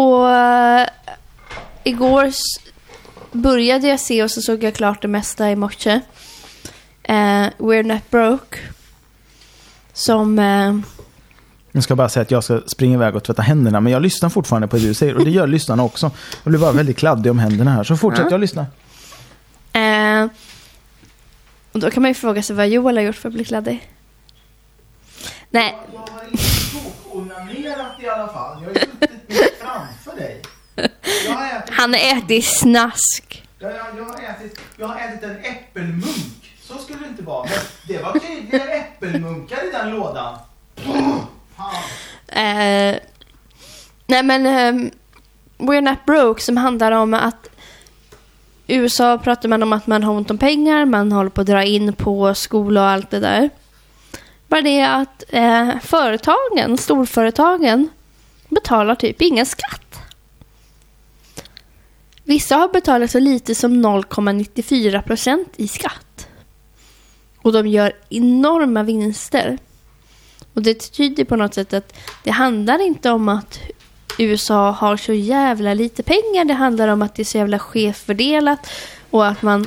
[0.00, 0.86] och eh,
[1.84, 2.30] igår
[3.32, 6.00] började jag se och så såg jag klart det mesta i morse.
[7.02, 7.14] Eh,
[7.58, 8.58] We're Not Broke.
[9.92, 10.38] Som...
[10.38, 10.78] Eh,
[11.72, 13.80] Jag ska bara säga att jag ska springa iväg och tvätta händerna.
[13.80, 15.16] Men jag lyssnar fortfarande på det du säger.
[15.16, 16.10] Och det gör lyssnarna också.
[16.44, 17.84] Jag blir bara väldigt kladdig om händerna här.
[17.84, 18.30] Så fortsätt Ja.
[18.30, 18.66] jag lyssna.
[19.72, 20.28] eh,
[21.72, 23.91] och då kan man ju fråga sig vad Joel har gjort för att bli kladdig.
[25.54, 26.38] Nej, Jag har inte
[27.12, 28.62] onanerat i alla fall.
[28.62, 30.42] Jag har suttit framför dig.
[30.76, 33.42] Ätit, han har ätit snask.
[33.58, 36.54] jag, jag, har ätit, jag har ätit en äppelmunk.
[36.62, 37.44] Så skulle det inte vara.
[37.44, 40.38] Men det var tydligen äppelmunkar i den lådan.
[42.28, 42.96] Eh,
[44.06, 44.90] nej men ehm,
[45.58, 47.48] We're Not Broke som handlar om att
[48.66, 51.46] i USA pratar man om att man har ont om pengar, man håller på att
[51.46, 53.50] dra in på skola och allt det där.
[54.52, 57.88] Bara det att eh, företagen, storföretagen,
[58.48, 59.98] betalar typ ingen skatt.
[62.24, 66.28] Vissa har betalat så lite som 0,94 procent i skatt.
[67.36, 69.58] Och de gör enorma vinster.
[70.54, 71.94] Och det tyder på något sätt att
[72.24, 73.58] det handlar inte om att
[74.18, 76.44] USA har så jävla lite pengar.
[76.44, 78.70] Det handlar om att det är så jävla skevfördelat
[79.10, 79.66] och att man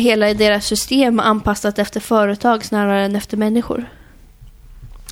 [0.00, 3.84] hela deras system anpassat efter företag snarare än efter människor.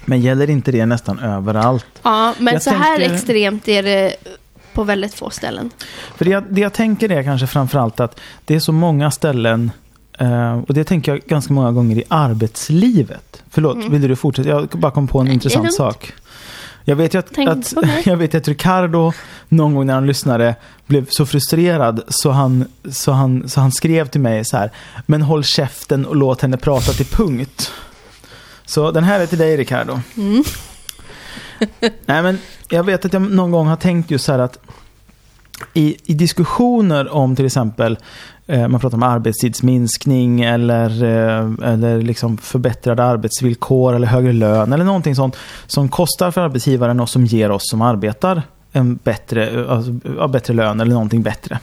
[0.04, 1.86] Men gäller inte det nästan överallt?
[2.02, 4.14] Ja, men Jag så här tänker- extremt är det
[4.72, 5.70] på väldigt få ställen.
[6.16, 9.70] För det jag, det jag tänker är kanske framförallt att det är så många ställen
[10.18, 13.42] eh, och det tänker jag ganska många gånger i arbetslivet.
[13.50, 14.48] Förlåt, vill du fortsätta?
[14.48, 15.34] Jag bara kom på en Mm.
[15.34, 16.12] intressant sak.
[16.88, 18.02] Jag vet ju att, Tänk att, mig.
[18.06, 19.12] jag vet att Ricardo
[19.48, 20.54] någon gång när han lyssnade
[20.86, 24.70] blev så frustrerad så han, så, han, så han skrev till mig så här.
[25.06, 27.72] Men håll käften och låt henne prata till punkt.
[28.64, 30.00] Så den här är till dig Ricardo.
[30.16, 30.44] Mm.
[31.80, 34.58] Nej men jag vet att jag någon gång har tänkt just så här att
[35.74, 37.98] i, i diskussioner om till exempel
[38.46, 44.84] eh, man pratar om arbetstidsminskning eller, eh, eller liksom förbättrade arbetsvillkor eller högre lön eller
[44.84, 45.36] någonting sånt
[45.66, 48.42] som kostar för arbetsgivaren och som ger oss som arbetar
[48.72, 49.92] en bättre, eh, alltså,
[50.28, 51.58] bättre lön eller någonting bättre.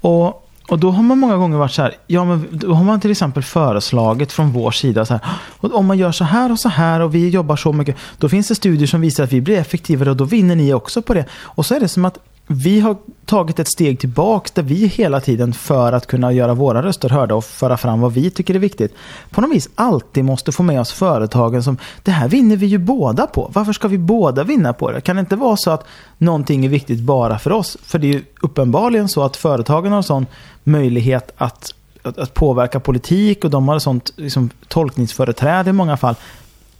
[0.00, 3.00] Och, och då har man många gånger varit så här, ja men då har man
[3.00, 5.22] till exempel föreslagit från vår sida så här,
[5.60, 8.48] om man gör så här och så här och vi jobbar så mycket, då finns
[8.48, 11.24] det studier som visar att vi blir effektivare och då vinner ni också på det.
[11.32, 15.20] Och så är det som att vi har tagit ett steg tillbaks där vi hela
[15.20, 18.58] tiden för att kunna göra våra röster hörda och föra fram vad vi tycker är
[18.58, 18.94] viktigt.
[19.30, 22.78] På något vis alltid måste få med oss företagen som det här vinner vi ju
[22.78, 23.50] båda på.
[23.54, 25.00] Varför ska vi båda vinna på det?
[25.00, 25.86] Kan det inte vara så att
[26.18, 27.76] någonting är viktigt bara för oss?
[27.82, 30.26] För det är ju uppenbarligen så att företagen har en sån
[30.64, 35.96] möjlighet att, att, att påverka politik och de har ett sånt liksom, tolkningsföreträde i många
[35.96, 36.14] fall.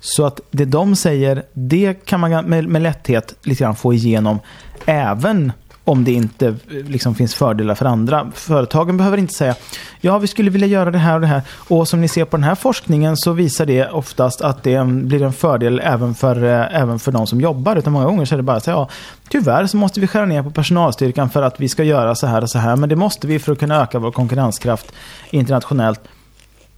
[0.01, 4.39] Så att det de säger, det kan man med, med lätthet lite grann få igenom
[4.87, 5.53] även
[5.87, 8.31] om det inte liksom finns fördelar för andra.
[8.35, 9.55] Företagen behöver inte säga
[10.01, 11.43] ja, vi skulle vilja göra det här och det här.
[11.69, 15.23] Och som ni ser på den här forskningen så visar det oftast att det blir
[15.23, 17.77] en fördel även för, eh, även för de som jobbar.
[17.77, 18.89] Utan många gånger så är det bara att säga ja,
[19.29, 22.43] tyvärr så måste vi skära ner på personalstyrkan för att vi ska göra så här
[22.43, 22.77] och så här.
[22.77, 24.93] Men det måste vi för att kunna öka vår konkurrenskraft
[25.31, 26.01] internationellt.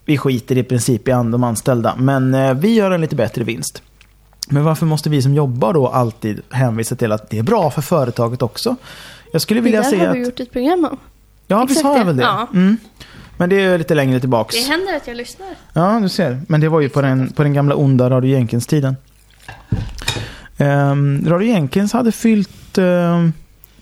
[0.09, 3.83] Vi skiter i princip i de anställda, men eh, vi gör en lite bättre vinst.
[4.49, 7.83] Men varför måste vi som jobbar då alltid hänvisa till att det är bra för
[7.83, 8.77] företaget också?
[9.33, 10.15] Jag skulle Det vilja där säga har att...
[10.17, 10.99] vi gjort ett program om.
[11.47, 12.07] Ja, visst Exakt har jag det.
[12.07, 12.23] väl det.
[12.23, 12.49] Ja.
[12.55, 12.77] Mm.
[13.37, 14.55] Men det är lite längre tillbaks.
[14.55, 15.49] Det händer att jag lyssnar.
[15.73, 16.41] Ja, du ser.
[16.49, 18.97] Men det var ju på den, på den gamla onda Radio Jenkins-tiden.
[20.59, 23.33] Um, Radio Jenkins hade fyllt um,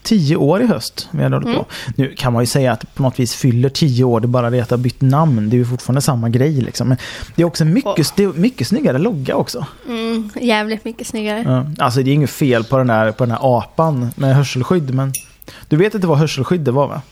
[0.07, 1.09] tio år i höst.
[1.11, 1.55] Vi hade Mm.
[1.55, 1.67] på.
[1.97, 4.51] Nu kan man ju säga att på något vis fyller tio år, det är bara
[4.51, 5.51] det att det har bytt namn.
[5.51, 6.89] Det är ju fortfarande samma grej liksom.
[6.89, 6.97] Men
[7.35, 9.67] det är också mycket, är mycket snyggare logga också.
[9.89, 11.43] Mm, jävligt mycket snyggare.
[11.47, 11.85] Ja.
[11.85, 14.95] Alltså det är inget fel på den, där, på den här apan med hörselskydd.
[14.95, 15.13] Men
[15.69, 17.03] du vet att det var hörselskydd det var va?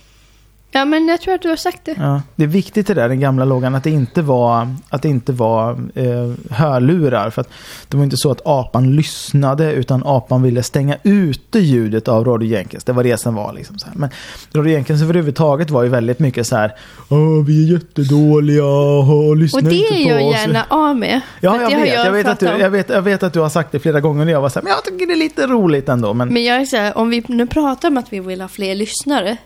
[0.75, 1.95] Ja, men jag tror att du har sagt det.
[1.99, 5.09] Ja, det är viktigt det där, den gamla loggan, att det inte var, att det
[5.09, 7.31] inte var eh, hörlurar.
[7.31, 7.49] För att
[7.89, 12.49] det var inte så att apan lyssnade, utan apan ville stänga ute ljudet av Radio
[12.49, 12.85] Jenkins.
[12.85, 13.95] Det var det som var liksom så här.
[13.97, 14.11] Men
[14.55, 16.75] Radio Jenkins överhuvudtaget var ju väldigt mycket så här,
[17.09, 20.37] Åh, vi är jättedåliga, åh, lyssna Och det inte är på jag oss.
[20.37, 21.21] gärna av med.
[21.41, 23.49] Ja, jag har vet, jag, vet att du, jag, vet, jag vet att du har
[23.49, 25.47] sagt det flera gånger och jag var så här, men jag tycker det är lite
[25.47, 26.15] roligt ändå.
[26.15, 28.49] Men, Men jag är så här, om vi nu pratar om att vi vill ha
[28.49, 29.37] fler lyssnare.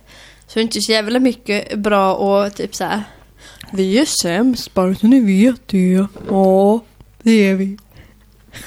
[0.48, 3.02] Så är det inte så jävla mycket bra och typ så här.
[3.72, 6.06] Vi är sämst, bara så ni vet det.
[6.28, 6.80] Ja,
[7.22, 7.78] det är vi.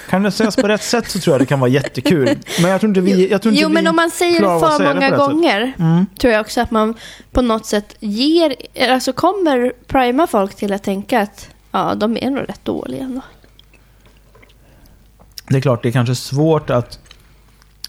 [0.09, 2.37] kan det sägas på rätt sätt så tror jag det kan vara jättekul.
[2.61, 3.29] Men jag tror inte vi...
[3.29, 5.17] Jag tror inte Jo, vi men om man säger det för säga många sätt.
[5.17, 5.73] gånger.
[5.79, 6.05] Mm.
[6.19, 6.93] Tror jag också att man
[7.31, 8.55] på något sätt ger,
[8.89, 13.21] alltså kommer prima folk till att tänka att ja, de är nog rätt dåliga ändå.
[15.49, 16.99] Det är klart, det är kanske svårt att,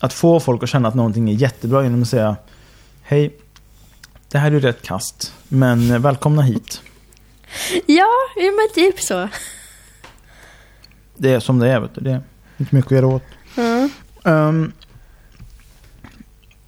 [0.01, 2.36] att få folk att känna att någonting är jättebra genom att säga
[3.03, 3.36] Hej,
[4.33, 6.83] det här är rätt kast, men välkomna hit.
[7.87, 9.28] Ja, men typ så.
[11.16, 12.01] Det är som det är, vet du.
[12.01, 12.22] Det är
[12.57, 13.22] inte mycket att göra åt.
[13.57, 13.91] Mm.
[14.24, 14.72] Ehm,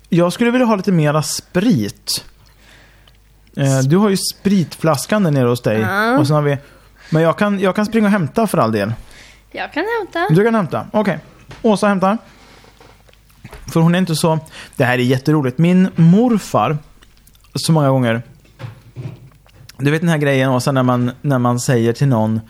[0.09, 2.25] jag skulle vilja ha lite mera sprit.
[3.57, 5.81] Eh, du har ju spritflaskan där nere hos dig.
[5.81, 6.19] Ja.
[6.19, 6.59] Och sen har vi,
[7.11, 8.93] men jag kan, jag kan springa och hämta för all del.
[9.51, 10.35] Jag kan hämta.
[10.35, 10.87] Du kan hämta.
[10.93, 11.19] Okej.
[11.63, 12.19] Åsa hämtar.
[13.73, 14.39] För hon är inte så...
[14.77, 15.59] Det här är jätteroligt.
[15.59, 16.79] Min morfar,
[17.55, 18.23] så många gånger...
[19.79, 22.41] Du vet den här grejen Åsa, när man, när man säger till någon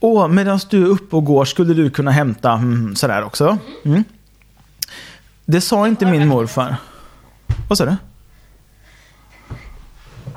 [0.00, 3.58] Åh, medan du är uppe och går skulle du kunna hämta mm, sådär också.
[3.84, 4.04] Mm.
[5.44, 6.76] Det sa inte min morfar.
[7.68, 7.96] Vad sa du?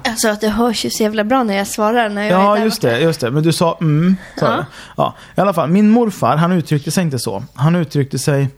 [0.03, 2.81] Alltså att det hörs ju så jävla bra när jag svarar när jag Ja, just
[2.81, 3.31] det, just det.
[3.31, 4.65] Men du sa mm, sa Ja.
[4.97, 5.69] Ja, i alla fall.
[5.69, 7.43] Min morfar, han uttryckte sig inte så.
[7.53, 8.49] Han uttryckte sig...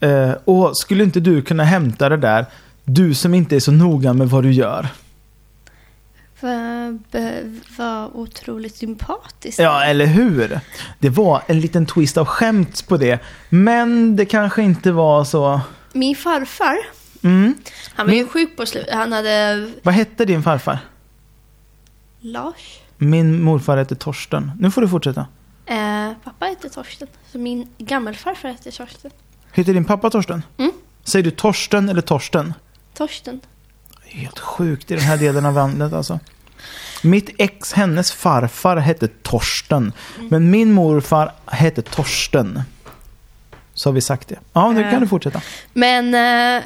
[0.00, 2.46] Eh, Åh, skulle inte du kunna hämta det där?
[2.90, 4.88] Du som inte är så noga med vad du gör.
[7.76, 9.58] Vad otroligt sympatiskt.
[9.58, 10.60] Ja, eller hur?
[10.98, 13.18] Det var en liten twist av skämt på det.
[13.48, 15.60] Men det kanske inte var så...
[15.92, 16.76] Min farfar,
[17.22, 17.54] Mm.
[17.94, 18.94] han var Min- sjuk på slutet.
[18.94, 20.78] Han hade Vad hette din farfar?
[22.20, 22.78] Lars.
[22.96, 24.50] Min morfar hette Torsten.
[24.60, 25.26] Nu får du fortsätta.
[25.66, 27.08] Eh, pappa hette Torsten.
[27.32, 29.10] Så min gammelfarfar hette Torsten.
[29.52, 30.42] Heter din pappa Torsten?
[30.58, 30.72] Mm.
[31.04, 32.54] Säger du Torsten eller Torsten?
[32.98, 33.40] Torsten.
[34.04, 36.20] Helt sjukt i den här delen av landet alltså.
[37.02, 39.92] Mitt ex, hennes farfar hette Torsten.
[40.28, 42.62] Men min morfar hette Torsten.
[43.74, 44.38] Så har vi sagt det.
[44.52, 44.90] Ja, nu Eh.
[44.90, 45.40] kan du fortsätta.
[45.72, 46.62] Men eh,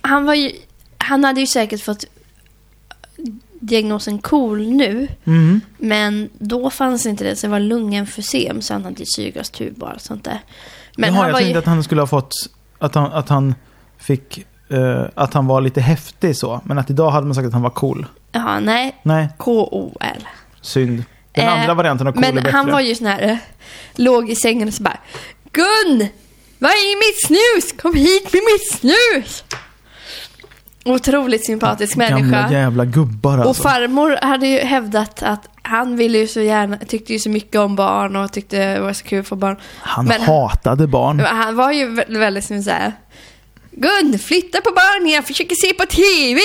[0.00, 0.52] han var ju,
[0.98, 2.04] han hade ju säkert fått
[3.60, 5.08] diagnosen KOL nu.
[5.24, 5.60] Mm.
[5.78, 8.62] Men då fanns inte det, så det var lungemfysem.
[8.62, 10.40] Så han hade syrgastub och allt sånt där.
[10.96, 11.58] Men Jaha, han jag var tänkte ju...
[11.58, 12.32] att han skulle ha fått...
[12.78, 13.54] Att han, att han
[13.98, 14.46] fick...
[14.72, 16.60] eh, att han var lite häftig så.
[16.64, 18.06] Men att idag hade man sagt att han var cool.
[18.32, 18.96] Ja, nej.
[19.02, 20.28] Nej, K-O-L.
[20.60, 21.04] synd.
[21.32, 22.56] Den Eh, andra varianten av cool är Men bättre.
[22.56, 23.36] han var ju sån här, eh,
[23.94, 24.96] låg i sängen och så bara
[25.52, 26.06] Gun!
[26.58, 27.80] Vad är mitt snus?
[27.82, 29.44] Kom hit med mitt snus!
[30.84, 32.50] Otroligt sympatisk Gamla människa.
[32.52, 33.62] jävla gubbar Och alltså.
[33.62, 37.76] farmor hade ju hävdat att han ville ju så gärna, tyckte ju så mycket om
[37.76, 39.56] barn och tyckte det var så kul få barn.
[39.80, 41.16] Han men- hatade barn.
[41.16, 42.92] Men Han var ju vä- väldigt som så här.
[43.76, 46.40] Gun, flytta på barnen, jag försöker se på TV!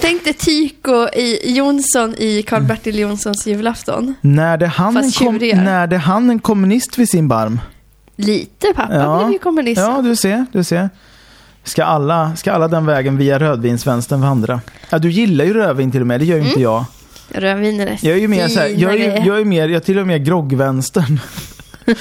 [0.00, 4.14] Tänkte Tyko i Jonsson i Karl-Bertil Jonssons julafton.
[4.20, 7.60] När det, han en kom, när det han en kommunist vid sin barm.
[8.16, 9.80] Lite, pappa blev ju kommunist.
[9.80, 10.90] Ja, du ser, du ser.
[11.64, 14.60] Ska alla, ska alla den vägen via rödvinsvänstern vandra?
[14.90, 16.84] Ja, du gillar ju rödvin till och med, det gör ju inte jag.
[17.28, 19.84] Rödvin är Jag är ju mer så här, fina jag är, jag är mer, jag
[19.84, 21.20] tillhör mer groggvänstern.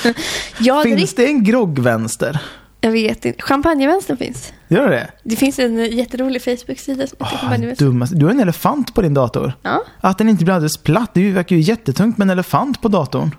[0.57, 2.39] Jag, Finns drick, det en groggvänster?
[2.83, 3.41] Jag vet inte.
[3.41, 4.53] Champagnevänstern finns.
[4.67, 5.09] Gör det?
[5.23, 7.17] Det finns en jätterolig Facebook-sida som
[7.51, 8.15] heter Oh, dummaste.
[8.15, 9.53] Du har en elefant på din dator.
[9.61, 9.83] Ja.
[10.01, 13.35] Att den inte blir alldeles platt, det verkar ju jättetungt med en elefant på datorn.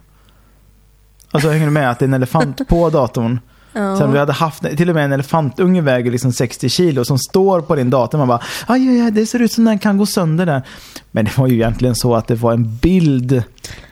[1.30, 3.40] Alltså hänger du med att det är en elefant på datorn?
[3.74, 3.96] Ja.
[3.96, 7.60] Så vi hade haft, till och med en elefantunge väger liksom 60 kilo som står
[7.60, 8.18] på din dator.
[8.18, 10.62] Man bara, aj, aj, aj, det ser ut som den kan gå sönder där.
[11.10, 13.42] Men det var ju egentligen så att det var en bild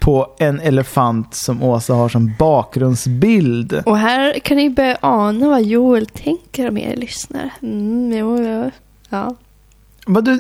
[0.00, 3.82] på en elefant som Åsa har som bakgrundsbild.
[3.86, 7.50] Och här kan ni börja ana vad Joel tänker om er lyssnare.
[7.62, 8.70] Mm, jo, ja.
[9.08, 9.34] ja.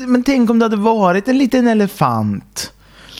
[0.06, 2.72] Men tänk om det hade varit en liten elefant.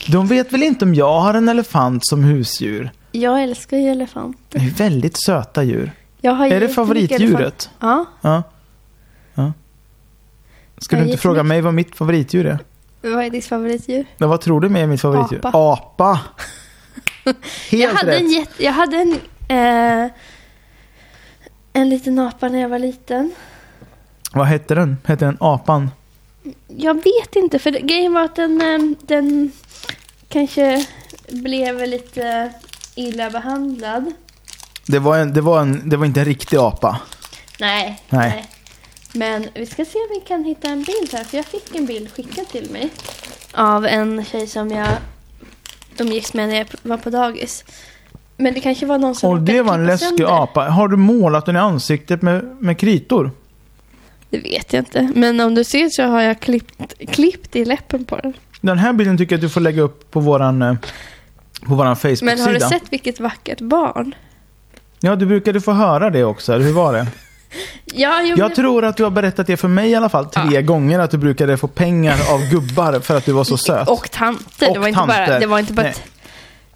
[0.09, 2.91] De vet väl inte om jag har en elefant som husdjur?
[3.13, 4.37] Jag älskar ju elefant.
[4.49, 5.93] Det är väldigt söta djur.
[6.23, 7.71] Är det favoritdjuret?
[7.81, 8.05] Ja.
[8.21, 8.43] Ja.
[9.35, 9.53] ja.
[10.79, 12.59] Ska du inte fråga mig vad mitt favoritdjur är?
[13.03, 14.07] Vad är ditt favoritdjur?
[14.17, 15.39] Men vad tror du med mitt favoritdjur?
[15.39, 15.59] Apa.
[15.59, 16.21] Apa.
[17.71, 18.21] Helt jag hade rätt.
[18.21, 19.13] en, jätte, jag hade en,
[19.49, 20.11] eh,
[21.73, 23.33] en liten apa när jag var liten.
[24.33, 24.97] Vad hette den?
[25.05, 25.91] Hette den apan?
[26.67, 29.53] Jag vet inte, för grejen var att den, eh, den
[30.29, 30.87] kanske
[31.29, 32.53] blev lite
[32.95, 34.13] illa behandlad.
[34.87, 37.01] Det var, en, det, var en, det var inte en riktig apa.
[37.61, 38.31] Nej, Nej.
[38.31, 38.49] nej.
[39.15, 41.87] Men vi ska se om vi kan hitta en bild här, för jag fick en
[41.87, 42.91] bild skickad till mig.
[43.55, 44.89] Av en tjej som jag
[45.99, 47.65] umgicks med när jag var på dagis.
[48.37, 50.43] Men det kanske var någon som Och det var en läskig sönder.
[50.43, 50.69] apa.
[50.69, 53.31] Har du målat den i ansiktet med, med kritor?
[54.31, 55.13] Det vet jag inte.
[55.15, 58.33] Men om du ser så har jag klippt, klippt i läppen på den.
[58.61, 60.75] Den här bilden tycker jag att du får lägga upp på våran, eh,
[61.67, 62.35] på våran Facebook-sida.
[62.35, 64.15] Men har du sett vilket vackert barn?
[65.03, 66.53] Ja, du brukade få höra det också.
[66.53, 67.07] eller Hur var det?
[67.85, 70.63] Ja, Jag men- tror att du har berättat det för mig i alla fall tre
[70.63, 70.99] gånger.
[70.99, 73.89] Att du brukade få pengar av gubbar för att du var så söt.
[73.89, 74.69] Och tanter.
[74.69, 76.03] Och det var inte bara, det var inte bara ett...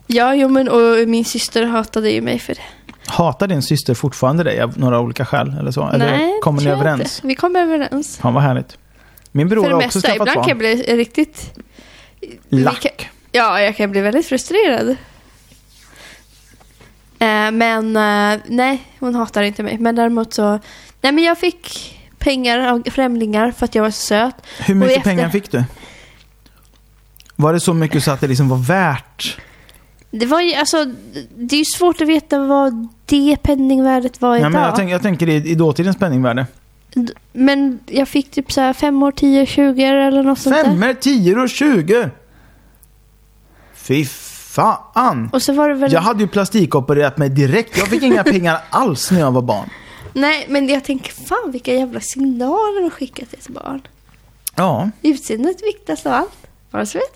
[0.07, 2.61] Ja, jo, men och min syster hatade ju mig för det.
[3.07, 5.57] Hatar din syster fortfarande dig av några olika skäl?
[5.61, 5.89] Eller så?
[5.89, 7.01] Eller Nej, kommer ni jag överens?
[7.16, 7.27] Inte.
[7.27, 8.16] Vi kommer överens.
[8.18, 8.79] Fan vad härligt.
[9.33, 10.01] Min bror har också mesta.
[10.01, 10.59] skaffat Ibland kan jag barn.
[10.59, 11.53] bli riktigt...
[12.49, 13.11] Lack.
[13.33, 14.97] Ja, jag kan bli väldigt frustrerad.
[17.18, 19.78] Eh, men eh, nej, hon hatar inte mig.
[19.78, 20.58] Men däremot så...
[21.00, 24.34] Nej, men jag fick pengar av främlingar för att jag var så söt.
[24.58, 25.64] Hur mycket efter- pengar fick du?
[27.36, 29.40] Var det så mycket så att det liksom var värt?
[30.10, 30.84] Det var ju, alltså,
[31.36, 34.52] det är ju svårt att veta vad det penningvärdet var idag.
[34.52, 36.46] men jag, tänk, jag tänker i, i dåtidens penningvärde.
[37.32, 40.64] Men jag fick typ så här fem år, 10, 20 eller något sånt där.
[40.64, 42.10] Femmor, tio och tjugo!
[43.74, 44.04] Fy
[44.57, 45.30] fan!
[45.32, 45.92] Och så var det väl...
[45.92, 47.78] Jag hade ju plastikopererat mig direkt.
[47.78, 49.70] Jag fick inga pengar alls när jag var barn.
[50.12, 53.80] Nej, men jag tänker fan vilka jävla signaler de skickar till ett barn.
[54.54, 56.46] Ja, Utseendet viktigast av allt.
[56.70, 57.07] Bara så vet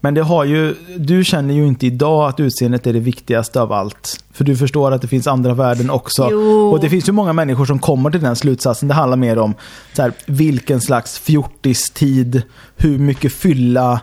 [0.00, 0.74] men det har ju...
[0.96, 4.24] Du känner ju inte idag att utseendet är det viktigaste av allt.
[4.32, 6.28] För du förstår att det finns andra värden också.
[6.30, 6.70] Jo.
[6.70, 8.88] Och det finns ju många människor som kommer till den slutsatsen.
[8.88, 9.54] Det handlar mer om
[9.92, 12.42] så här, vilken slags fjortistid,
[12.76, 14.00] hur mycket fylla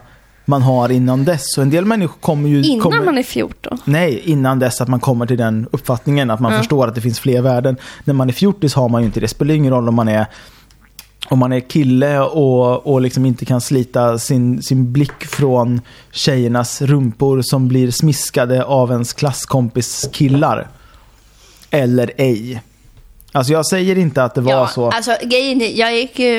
[0.52, 1.42] man har innan dess.
[1.44, 2.62] Så en del människor kommer ju...
[2.62, 3.78] Innan kommer, man är 14.
[3.84, 6.58] Nej, innan dess att man kommer till den uppfattningen att man Ja.
[6.58, 7.76] förstår att det finns fler värden.
[8.04, 9.24] När man är fjortis har man ju inte det.
[9.24, 10.26] Det spelar ingen roll om man är
[11.28, 15.80] om man är kille och, och liksom inte kan slita sin, sin blick från
[16.12, 20.68] tjejernas rumpor som blir smiskade av ens klasskompis killar.
[21.70, 22.62] Eller ej.
[23.32, 24.90] Alltså jag säger inte att det var ja, så.
[24.90, 26.38] alltså grejen är, jag gick ju...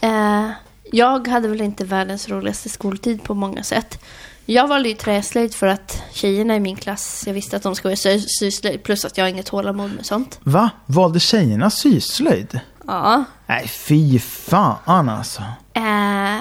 [0.00, 0.50] Eh,
[0.92, 4.04] jag hade väl inte världens roligaste skoltid på många sätt.
[4.46, 7.96] Jag valde ju träslöjd för att tjejerna i min klass, jag visste att de skulle
[7.96, 8.82] sy syslöjd.
[8.82, 10.38] Plus att jag har inget tålamod med sånt.
[10.42, 10.70] Va?
[10.86, 12.60] Valde tjejerna syslöjd?
[12.86, 13.24] Ja.
[13.46, 15.42] Nej, fy fan alltså.
[15.74, 16.38] Eh,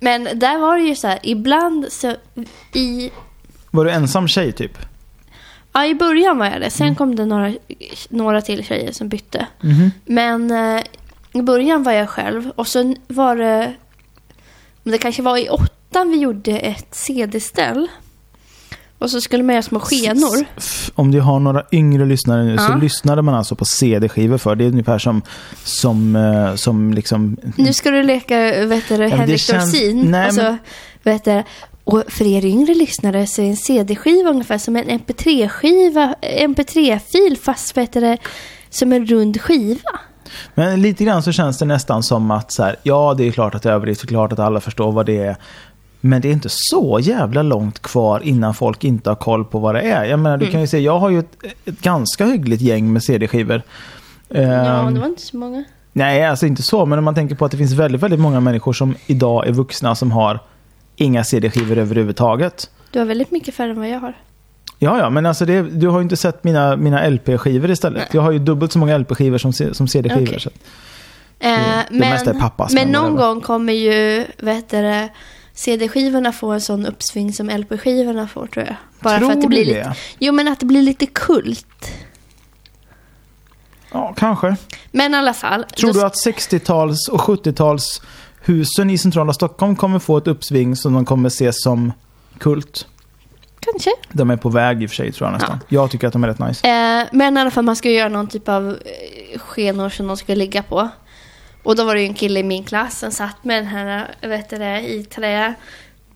[0.00, 2.16] men där var det ju så här, ibland så
[2.74, 3.10] i,
[3.70, 4.78] Var du ensam tjej typ?
[5.72, 6.70] ja, i början var jag det.
[6.70, 6.94] Sen Mm.
[6.96, 7.54] kom det några,
[8.08, 9.46] några till tjejer som bytte.
[9.60, 9.90] Mhm.
[10.04, 10.82] Men eh,
[11.40, 13.74] i början var jag själv och sen var det,
[14.82, 17.88] men det kanske var i åttan vi gjorde ett CD-ställ.
[18.98, 20.44] Och så skulle man göra små skenor.
[20.94, 22.76] Om du har några yngre lyssnare nu så Ja.
[22.76, 24.54] lyssnade man alltså på CD-skivor för.
[24.54, 25.22] Det är ungefär som,
[25.64, 27.36] som, eh, som liksom...
[27.56, 30.10] Nu ska du leka vet du, Henrik känns- Dorsin.
[30.10, 30.58] nej, alltså, men-
[31.02, 31.42] vet du,
[31.84, 37.76] och för er yngre lyssnare så är en CD-skiva ungefär som en MP3-skiva, MP3-fil fast
[37.76, 38.16] vet du,
[38.70, 40.00] som en rund skiva.
[40.54, 43.54] Men lite grann så känns det nästan som att så här, ja det är klart
[43.54, 45.36] att det är klart att alla förstår vad det är.
[46.00, 49.74] Men det är inte så jävla långt kvar innan folk inte har koll på vad
[49.74, 50.04] det är.
[50.04, 50.52] Jag menar, du Mm.
[50.52, 53.62] kan ju se, jag har ju ett, ett ganska hyggligt gäng med CD-skivor.
[54.28, 55.64] Ja, Ehm, det var inte så många.
[55.92, 56.86] Nej, alltså inte så.
[56.86, 59.52] Men om man tänker på att det finns väldigt, väldigt många människor som idag är
[59.52, 60.40] vuxna som har
[60.96, 62.70] inga CD-skivor överhuvudtaget.
[62.90, 64.14] Du har väldigt mycket färre än vad jag har.
[64.78, 67.98] Ja, ja, men alltså det, du har ju inte sett mina, mina LP-skivor istället.
[67.98, 68.08] Nej.
[68.12, 70.26] Jag har ju dubbelt så många LP-skivor som, som CD-skivor.
[70.28, 70.40] Okej.
[70.40, 70.54] så att-
[71.38, 71.50] Eh,
[71.90, 74.26] det mesta är pappas, men men någon gång kommer ju,
[74.82, 75.08] det,
[75.54, 78.76] CD-skivorna få en sån uppsving som LP-skivorna får tror jag.
[79.00, 79.72] Bara Tror för att det blir det?
[79.78, 81.90] lite, jo men att det blir lite kult.
[83.92, 84.56] Ja, kanske.
[84.90, 85.64] Men i alla fall.
[85.64, 88.02] Tror du att 60-tals och 70-tals
[88.40, 91.92] husen i centrala Stockholm kommer få ett uppsving som de kommer ses som
[92.38, 92.86] kult?
[93.72, 93.90] Kanske.
[94.12, 95.60] De är på väg i och för sig tror jag nästan.
[95.68, 96.68] Jag tycker att de är rätt nice.
[96.68, 100.16] Eh, men i alla fall man ska göra någon typ av eh, skenor som de
[100.16, 100.88] ska ligga på.
[101.62, 104.14] Och då var det ju en kille i min klass som satt med den här,
[104.20, 105.54] vet du det, i trä.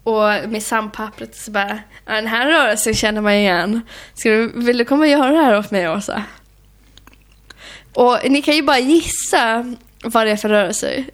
[0.03, 3.81] Och med sandpappret så bara, ja, den här rörelsen känner man igen.
[4.15, 6.23] Ska du, vill du komma och göra det här åt mig Åsa?
[7.95, 9.75] Och ni kan ju bara gissa
[10.05, 11.05] vad det är för rörelser.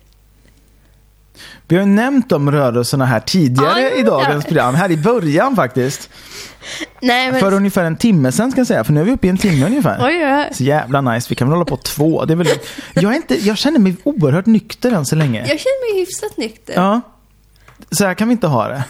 [1.68, 4.48] Vi har ju nämnt de rörelserna här tidigare Ja, i dagens ja.
[4.48, 4.74] program.
[4.74, 6.10] Här i början faktiskt.
[7.00, 7.40] Nej men...
[7.40, 8.84] För ungefär en timme sen ska jag säga.
[8.84, 9.98] För nu är vi uppe i en timme ungefär.
[10.06, 10.48] Oj, oj.
[10.54, 11.26] Så jävla nice.
[11.30, 12.24] Vi kan väl hålla på två.
[12.24, 12.48] Det är väl...
[12.94, 15.38] jag, är inte, jag känner mig oerhört nykter än så länge.
[15.40, 16.74] Jag känner mig hyfsat nykter.
[16.74, 17.00] Ja.
[17.90, 18.82] Så här kan vi inte ha det.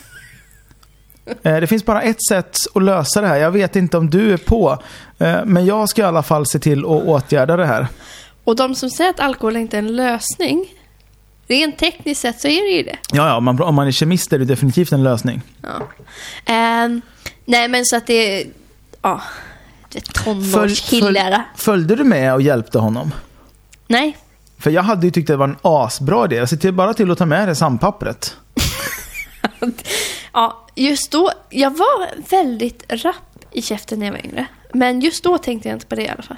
[1.42, 3.36] Eh, Det finns bara ett sätt att lösa det här.
[3.36, 4.78] Jag vet inte om du är på.
[5.18, 7.86] Eh, Men jag ska i alla fall se till att åtgärda det här.
[8.44, 10.64] Och de som säger att alkohol inte är en lösning,
[11.48, 12.96] rent tekniskt sett så är det ju det.
[13.12, 15.42] Ja, ja, om man, om man är kemist är det definitivt en lösning.
[15.62, 15.88] Ja.
[16.44, 17.00] Ehm,
[17.44, 18.46] nej men så att det
[19.02, 19.22] ja,
[20.12, 21.44] tonårskillar.
[21.56, 23.14] följde du med och hjälpte honom?
[23.88, 24.16] Nej,
[24.58, 26.36] För jag hade ju tyckt det var en asbra idé.
[26.36, 28.36] Jag ser bara till att ta med det sandpappret.
[30.32, 34.46] ja, just då, jag var väldigt rapp i käften när jag var yngre.
[34.72, 36.36] Men just då tänkte jag inte på det i alla fall.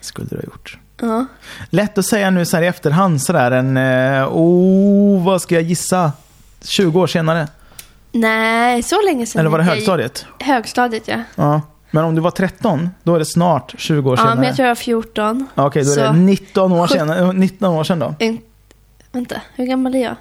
[0.00, 0.78] Skulle du ha gjort.
[1.00, 1.26] Ja.
[1.70, 3.76] Lätt att säga nu så här i efterhand sådär en...
[3.76, 6.12] Eh, oh, vad ska jag gissa?
[6.64, 7.48] 20 år senare.
[8.12, 9.40] Nej, så länge sedan.
[9.40, 10.26] Eller var det jag- högstadiet?
[10.40, 11.22] Högstadiet ja.
[11.34, 11.60] Ja.
[11.90, 14.34] Men om du var 13, då är det snart 20 år Ja, senare.
[14.34, 15.46] men jag tror jag var 14.
[15.54, 18.14] Ja, Okej, då är det 19 år, Sjut- senare, eh, 19 år sedan då.
[18.18, 18.38] En,
[19.12, 20.16] vänta, hur gammal är jag?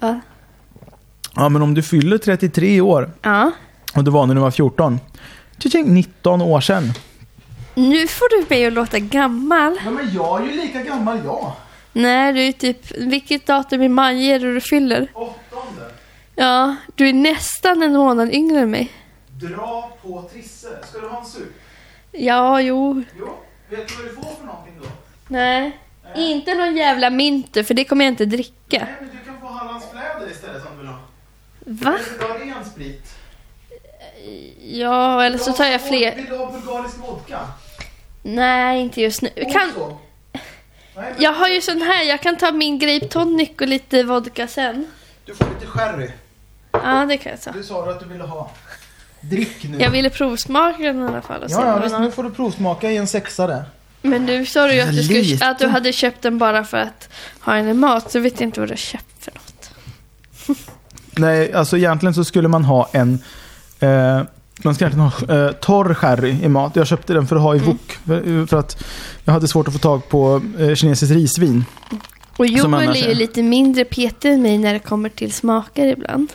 [0.00, 0.20] Ja.
[1.36, 3.50] Ja, men om du fyller 33 år ja.
[3.94, 5.00] och du var när du var 14.
[5.58, 6.92] Tjing, 19 år sedan.
[7.74, 9.78] Nu får du mig att låta gammal.
[9.84, 11.52] Ja, men jag är ju lika gammal jag.
[11.92, 15.08] Nej, du är typ, vilket datum i maj är det du fyller?
[15.14, 15.90] Åttonde.
[16.34, 18.92] Ja, du är nästan en månad yngre än mig.
[19.28, 20.68] Dra på Trisse.
[20.88, 21.52] Ska du ha en sup?
[22.12, 23.02] Ja, jo.
[23.18, 23.28] Jo.
[23.70, 24.88] Vet du vad du får för någonting då?
[25.28, 25.78] Nej.
[26.16, 28.78] Inte någon jävla minter, för det kommer jag inte dricka.
[28.78, 30.98] Nej, men du kan få Hallands fläder istället om du vill ha.
[31.66, 31.98] Va?
[31.98, 33.14] Eller vill du ha ren sprit?
[34.62, 36.16] Ja, eller så tar jag fler.
[36.16, 37.40] Vill du ha bulgarisk vodka?
[38.26, 39.30] Nej, inte just nu.
[39.52, 39.72] Kan...
[41.18, 44.86] Jag har ju sån här, jag kan ta min grape tonic och lite vodka sen.
[45.24, 46.10] Du får lite sherry.
[46.72, 47.50] Ja, det kan jag ta.
[47.50, 48.50] Du sa att du ville ha.
[49.20, 49.78] Drick nu.
[49.78, 51.42] Jag ville provsmaka den i alla fall.
[51.42, 53.64] Och Ja, ja visst, nu får du provsmaka i en sexa där.
[54.02, 56.76] Men nu sa du ju att du, skulle, att du hade köpt den bara för
[56.76, 57.08] att
[57.40, 58.12] ha den i mat.
[58.12, 59.70] Så vet jag inte vad du har köpt för något.
[61.18, 63.18] Nej, alltså egentligen så skulle man ha en...
[63.80, 64.22] Eh,
[64.64, 66.76] man ska egentligen ha eh, torr sherry i mat.
[66.76, 67.70] Jag köpte den för att ha i Mm.
[67.70, 67.98] wok.
[68.06, 68.84] För, för att
[69.24, 71.64] jag hade svårt att få tag på eh, kinesiskt risvin.
[72.36, 73.14] Och Joel är ju är.
[73.14, 76.32] lite mindre petig än mig när det kommer till smaker ibland.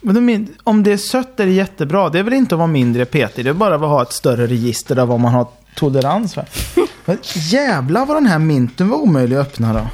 [0.00, 2.08] Men om det är sött är det jättebra.
[2.08, 3.44] Det är väl inte att vara mindre petig.
[3.44, 6.46] Det är bara att ha ett större register av vad man har tolerans för.
[7.04, 9.86] Men jävlar vad den här minten var omöjlig att öppna då.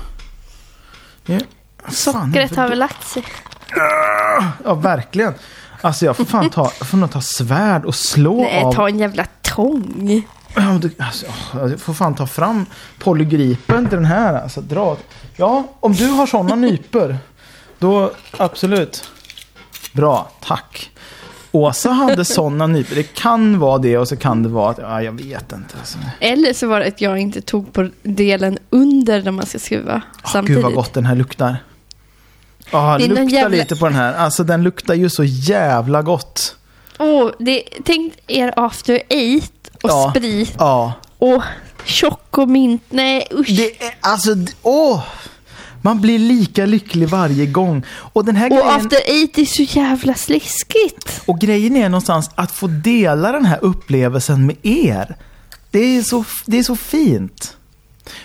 [1.26, 1.38] Ja,
[1.88, 3.24] Sockret har väl lagt sig.
[4.64, 5.34] Ja, verkligen.
[5.84, 8.72] Alltså jag får fan ta, får nog ta svärd och slå Nej, av.
[8.72, 10.22] ta en jävla tång.
[10.54, 12.66] Alltså, jag får fan ta fram
[12.98, 14.42] polygripen till den här.
[14.42, 14.96] Alltså, dra.
[15.36, 17.18] Ja, om du har sådana nyper,
[17.78, 19.10] då absolut.
[19.92, 20.90] Bra, tack.
[21.52, 22.94] Åsa hade sådana nyper.
[22.94, 25.74] Det kan vara det och så kan det vara att, ja, jag vet inte.
[25.78, 25.98] Alltså.
[26.20, 30.02] Eller så var det att jag inte tog på delen under när man ska skruva
[30.24, 30.56] Åh, samtidigt.
[30.56, 31.56] Gud vad gott den här luktar.
[32.70, 34.14] Ja, lukta jävla- lite på den här.
[34.14, 36.56] Alltså den luktar ju så jävla gott.
[36.98, 39.52] Åh, det, tänk er after eight
[39.82, 40.12] och Ja.
[40.16, 40.92] sprit Ja.
[41.18, 41.42] och
[41.86, 42.82] chocomint.
[42.90, 43.48] Nej usch.
[43.56, 44.30] Det är, alltså,
[44.62, 45.02] åh!
[45.82, 47.82] Man blir lika lycklig varje gång.
[47.88, 48.68] Och den här och grejen...
[48.86, 51.20] after eight är så jävla sliskigt.
[51.26, 55.16] Och grejen är någonstans att få dela den här upplevelsen med er.
[55.70, 57.56] Det är så, det är så fint.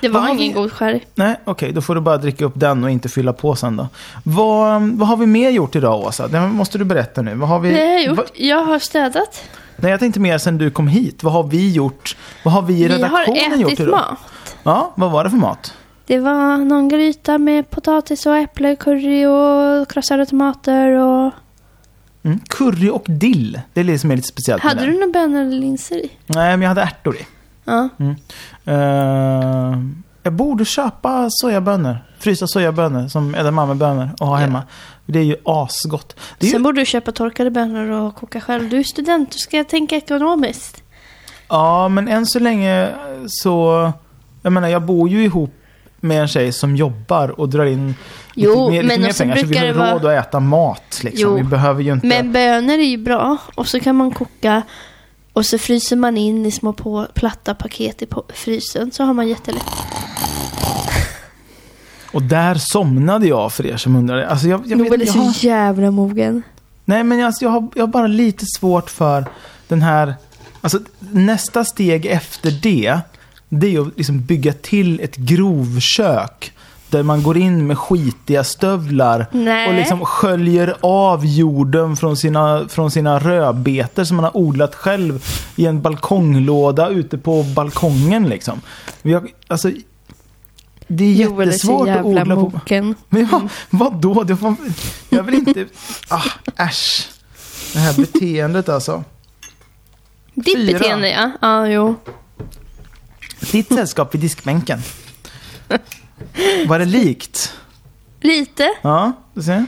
[0.01, 0.99] Det var Vad har ingen vi- god sherry.
[1.15, 3.87] Nej, okej, då får du bara dricka upp den och inte fylla på sen då.
[4.23, 6.27] Vad, vad har vi mer gjort idag, Åsa?
[6.27, 7.35] Det måste du berätta nu.
[7.35, 7.69] Vad har vi...
[7.71, 8.31] Det har jag Va, gjort.
[8.35, 9.43] Jag har städat.
[9.75, 11.23] nej, jag tänkte mer sen du kom hit.
[11.23, 12.15] Vad har vi gjort?
[12.43, 13.91] Vad har vi i Vi har redaktionen gjort ätit idag?
[14.09, 14.19] mat.
[14.63, 15.73] Ja, vad var det för mat?
[16.05, 21.31] Det var någon gryta med potatis och äpple, curry och krossade tomater och
[22.23, 22.39] Mm.
[22.47, 23.61] Curry och dill.
[23.73, 26.11] Det är det som är lite speciellt Hade du några bönor eller linser i?
[26.25, 27.25] Nej, men jag hade ärtor i.
[27.65, 27.89] Ja.
[28.65, 29.77] Eh,
[30.23, 31.97] jag borde köpa sojabönor.
[32.19, 34.39] Frysta sojabönor som edamamebönor och ha Ja.
[34.45, 34.63] hemma.
[35.05, 36.15] Det är ju asgott.
[36.39, 38.69] Det är Sen ju, borde du köpa torkade bönor och koka själv.
[38.69, 40.83] Du är student, du ska tänka ekonomiskt.
[41.47, 42.89] ja, men än så länge
[43.27, 43.91] så...
[44.41, 45.53] Jag menar, jag bor ju ihop
[45.99, 47.95] med en tjej som jobbar och drar in
[48.35, 49.35] Jo, lite mer, lite men mer också pengar.
[49.35, 50.99] Så vi brukar har det vara- råd att äta mat.
[51.03, 51.29] Liksom.
[51.29, 52.07] Jo, Vi behöver ju inte...
[52.07, 53.37] Men bönor är ju bra.
[53.55, 54.61] Och så kan man koka
[55.39, 58.91] och så fryser man in i små på, platta paket i frysen.
[58.91, 59.63] Så har man jättelätt.
[62.11, 64.21] Och där somnade jag för er som undrar.
[64.21, 66.43] Alltså jag, jag Noel är så har, jävla mogen.
[66.85, 69.25] nej, men alltså jag, har, jag har bara lite svårt för
[69.67, 70.15] den här...
[70.61, 72.99] Alltså nästa steg efter det,
[73.49, 76.53] det är att liksom bygga till ett grovkök.
[76.89, 79.67] Där man går in med skitiga stövlar Nej.
[79.67, 85.25] och liksom sköljer av jorden från sina, från sina rödbetor som man har odlat själv
[85.55, 88.29] i en balkonglåda ute på balkongen.
[88.29, 88.61] Liksom.
[89.03, 89.71] Har, alltså,
[90.87, 92.41] det är Joel är så jättesvårt att jävla odla på...
[92.41, 92.95] mogen.
[93.09, 94.23] Men ja, vadå?
[94.23, 94.55] Det får,
[95.09, 95.65] jag vill inte...
[96.07, 96.23] Ah,
[96.57, 97.09] äsch.
[97.73, 99.03] Det här beteendet alltså.
[100.33, 100.79] Ditt Fyra.
[100.79, 101.31] beteende ja.
[101.41, 101.95] Ja, jo.
[103.51, 104.81] Ditt sällskap vid diskbänken.
[106.67, 107.53] Var det likt?
[108.21, 108.69] Lite.
[108.81, 109.65] Ja, du ser.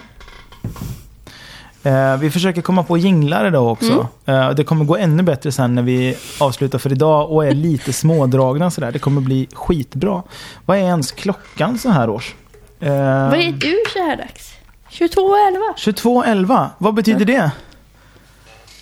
[1.83, 4.07] Eh, vi försöker komma på jinglar idag också.
[4.25, 7.93] Eh, det kommer gå ännu bättre sen när vi avslutar för idag och är lite
[7.93, 8.91] smådragna sådär.
[8.91, 10.23] Det kommer bli skitbra.
[10.65, 12.35] Vad är ens klockan så här års?
[12.79, 12.89] Eh,
[13.29, 14.53] Vad är du så här dags?
[14.89, 15.57] 22.11.
[15.77, 16.67] 22.11.
[16.77, 17.51] Vad betyder det?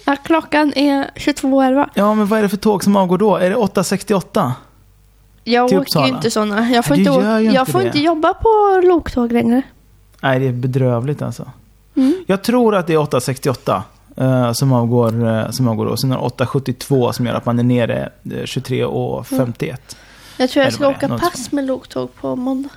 [0.05, 1.89] Ja, klockan är 22.11.
[1.93, 3.37] Ja, men vad är det för tåg som avgår då?
[3.37, 4.51] Är det 8.68?
[5.51, 6.07] Jag Till åker Uppsala.
[6.07, 6.69] ju inte sådana.
[6.71, 7.85] Jag får, Du inte, gör ju jag inte får det.
[7.85, 9.61] inte jobba på loktåg längre.
[10.21, 11.51] Nej, det är bedrövligt alltså.
[11.95, 12.13] Mm.
[12.27, 13.81] Jag tror att det är 8.68
[14.17, 15.97] eh, som avgår, eh, som avgår då.
[15.97, 19.77] Sen är det 8.72 som gör att man är nere eh, 23.51.
[20.37, 22.69] Jag tror jag Eller ska vad det är, åka något pass med loktåg på måndag.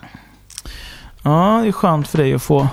[1.22, 2.68] Ja, det är skönt för dig att få,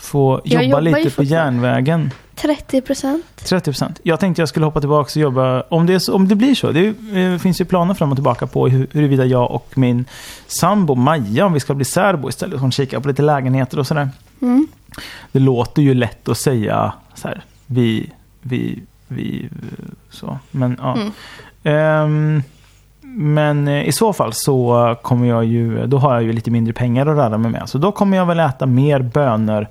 [0.00, 2.10] få Jag jobba lite på järnvägen.
[2.34, 3.24] 30 procent.
[3.36, 4.00] 30%.
[4.02, 6.72] Jag tänkte jag skulle hoppa tillbaka och jobba, om det, så, om det blir så.
[6.72, 10.04] Det eh, finns ju planer fram och tillbaka på hur, huruvida jag och min
[10.46, 12.60] sambo Maja, om vi ska bli särbo istället.
[12.60, 14.08] Hon kikar på lite lägenheter och sådär.
[14.42, 14.66] Mm.
[15.32, 19.48] Det låter ju lätt att säga så här, vi, vi, vi,
[20.10, 20.38] så.
[20.50, 20.96] Men ja.
[20.96, 21.12] Mm.
[21.62, 22.42] Ehm,
[23.16, 26.72] men eh, i så fall så kommer jag ju, då har jag ju lite mindre
[26.72, 27.68] pengar att röra mig med.
[27.68, 29.66] Så då kommer jag väl äta mer bönor.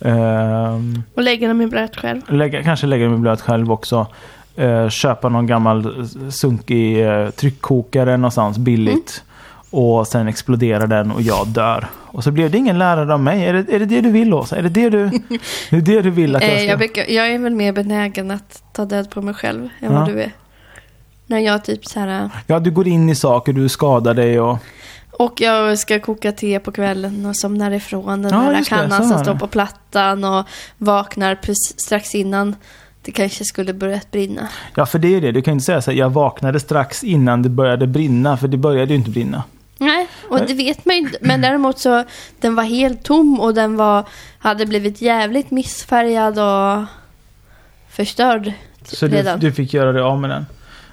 [0.00, 2.20] ehm, Och lägga dem i bröd själv.
[2.28, 4.06] lägga, kanske lägga mig blöt själv också.
[4.56, 9.24] Eh, köpa någon gammal sunkig eh, tryckkokare någonstans billigt.
[9.70, 11.86] Och sen exploderar den och jag dör.
[12.06, 13.44] Och så blev det ingen lärare av mig.
[13.46, 14.56] Är det är det, det du vill Åsa?
[14.56, 15.10] Är det det du, är
[15.70, 16.66] det, det du vill att jag Eh, ska...
[16.66, 19.98] jag, brukar, jag är väl mer benägen att ta död på mig själv än Ja.
[19.98, 20.32] vad du är.
[21.26, 22.30] När jag typ så här...
[22.46, 24.58] Ja, du går in i saker, du skadar dig och...
[25.10, 29.02] Och jag ska koka te på kvällen och somnar ifrån den Ja, där det, kannan
[29.02, 29.38] så som står det.
[29.40, 30.46] på plattan och
[30.78, 32.56] vaknar precis strax innan
[33.02, 34.48] det kanske skulle börjat brinna.
[34.76, 35.32] Ja, för det är ju det.
[35.32, 38.56] Du kan inte säga så här, jag vaknade strax innan det började brinna, för det
[38.56, 39.42] började ju inte brinna.
[39.78, 41.18] Nej, och det vet man ju inte.
[41.20, 42.04] Men däremot så,
[42.40, 44.04] den var helt tom och den var,
[44.38, 46.84] hade blivit jävligt missfärgad och
[47.90, 48.52] förstörd
[48.84, 49.40] Så du, redan.
[49.40, 50.46] du fick göra dig av med den.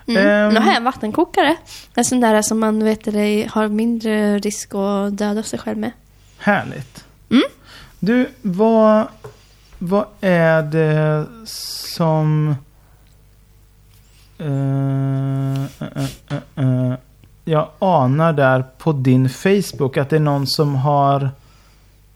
[0.07, 0.27] Mm.
[0.27, 0.53] Ehm.
[0.53, 1.55] Nu har jag en vattenkokare.
[1.95, 3.05] En sån där som man vet
[3.51, 5.91] har mindre risk att döda sig själv med.
[6.37, 7.05] Härligt.
[7.29, 7.43] Mm.
[7.99, 9.07] Du, vad,
[9.79, 12.55] vad är det som...
[14.37, 16.03] eh, eh,
[16.55, 16.93] eh,
[17.45, 21.29] jag anar där på din Facebook att det är någon som har...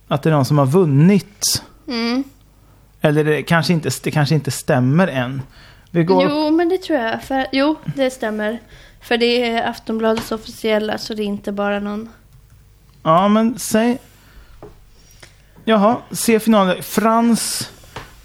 [0.08, 1.64] Att det är någon som har vunnit.
[1.88, 2.24] Mm.
[3.02, 5.42] Eller det kanske inte, det kanske inte stämmer än.
[5.96, 6.24] Vi går...
[6.24, 7.24] Jo, men det tror jag.
[7.24, 8.60] För, jo, det stämmer.
[9.02, 12.10] För det är Aftonbladets officiella, så det är inte bara någon...
[13.04, 13.98] Ja, men säg...
[15.66, 16.84] Jaha, se finalen.
[16.84, 17.70] Frans...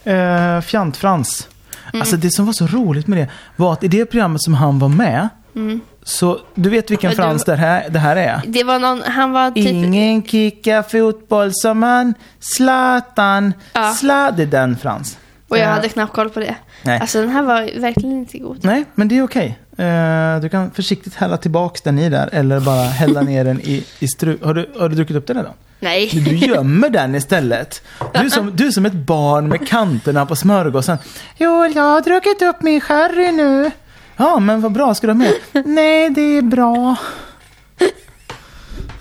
[0.04, 1.48] Eh, Fjant-Frans.
[1.92, 2.00] Mm.
[2.00, 4.78] Alltså det som var så roligt med det var att i det programmet som han
[4.78, 5.80] var med Mm.
[6.02, 8.42] så du vet vilken du- Frans det här, det här är?
[8.46, 9.66] Det var någon, han var typ...
[9.66, 12.14] Ingen kickar fotboll som han.
[12.40, 13.54] Zlatan.
[13.72, 13.92] Ja.
[13.92, 15.18] Sla, det är den Frans.
[15.50, 16.54] Och jag Eh, hade knappt koll på det.
[16.82, 17.00] Nej.
[17.00, 18.64] Alltså den här var verkligen inte god.
[18.64, 19.58] Nej, men det är okej.
[19.76, 23.84] Eh, du kan försiktigt hälla tillbaks den i där eller bara hälla ner den i,
[23.98, 24.38] i stru...
[24.42, 25.52] Har du, har du druckit upp den redan?
[25.80, 26.08] Nej.
[26.12, 27.82] Du gömmer den istället.
[28.14, 30.98] Du är, som, du är som ett barn med kanterna på smörgåsen.
[31.36, 33.70] Jo, jag har druckit upp min sherry nu.
[34.16, 34.94] Ja, men vad bra.
[34.94, 35.32] Ska du ha mer?
[35.66, 36.96] Nej, det är bra.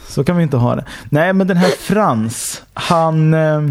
[0.08, 0.86] Så kan vi inte ha det.
[1.10, 3.34] Nej, men den här Frans, han...
[3.34, 3.62] Eh,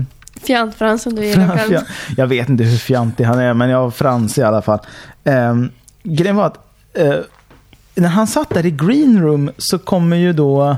[0.42, 1.72] Fjant-Frans som du gillar själv.
[1.72, 1.86] Fjant-
[2.16, 4.78] Jag vet inte hur fjantig han är, men jag har Frans i alla fall.
[5.24, 5.70] Um,
[6.02, 6.58] grejen var att
[6.94, 7.14] eh,
[7.94, 10.76] när han satt där i green room så kommer ju då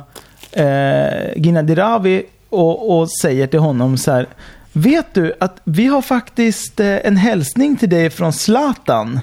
[0.58, 4.26] uh, Gina Dirawi och, och säger till honom så här.
[4.72, 9.20] Vet du att vi har faktiskt eh, en hälsning till dig från Zlatan?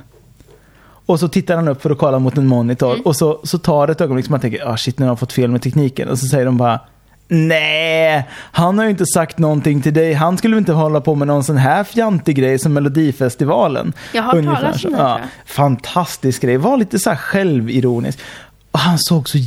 [1.05, 3.88] Och så tittar han upp för att kolla mot en monitor och så, så tar
[3.88, 6.09] det ett ögonblick som man tänker, ah shit nu har de fått fel med tekniken.
[6.09, 6.80] Och så säger de bara,
[7.28, 10.14] nej, han har ju inte sagt någonting till dig.
[10.14, 13.94] Han skulle väl inte hålla på med någon sån här fjantig grej som Melodifestivalen.
[14.14, 14.88] Jag har Ungefär talas så.
[14.88, 15.20] om det, ja.
[15.45, 18.20] Fantastisk grej, var lite så här självironisk.
[18.72, 19.38] Och han såg så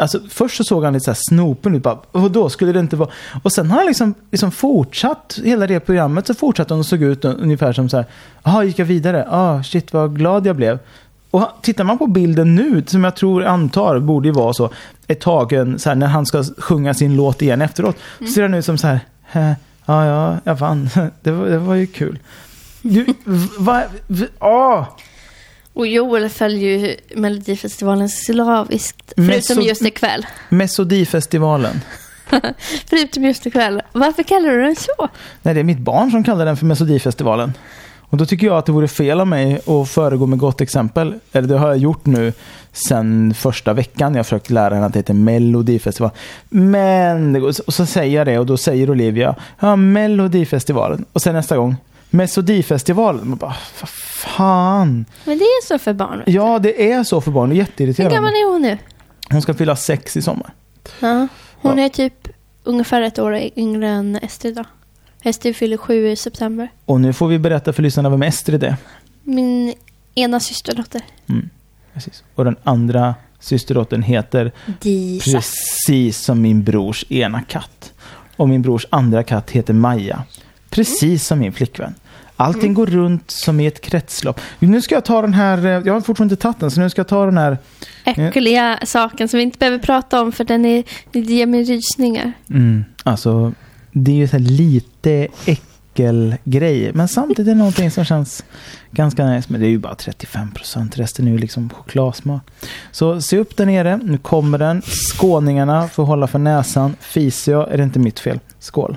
[0.00, 1.82] Alltså, först så såg han lite så här snopen ut.
[1.82, 3.10] Bara, då skulle det inte vara...
[3.42, 7.02] Och sen har han liksom, liksom fortsatt, hela det programmet så fortsatte han och såg
[7.02, 8.06] ut ungefär som så här.
[8.42, 9.26] Jaha, gick jag vidare?
[9.30, 10.78] Ah, shit vad glad jag blev.
[11.30, 14.70] Och tittar man på bilden nu, som jag tror, antar, borde ju vara så,
[15.06, 18.54] ett tagen så här, när han ska sjunga sin låt igen efteråt, så ser han
[18.54, 20.90] ut som så här, "Hä, ja, ja, jag vann.
[21.22, 22.18] Det var, det var ju kul.
[22.82, 23.06] Du,
[23.58, 23.82] vad,
[24.38, 24.84] ah!
[25.72, 29.12] Och Joel följer ju Melodifestivalen slaviskt.
[29.16, 30.26] Förutom så- just ikväll.
[30.48, 31.80] Mesodifestivalen.
[32.90, 33.82] Förutom just ikväll.
[33.92, 35.08] Varför kallar du den så?
[35.42, 37.52] Nej, det är mitt barn som kallar den för Mesodifestivalen.
[38.10, 41.14] Och då tycker jag att det vore fel av mig att föregå med gott exempel.
[41.32, 42.32] Eller det har jag gjort nu
[42.72, 44.12] sen första veckan.
[44.12, 46.10] Jag har försökt lära henne att det heter Melodifestival.
[46.48, 51.04] Men, och så- säger jag det och då säger Olivia, ja Melodifestivalen.
[51.12, 51.76] Och sen nästa gång,
[52.10, 53.28] Mesodifestivalen.
[53.28, 55.04] Man bara, vad fan.
[55.24, 56.22] Men det är så för barn.
[56.26, 57.48] Ja, det är så för barn.
[57.48, 58.14] Det är Hur jätteirriterande.
[58.14, 58.78] gammal är hon nu?
[59.30, 60.52] Hon ska fylla sex i sommar.
[61.00, 61.28] Ja.
[61.62, 61.84] Hon Ja.
[61.84, 62.28] är typ
[62.64, 64.64] ungefär ett år yngre än Estrid då.
[65.22, 66.68] Estrid fyller sju i september.
[66.84, 68.76] Och nu får vi berätta för lyssnarna vem Estrid är.
[69.22, 69.74] Min
[70.14, 71.02] ena systerdotter.
[71.28, 71.50] Mm,
[71.94, 72.24] precis.
[72.34, 75.30] Och den andra systerdottern heter Disa.
[75.30, 77.92] precis som min brors ena katt.
[78.36, 80.22] Och min brors andra katt heter Maja.
[80.70, 81.94] Precis som min flickvän.
[82.36, 84.40] Allting går runt som i ett kretslopp.
[84.58, 86.90] Nu ska jag ta den här, eh, jag har fortfarande inte tagit den, så nu
[86.90, 87.58] ska jag ta den här.
[88.04, 92.32] Äckliga saken som vi inte behöver prata om för den är, det ger mig rysningar.
[92.50, 93.52] Mm, alltså,
[93.92, 96.92] det är ju så lite äckelgrej.
[96.94, 98.44] Men samtidigt är det någonting som känns
[98.90, 99.52] ganska nice.
[99.52, 100.98] Men det är ju bara 35 procent.
[100.98, 102.42] Resten är ju liksom chokladsmak.
[102.92, 104.00] Så se upp där nere.
[104.02, 104.82] Nu kommer den.
[104.82, 106.96] Skåningarna får hålla för näsan.
[107.00, 108.40] Fiser jag är det inte mitt fel.
[108.58, 108.96] Skål.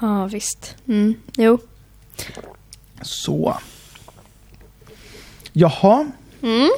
[0.00, 0.76] Ja, visst.
[0.88, 1.14] Mm.
[1.36, 1.58] Jo.
[3.02, 3.56] Så.
[5.52, 6.10] Jaha.
[6.42, 6.70] Mm.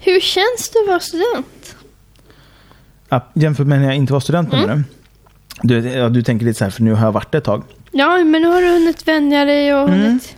[0.00, 1.61] Hur känns det att vara student?
[3.34, 4.66] Jämfört med när jag inte var student Mm.
[4.78, 4.84] nu.
[5.62, 7.62] Du, ja, du tänker lite så här, för nu har jag varit det ett tag.
[7.90, 10.00] Ja, men nu har du hunnit vänja dig och Mm.
[10.00, 10.36] hunnit...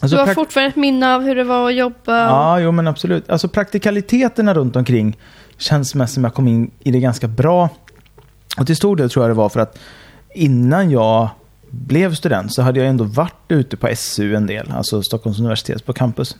[0.00, 2.26] Alltså, du har fortfarande ett minne av hur det var att jobba.
[2.28, 3.30] Ja, jo men absolut.
[3.30, 5.16] Alltså praktikaliteterna runt omkring
[5.58, 7.68] känns mest som jag kom in i det ganska bra.
[8.58, 9.78] Och till stor del tror jag det var för att
[10.34, 11.28] innan jag
[11.70, 15.86] blev student så hade jag ändå varit ute på SU en del, alltså Stockholms universitet
[15.86, 16.36] på campus.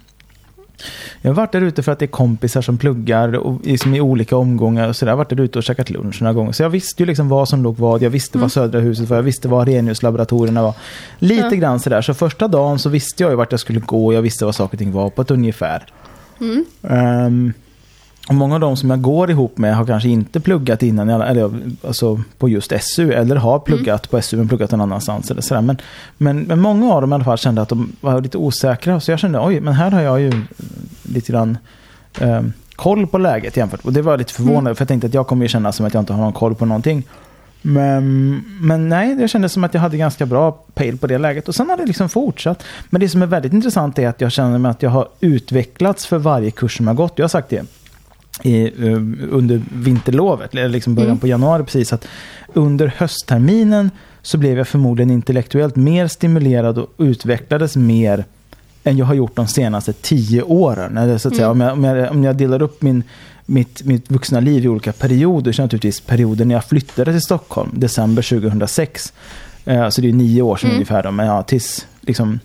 [1.23, 4.01] Jag har varit där ute för att det är kompisar som pluggar och liksom i
[4.01, 5.11] olika omgångar och sådär.
[5.11, 6.53] Jag har varit där ute och käkat lunch några gånger.
[6.53, 8.03] Så jag visste ju liksom vad som låg vad.
[8.03, 9.17] Jag visste vad Södra huset var.
[9.17, 10.75] Jag visste vad Arrheniuslaboratorierna var.
[11.19, 11.51] Lite Ja.
[11.51, 12.03] grann sådär.
[12.03, 14.13] Så första dagen så visste jag ju vart jag skulle gå.
[14.15, 15.87] Jag visste vad saker och ting var på ett ungefär.
[16.41, 16.65] Mm.
[16.89, 17.53] Ehm,
[18.29, 21.61] och många av de som jag går ihop med har kanske inte pluggat innan, eller
[21.87, 25.31] alltså på just SU, eller har pluggat på SU men pluggat någon annanstans.
[25.31, 25.61] Eller sådär.
[25.61, 25.79] Men,
[26.19, 29.01] men, men många av dem i alla fall kände att de var lite osäkra.
[29.01, 30.33] Så jag kände, oj, men här har jag ju
[31.03, 31.59] lite grann
[32.21, 33.81] ehm, koll på läget jämfört.
[33.81, 35.95] Och det var lite förvånad, för jag tänkte att jag kommer ju känna som att
[35.95, 37.03] jag inte har någon koll på någonting.
[37.63, 41.49] Men, men nej, det kändes som att jag hade ganska bra pejl på det läget.
[41.49, 42.63] Och sen har det liksom fortsatt.
[42.91, 46.07] Men det som är väldigt intressant är att jag känner mig att jag har utvecklats
[46.07, 47.13] för varje kurs som jag har gått.
[47.17, 47.67] Jag har sagt det
[48.43, 48.97] i, eh,
[49.31, 51.19] under vinterlovet, eller liksom början Mm.
[51.20, 52.06] på januari precis, att
[52.55, 53.90] under höstterminen
[54.23, 58.24] så blev jag förmodligen intellektuellt mer stimulerad och utvecklades mer
[58.85, 60.97] än jag har gjort de senaste tio åren.
[60.97, 63.02] Eller så att säga, om, jag, om, jag, om jag delar upp min,
[63.47, 67.20] mitt, mitt vuxna liv i olika perioder så är naturligtvis perioden när jag flyttade till
[67.20, 69.12] Stockholm, december 2006.
[69.65, 70.77] Eh, så det är nio år sedan Mm.
[70.77, 72.40] ungefär, då, men ja, tills, liksom,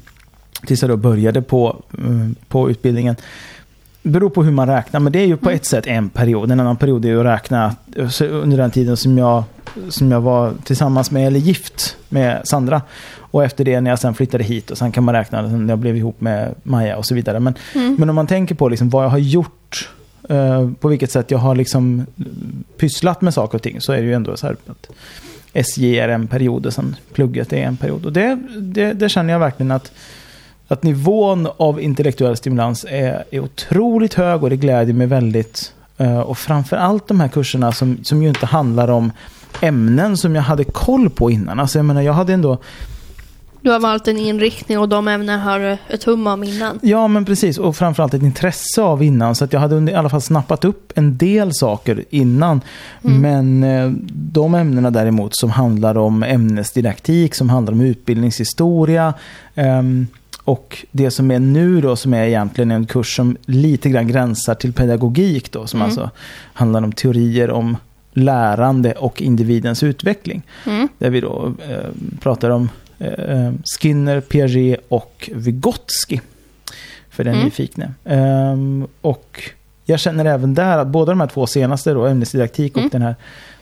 [0.66, 3.16] tills jag då började på, eh, på utbildningen
[4.04, 6.52] beror på hur man räknar, men det är ju på ett sätt en period.
[6.52, 7.76] En annan period är ju att räkna
[8.22, 9.44] under den tiden som jag,
[9.90, 12.82] som jag var tillsammans med, eller gift med Sandra.
[13.32, 15.80] Och efter det när jag sen flyttade hit och sen kan man räkna när jag
[15.80, 17.40] blev ihop med Maja och så vidare.
[17.40, 17.96] Men, Mm.
[18.00, 19.90] men om man tänker på liksom vad jag har gjort,
[20.30, 22.06] eh, på vilket sätt jag har liksom
[22.78, 24.90] pysslat med saker och ting, så är det ju ändå så här att
[25.54, 28.06] SJ är en period och sen plugget är en period.
[28.06, 29.92] Och det, det, det känner jag verkligen att
[30.72, 35.74] att nivån av intellektuell stimulans är, är otroligt hög och det gläder mig väldigt.
[35.98, 39.12] Eh, och framför allt de här kurserna som, som ju inte handlar om
[39.62, 41.60] ämnen som jag hade koll på innan.
[41.60, 42.58] Alltså jag menar, jag hade ändå
[43.62, 46.80] Du har valt en inriktning och de ämnen har ett hum om innan.
[46.82, 47.58] Ja, men precis.
[47.58, 49.36] Och framförallt ett intresse av innan.
[49.36, 52.62] Så att jag hade under- i alla fall snappat upp en del saker innan.
[53.04, 53.22] Mm.
[53.22, 59.14] Men eh, de ämnena däremot som handlar om ämnesdidaktik, som handlar om utbildningshistoria.
[59.56, 60.08] ehm,
[60.50, 64.56] och det som är nu då, som är egentligen en kurs som lite grann gränsar
[64.56, 65.68] till pedagogik då.
[65.68, 65.86] Som Mm.
[65.90, 66.10] alltså
[66.54, 67.78] handlar om teorier om
[68.14, 70.42] lärande och individens utveckling.
[70.66, 70.88] Mm.
[70.98, 71.90] Där vi då eh,
[72.20, 72.70] pratar om
[73.00, 76.20] eh, Skinner, Piaget och Vygotsky.
[77.10, 77.46] För den Mm.
[77.46, 77.94] nyfikne.
[78.06, 79.42] Ehm, och
[79.86, 82.90] jag känner även där att båda de här två senaste, då, ämnesdidaktik och Mm.
[82.90, 83.16] den här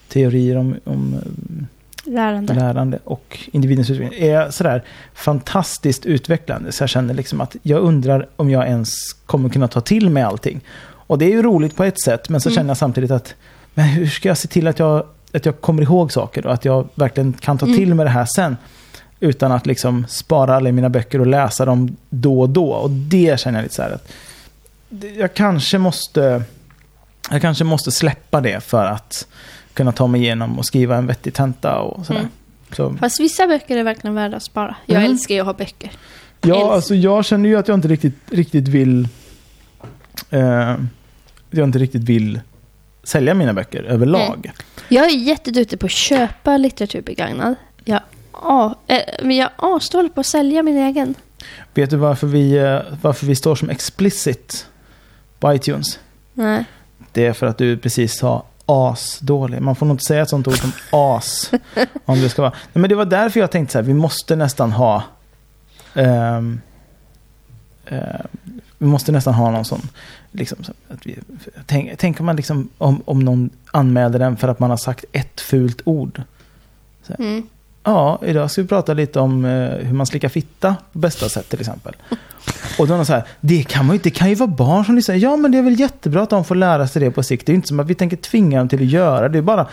[0.08, 1.64] teorier om, om eh,
[2.08, 2.54] Lärande.
[2.54, 6.72] lärande och individens utveckling är sådär fantastiskt utvecklande.
[6.72, 8.90] Så jag känner liksom att jag undrar om jag ens
[9.26, 10.62] kommer kunna ta till mig allting.
[10.84, 12.56] Och det är ju roligt på ett sätt, men så Mm.
[12.56, 13.36] känner jag samtidigt att
[13.74, 15.04] men hur ska jag se till att jag,
[15.34, 17.78] att jag kommer ihåg saker och att jag verkligen kan ta Mm.
[17.78, 18.58] till mig det här sen.
[19.20, 22.70] Utan att liksom spara alla mina böcker och läsa dem då och då.
[22.72, 24.08] Och det känner jag lite så här att
[25.18, 26.44] jag kanske måste
[27.32, 29.28] jag kanske måste släppa det för att
[29.78, 32.20] kunna ta mig igenom och skriva en vettig tenta och sådär.
[32.20, 32.32] Mm.
[32.72, 34.76] Så, Fast vissa böcker är verkligen värda att spara.
[34.86, 35.12] Jag Mm.
[35.12, 35.92] älskar ju att ha böcker.
[36.42, 39.08] ja, älskar- alltså jag känner ju att jag inte riktigt, riktigt vill
[40.30, 40.76] eh,
[41.52, 42.40] jag inte riktigt vill
[43.04, 44.52] sälja mina böcker överlag.
[44.90, 47.56] Jag är jätteduktig på att köpa litteratur begagnad.
[47.86, 48.02] Jag,
[48.88, 51.16] eh, men jag asdålig på att sälja min egen.
[51.74, 54.68] Vet du varför vi, eh, varför vi står som explicit
[55.40, 56.00] på iTunes?
[56.34, 56.66] Nej.
[57.12, 59.62] Det är för att du precis sa asdålig.
[59.62, 61.52] Man får nog inte säga ett sånt ord som as.
[62.06, 62.54] om det ska vara.
[62.74, 65.04] Men det var därför jag tänkte så här, vi måste nästan ha
[65.94, 66.62] ehm,
[67.86, 68.00] eh,
[68.78, 69.90] vi måste nästan ha någon sån,
[70.32, 70.58] liksom,
[70.90, 71.20] att vi,
[71.66, 75.42] tänk, tänker man liksom om, om någon anmäler den för att man har sagt ett
[75.42, 76.22] fult ord.
[77.20, 77.48] Mm.
[77.88, 79.52] Ja, idag ska vi prata lite om eh,
[79.86, 81.94] hur man slickar fitta på bästa sätt till exempel.
[82.80, 84.86] Och då är de så här, det kan, man ju, det kan ju vara barn
[84.86, 85.16] som lyssnar.
[85.16, 87.46] Ja, men det är väl jättebra att de får lära sig det på sikt.
[87.46, 89.38] Det är ju inte som att vi tänker tvinga dem till att göra det.
[89.38, 89.68] är bara...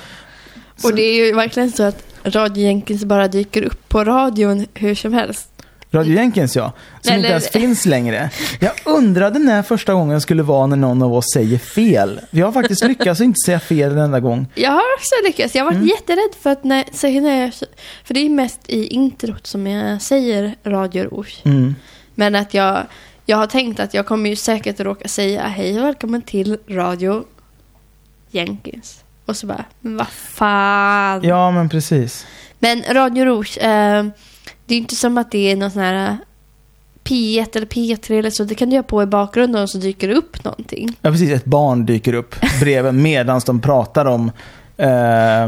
[0.77, 4.67] Så- Och det är ju verkligen så att Radio Jenkins bara dyker upp på radion
[4.75, 5.49] hur som helst.
[5.95, 8.31] Radio Jenkins ja, som Eller- inte ens finns längre.
[8.61, 12.21] Jag undrade när första gången skulle vara när någon av oss säger fel.
[12.31, 14.47] Vi har faktiskt lyckats inte säga fel en enda gång.
[14.55, 15.55] Jag har också lyckats.
[15.55, 15.89] Jag har varit Mm.
[15.89, 17.55] jätterädd för att när, när jag,
[18.05, 21.29] För det är mest i introt som jag säger radioord.
[21.45, 21.75] Mm.
[22.15, 22.87] Men att jag,
[23.27, 27.25] jag har tänkt att jag kommer ju säkert råka säga hej och välkommen till Radio
[28.31, 29.01] Jenkins.
[29.27, 31.23] Och så bara, men vad fan.
[31.23, 32.27] Ja, men precis.
[32.59, 34.05] Men Radio Rouge, eh,
[34.67, 36.17] det är inte som att det är någon sån här eh,
[37.05, 38.45] P1 eller P3 eller så.
[38.45, 40.97] Det kan du göra på i bakgrunden och så dyker det upp någonting.
[41.03, 41.31] Ja, precis.
[41.31, 44.31] Ett barn dyker upp bredvid medan de pratar om
[44.77, 44.87] eh,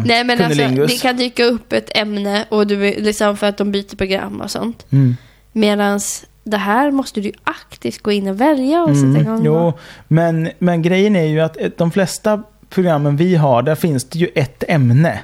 [0.05, 3.73] Nej men alltså, det kan dyka upp ett ämne och du, liksom för att de
[3.73, 4.87] byter program och sånt.
[4.91, 5.17] Mm.
[5.53, 6.01] Medan
[6.45, 9.35] det här måste du aktivt gå in och välja och sätta igång.
[9.35, 9.73] Mm, jo,
[10.09, 14.19] men, men grejen är ju att eh, de flesta programmen vi har, där finns det
[14.19, 15.21] ju ett ämne.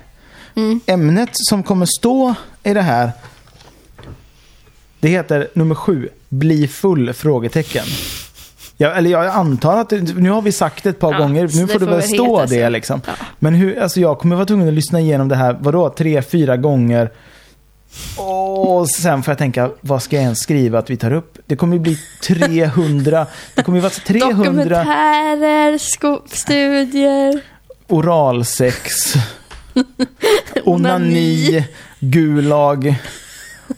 [0.55, 0.81] Mm.
[0.87, 3.11] Ämnet som kommer stå i det här,
[5.03, 7.13] det heter nummer sju, Bli full?
[7.13, 7.85] frågetecken.
[8.77, 11.67] Ja, eller jag antar att, nu har vi sagt det ett par Ja, gånger, nu
[11.67, 13.01] får får väl stå det liksom.
[13.07, 13.13] Ja.
[13.39, 16.57] Men hur, alltså jag kommer vara tvungen att lyssna igenom det här, vadå, tre, fyra
[16.57, 17.11] gånger.
[18.17, 21.39] Och sen får jag tänka, vad ska jag ens skriva att vi tar upp?
[21.47, 25.79] Det kommer ju bli 300, det kommer ju vara 300 Dokumentärer,
[26.37, 27.41] studier.
[27.89, 29.15] oralsex,
[30.65, 31.65] onani,
[32.01, 32.95] gulag.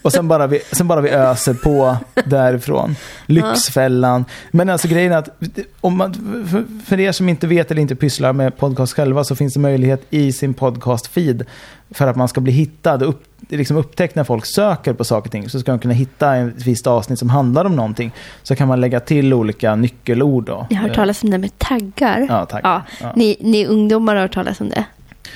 [0.01, 2.95] Och sen bara, vi, sen bara vi öser på därifrån.
[3.25, 4.25] Lyxfällan.
[4.51, 5.29] Men alltså grejen är att
[5.81, 6.13] om man,
[6.51, 9.59] för, för er som inte vet eller inte pysslar med podcast själva så finns det
[9.59, 11.45] möjlighet i sin podcast-feed
[11.91, 15.27] för att man ska bli hittad och upp, liksom upptäckt när folk söker på saker
[15.27, 15.49] och ting.
[15.49, 18.11] Så ska de kunna hitta ett visst avsnitt som handlar om någonting.
[18.43, 20.45] Så kan man lägga till olika nyckelord.
[20.45, 20.67] Då.
[20.69, 22.25] Jag har hört talas om det med taggar.
[22.29, 22.61] Ja, tack.
[22.63, 23.13] Ja, Ja.
[23.15, 24.85] Ni, ni ungdomar har hört talas om det.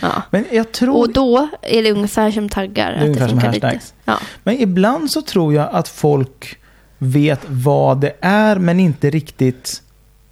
[0.02, 0.24] Ja.
[0.30, 1.00] Men jag tror...
[1.00, 2.94] Och då är det ungefär som taggar.
[2.94, 3.68] att ungefär som funkar lite.
[3.68, 3.94] hashtags.
[4.06, 4.18] Ja.
[4.44, 6.58] Men ibland så tror jag att folk
[6.98, 9.82] vet vad det är men inte riktigt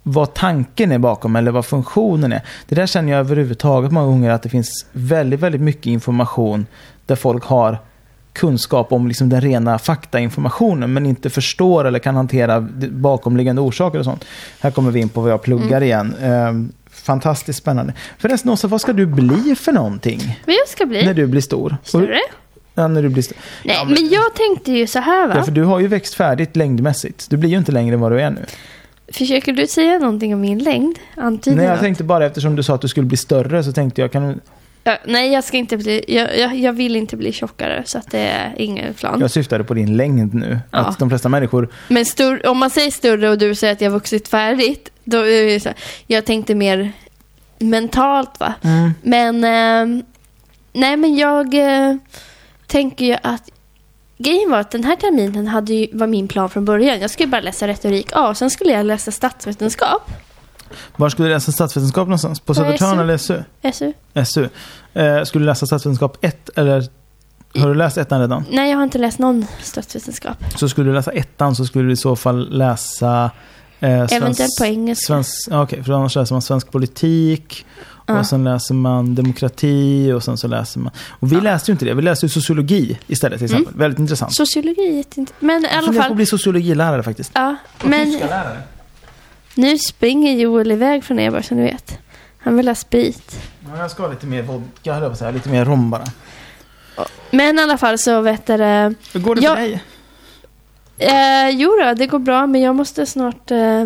[0.02, 2.42] vad tanken är bakom eller vad funktionen är.
[2.68, 6.66] Det där känner jag överhuvudtaget många gånger att det finns väldigt, väldigt mycket information
[7.06, 7.78] där folk har
[8.32, 12.60] kunskap om liksom den rena faktainformationen men inte förstår eller kan hantera
[12.90, 14.24] bakomliggande orsaker och sånt.
[14.60, 16.14] Här kommer vi in på vad jag pluggar igen.
[17.08, 17.92] Fantastiskt spännande.
[18.18, 21.40] Förresten Åsa, vad ska du bli för någonting Men jag ska bli när du blir
[21.40, 21.76] stor?
[21.84, 22.18] större.
[22.74, 23.36] Ja, när du blir stor.
[23.64, 24.08] Nej, Ja, men...
[24.08, 25.34] jag tänkte ju så här va.
[25.36, 27.30] Ja, för du har ju växt färdigt längdmässigt.
[27.30, 28.44] Du blir ju inte längre än vad du är nu.
[29.12, 30.98] Försöker du säga någonting om min längd?
[31.16, 31.80] Antyder Nej, jag något?
[31.80, 34.40] tänkte bara eftersom du sa att du skulle bli större så tänkte jag, kan
[34.84, 38.10] Ja, nej, jag ska inte bli, jag, jag, jag vill inte bli tjockare så att
[38.10, 39.20] det är ingen plan.
[39.20, 40.58] Jag syftade på din längd nu.
[40.70, 40.78] Ja.
[40.78, 41.68] Att de flesta människor...
[41.88, 45.24] Men stor, om man säger större och du säger att jag har vuxit färdigt, då
[46.06, 46.92] jag tänkte mer
[47.58, 48.54] mentalt va.
[48.62, 48.92] Mm.
[49.02, 50.04] Men, eh,
[50.72, 51.96] nej men jag eh,
[52.66, 53.50] tänker ju att
[54.18, 57.00] grejen var att den här terminen hade ju, var min plan från början.
[57.00, 60.10] Jag skulle bara läsa retorik A och sen skulle jag läsa statsvetenskap,
[60.96, 62.40] Var skulle du läsa statsvetenskap någonstans?
[62.40, 63.42] På Södertörn eller SU?
[63.72, 63.92] SU.
[64.24, 64.48] SU.
[64.94, 66.88] Eh, skulle du läsa statsvetenskap 1 eller
[67.54, 68.44] har du läst ettan redan?
[68.50, 70.36] Nej, jag har inte läst någon statsvetenskap.
[70.56, 73.30] Så skulle du läsa ettan så skulle du i så fall läsa
[73.80, 75.06] eh, Eventuellt på engelska.
[75.06, 77.66] Svensk, Okej, för annars läser man svensk politik
[78.18, 80.92] och sen läser man demokrati och sen så läser man...
[81.08, 81.40] Och vi Ja.
[81.40, 81.52] Mm.
[81.52, 83.74] läste ju inte det, vi läste ju sociologi istället till exempel.
[83.76, 84.34] Väldigt intressant.
[84.34, 85.42] Sociologi är jätteintressant.
[85.42, 86.10] Men i Jag alla funderar på fall.
[86.12, 87.30] att bli sociologilärare faktiskt.
[87.34, 88.20] Ja, men
[89.54, 91.98] nu springer Joel iväg från er bara så ni vet.
[92.38, 93.40] Han vill ha sprit.
[93.72, 95.30] Ja, jag ska ha lite mer vodka, höll jag på att säga.
[95.30, 96.04] Lite mer rom bara.
[97.30, 98.54] Men i alla fall så vet du.
[99.12, 99.54] Hur går det Ja.
[99.54, 99.82] för dig?
[100.98, 103.84] Eh, jo då, det går bra men jag måste snart eh,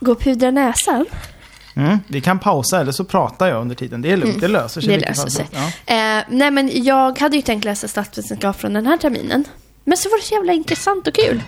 [0.00, 1.06] gå och pudra näsan.
[1.76, 4.02] Mm, vi kan pausa eller så pratar jag under tiden.
[4.02, 4.40] Det är lugnt, Mm.
[4.40, 4.98] det löser sig.
[4.98, 5.46] Det löser sig.
[5.52, 5.66] Ja.
[5.94, 9.44] Eh, nej men jag hade ju tänkt läsa statsvetenskap från den här terminen.
[9.84, 11.42] Men så var det så jävla intressant och kul.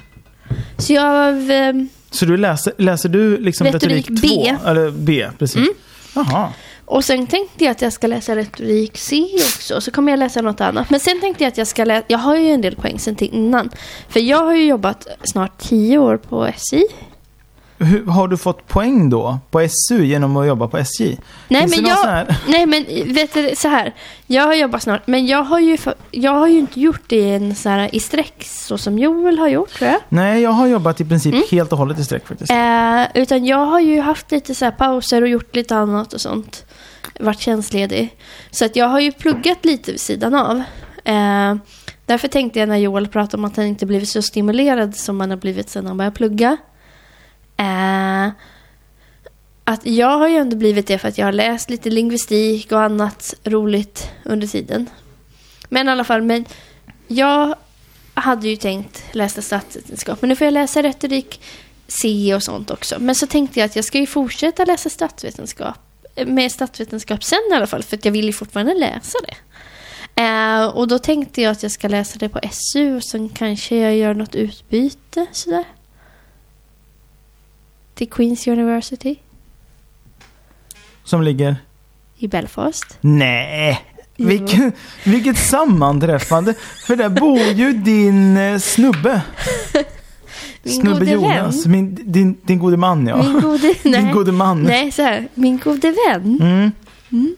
[0.79, 1.35] Så jag...
[1.69, 1.73] Eh,
[2.11, 4.57] Så du läser, läser du liksom Retorik retorik, B.
[4.61, 4.69] 2?
[4.71, 5.57] Eller B, precis.
[5.57, 5.69] Mm.
[6.15, 6.53] Jaha.
[6.87, 9.81] Och sen tänkte jag att jag ska läsa retorik C också.
[9.81, 10.91] Så kommer jag läsa något annat.
[10.91, 12.05] Men sen tänkte jag att jag ska läsa...
[12.09, 13.71] Jag har ju en del poäng sen till innan.
[14.09, 16.85] För jag har ju jobbat snart tio år på SI.
[17.79, 21.19] Hur, har du fått poäng då på SU genom att jobba på SJ?
[21.49, 22.85] Nej Finns men, jag, nej men
[23.15, 23.95] vet du så här.
[24.27, 25.07] Jag har jobbat snart.
[25.07, 25.79] Men jag har ju,
[26.11, 29.39] jag har ju inte gjort det i, en så här, i sträck så som Joel
[29.39, 30.01] har gjort tror jag.
[30.09, 31.47] Nej, jag har jobbat i princip Mm.
[31.51, 32.51] helt och hållet i sträck faktiskt.
[32.51, 36.21] Eh, utan jag har ju haft lite så här pauser och gjort lite annat och
[36.21, 36.66] sånt.
[37.21, 38.17] Varit tjänstledig.
[38.51, 40.63] Så att jag har ju pluggat lite vid sidan av.
[41.05, 41.57] Eh,
[42.07, 45.31] därför tänkte jag när Joel pratade om att han inte blivit så stimulerad som han
[45.31, 46.57] har blivit sedan han började plugga.
[47.57, 48.29] Eh,
[49.65, 52.83] att jag har ju ändå blivit det för att jag har läst lite lingvistik och
[52.83, 54.91] annat roligt under tiden.
[55.69, 56.45] Men i alla fall, men
[57.07, 57.55] jag
[58.15, 60.23] hade ju tänkt läsa statsvetenskap.
[60.23, 61.41] Men nu får jag läsa retorik
[61.89, 62.97] C och sånt också.
[62.99, 65.86] Men så tänkte jag att jag ska ju fortsätta läsa statsvetenskap.
[66.27, 67.83] Med statsvetenskap sen i alla fall.
[67.83, 69.37] För att jag vill ju fortfarande läsa det.
[70.23, 73.77] Eh, och då tänkte jag att jag ska läsa det på SU och sen kanske
[73.77, 75.65] jag gör något utbyte sådär.
[77.95, 79.17] Till Queens University
[81.05, 81.57] Som ligger...
[82.19, 82.99] i Belfast.
[83.01, 83.85] Nej!
[84.17, 84.29] Jo.
[84.29, 84.73] Vilken,
[85.05, 86.55] vilket sammanträffande!
[86.87, 89.23] För där bor ju din eh, snubbe.
[90.67, 91.67] Min snubbe gode Jonas.
[91.67, 91.73] vän.
[91.73, 93.17] Min, din, din gode man ja.
[93.17, 94.63] Min gode, Din nej, gode man.
[94.63, 95.29] nej, så här.
[95.35, 96.39] Min gode vän.
[97.11, 97.37] Mm.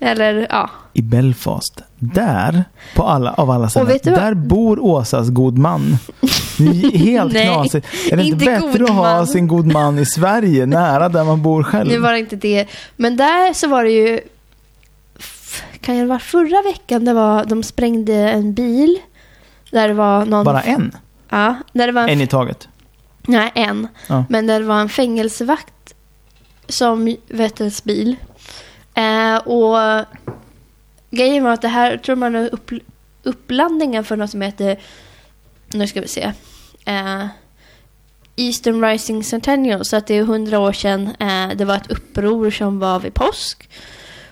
[0.00, 1.80] Eller ja, I Belfast.
[1.98, 2.64] Där,
[2.94, 5.80] på alla, av alla ställen, där bor Åsas god man.
[6.94, 7.86] Helt Nej, knasigt.
[8.10, 9.26] Är det inte, bättre god att ha man.
[9.26, 11.88] sin god man i Sverige, nära där man bor själv?
[11.90, 12.66] Nu var det inte det.
[12.96, 14.20] Men där så var det ju...
[15.80, 18.98] Kan det vara förra veckan det var, de sprängde en bil.
[19.70, 20.44] Där det var någon...
[20.44, 20.92] Bara en?
[21.32, 22.08] Ja, där det var en...
[22.08, 22.68] En i taget?
[23.26, 23.88] Nej, en.
[24.06, 24.24] Ja.
[24.28, 25.94] Men där det var en fängelsevakt
[26.68, 28.16] som vettens bil.
[28.94, 30.04] Eh, och
[31.10, 32.70] grejen var att det här tror man är upp,
[33.22, 34.80] upplandningen för något som heter...
[35.66, 36.32] Nu ska vi se.
[36.84, 37.26] Eh,
[38.36, 39.84] Eastern Rising Centennial.
[39.84, 43.14] Så att det är hundra år sedan eh, det var ett uppror som var vid
[43.14, 43.68] påsk.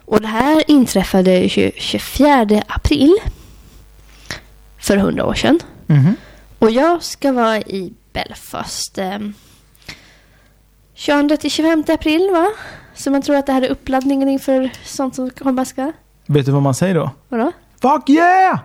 [0.04, 3.14] Och det här inträffade 20, 24 april.
[4.78, 5.60] För hundra år sedan.
[5.86, 6.16] Mhm.
[6.60, 9.18] Och jag ska vara i Belfast eh,
[10.94, 12.48] 22 till 25 april va?
[12.94, 15.92] Så man tror att det här är uppladdningen inför sånt som komma ska.
[16.26, 17.10] Vet du vad man säger då?
[17.28, 17.52] Vadå?
[17.82, 18.58] Fuck yeah!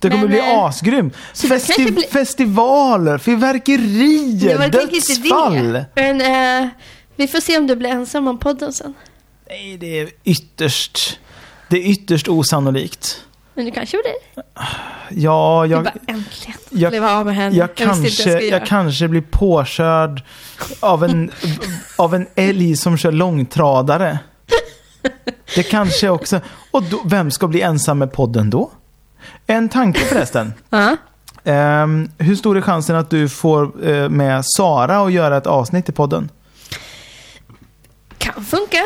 [0.00, 1.14] Det kommer Men, bli eh, asgrymt.
[1.34, 5.84] Festi- blir- festivaler, fyrverkerier, inte dödsfall.
[5.94, 6.20] Men
[6.64, 6.68] eh,
[7.16, 8.94] vi får se om du blir ensam om podden sen.
[9.48, 11.18] Nej, det är ytterst...
[11.70, 13.24] Det är ytterst osannolikt.
[13.58, 14.42] Men du kanske blir.
[15.22, 17.56] Ja, Jag, jag, bara äntligen jag- blev av med henne.
[17.56, 18.66] jag, vad kanske, jag, göra.
[18.66, 20.22] kanske blir påkörd
[20.80, 21.30] av en,
[21.96, 24.18] av en älg som kör långtradare.
[25.54, 26.40] Det kanske också...
[26.70, 28.70] Och då, vem ska bli ensam med podden då?
[29.46, 30.52] En tanke förresten.
[30.70, 30.96] Ja.
[31.44, 35.88] Ehm, hur stor är chansen att du får eh, med Sara och göra ett avsnitt
[35.88, 36.28] i podden?
[38.18, 38.78] Kan funka.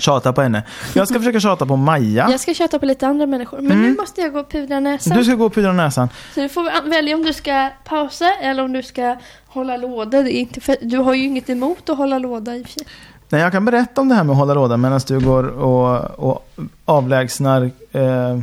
[0.00, 0.62] Tjata på henne.
[0.94, 2.30] Jag ska försöka tjata på Maja.
[2.30, 3.60] Jag ska köta på lite andra människor.
[3.60, 5.12] Men nu måste jag gå och pudra näsan.
[5.12, 5.18] Mm.
[5.18, 6.08] Du ska gå och pudra näsan.
[6.34, 9.16] Så du får välja om du ska pausa eller om du ska
[9.46, 10.22] hålla låda.
[10.22, 12.72] Det är inte för, du har ju inget emot att hålla låda i och för
[12.72, 12.86] sig.
[13.28, 16.10] Nej, jag kan berätta om det här med att hålla låda medan du går och,
[16.28, 16.48] och
[16.84, 18.40] avlägsnar eh,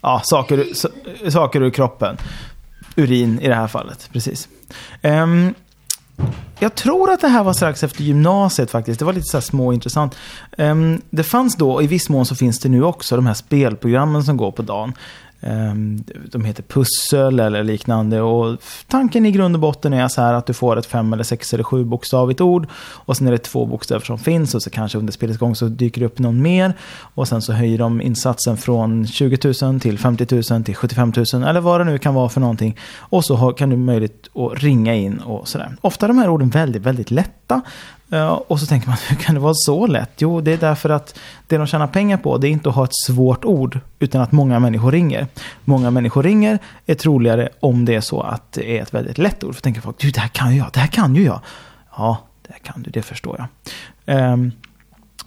[0.00, 0.88] ja, saker, sa,
[1.30, 2.16] saker ur kroppen.
[2.96, 4.48] Urin i det här fallet, precis.
[5.02, 5.54] Ehm,
[6.58, 8.98] jag tror att det här var strax efter gymnasiet faktiskt.
[8.98, 10.14] Det var lite så här småintressant.
[10.58, 13.34] Um, ehm, det fanns då, i viss mån så finns det nu också, de här
[13.34, 14.92] spelprogrammen som går på dagen.
[15.46, 18.20] Ehm, de heter pussel eller liknande.
[18.20, 18.58] Och
[18.88, 21.54] tanken i grund och botten är så här att du får ett fem eller sex
[21.54, 22.66] eller sju bokstavigt ord.
[22.76, 25.68] Och sen är det två bokstäver som finns och så kanske under spelets gång så
[25.68, 26.74] dyker det upp någon mer.
[27.14, 31.44] Och sen så höjer de insatsen från 20 000 till 50 000 till 75 000
[31.44, 32.78] eller vad det nu kan vara för någonting.
[32.98, 35.76] Och så kan du möjligt att ringa in och sådär.
[35.80, 37.62] Ofta är de här orden väldigt, väldigt lätta
[38.22, 40.10] och så tänker man, hur kan det vara så lätt?
[40.16, 42.84] Jo, det är därför att det de tjänar pengar på, det är inte att ha
[42.84, 45.26] ett svårt ord, utan att många människor ringer.
[45.64, 49.44] Många människor ringer är troligare om det är så att det är ett väldigt lätt
[49.44, 49.54] ord.
[49.54, 51.40] För tänker folk, du, det här kan ju jag, det här kan ju jag.
[51.96, 53.48] Ja, det här kan du, det förstår
[54.04, 54.32] jag.
[54.32, 54.52] Um,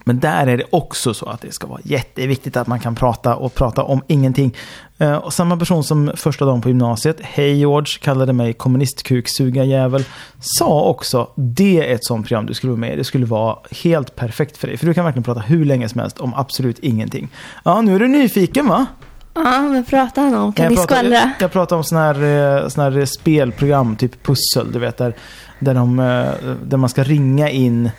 [0.08, 3.36] men där är det också så att det ska vara jätteviktigt att man kan prata
[3.36, 4.56] och prata om ingenting.
[4.98, 10.04] Eh, och samma person som första dagen på gymnasiet, hej George, kallade mig kommunistkuksugarjävel,
[10.40, 12.96] sa också det är ett sånt program du skulle vara med i.
[12.96, 14.78] Det skulle vara helt perfekt för dig.
[14.78, 17.30] För du kan verkligen prata hur länge som helst om absolut ingenting.
[17.64, 18.86] Ja, nu är du nyfiken va?
[19.34, 20.54] Ja, men pratar han om?
[20.54, 21.16] Kan jag pratar, skvallra?
[21.16, 25.14] Jag, jag pratar om sådana här, eh, såna här spelprogram, typ pussel, du vet, där,
[25.60, 27.90] där, de, eh, där man ska ringa in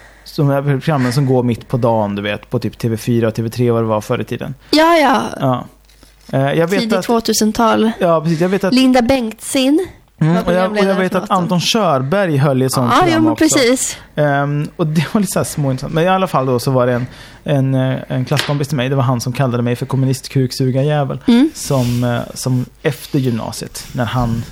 [0.43, 3.73] de här programmen som går mitt på dagen, du vet, på typ TV4 och TV3
[3.73, 4.55] vad det var förr i tiden.
[4.71, 5.23] Ja, ja.
[5.41, 5.65] Ja.
[6.33, 7.91] Eh, Jag vet Tidigt att, 2000-tal.
[7.99, 9.87] ja, precis, jag vet att, Linda Bengtzin.
[10.21, 11.31] mm, och jag, och jag vet att.
[11.31, 13.45] Anton Körberg höll i ett sånt Ja, ja, program men också.
[13.45, 13.97] precis.
[14.15, 15.95] Ehm, och det var lite så här småintressant.
[15.95, 17.07] Men i alla fall då så var det en,
[17.45, 21.21] en, eh, en klasskompis till mig, det var han som kallade mig för kommunistkuksugarjävel.
[21.29, 21.51] Mm.
[21.55, 24.45] Som, eh, som efter gymnasiet, när han,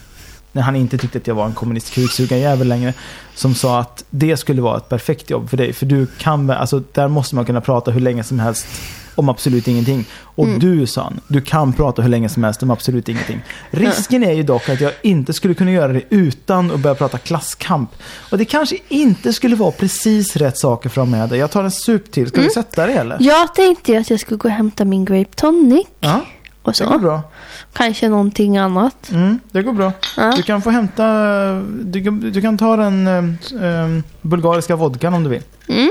[0.56, 2.94] när han inte tyckte att jag var en kommunistkuksugarjävel längre,
[3.34, 5.72] som sa att det skulle vara ett perfekt jobb för dig.
[5.72, 8.66] För du kan, alltså där måste man kunna prata hur länge som helst
[9.14, 10.04] om absolut ingenting.
[10.22, 10.58] Och Mm.
[10.58, 13.40] du, sa han, du kan prata hur länge som helst om absolut ingenting.
[13.70, 17.18] Risken är ju dock att jag inte skulle kunna göra det utan att börja prata
[17.18, 17.90] klasskamp.
[18.30, 21.38] Och det kanske inte skulle vara precis rätt saker för dig.
[21.38, 22.28] Jag tar en sup till.
[22.28, 23.16] Ska vi sätta det eller?
[23.20, 26.20] Jag tänkte att jag skulle gå och hämta min Grape Tonic Ja,
[26.66, 26.98] och det går så.
[26.98, 27.22] bra.
[27.72, 29.10] Kanske någonting annat.
[29.10, 29.92] Mm, det går bra.
[30.16, 30.32] Ja.
[30.36, 31.04] Du kan få hämta,
[31.82, 35.42] du kan, du kan ta den eh, bulgariska vodkan om du vill.
[35.68, 35.90] Mm.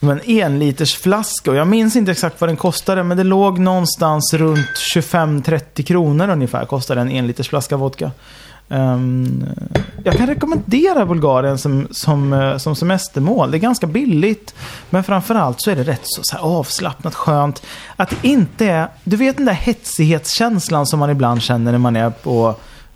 [0.00, 4.34] En enliters flaska och jag minns inte exakt vad den kostade men det låg någonstans
[4.34, 8.10] runt 25-30 kronor ungefär kostade en enliters flaska vodka.
[8.68, 9.44] Ehm,
[10.04, 13.50] jag kan rekommendera Bulgarien som, som, eh, som semestermål.
[13.50, 14.54] Det är ganska billigt.
[14.90, 17.62] Men framförallt så är det rätt så, så avslappnat, skönt.
[17.96, 18.88] Att det inte är...
[19.04, 22.54] Du vet den där hetsighetskänslan som man ibland känner när man är på...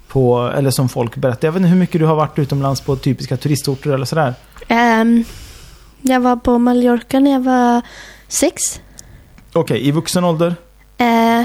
[0.08, 1.48] på eller som folk berättar.
[1.48, 4.34] Jag vet inte hur mycket du har varit utomlands på typiska turistorter eller sådär.
[4.68, 5.24] Ehm,
[6.02, 7.82] jag var på Mallorca när jag var
[8.28, 8.80] sex.
[9.52, 10.54] Okej, i vuxen ålder?
[10.98, 11.44] Eh,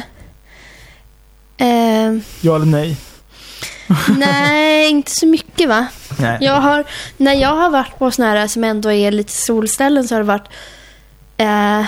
[1.58, 2.98] ehm, Ja eller nej?
[4.18, 5.88] nej, inte så mycket va?
[6.20, 6.38] Nej.
[6.42, 6.84] Jag har,
[7.18, 10.28] när jag har varit på såna här som ändå är lite solställen så har det
[10.28, 10.48] varit
[11.38, 11.86] eh,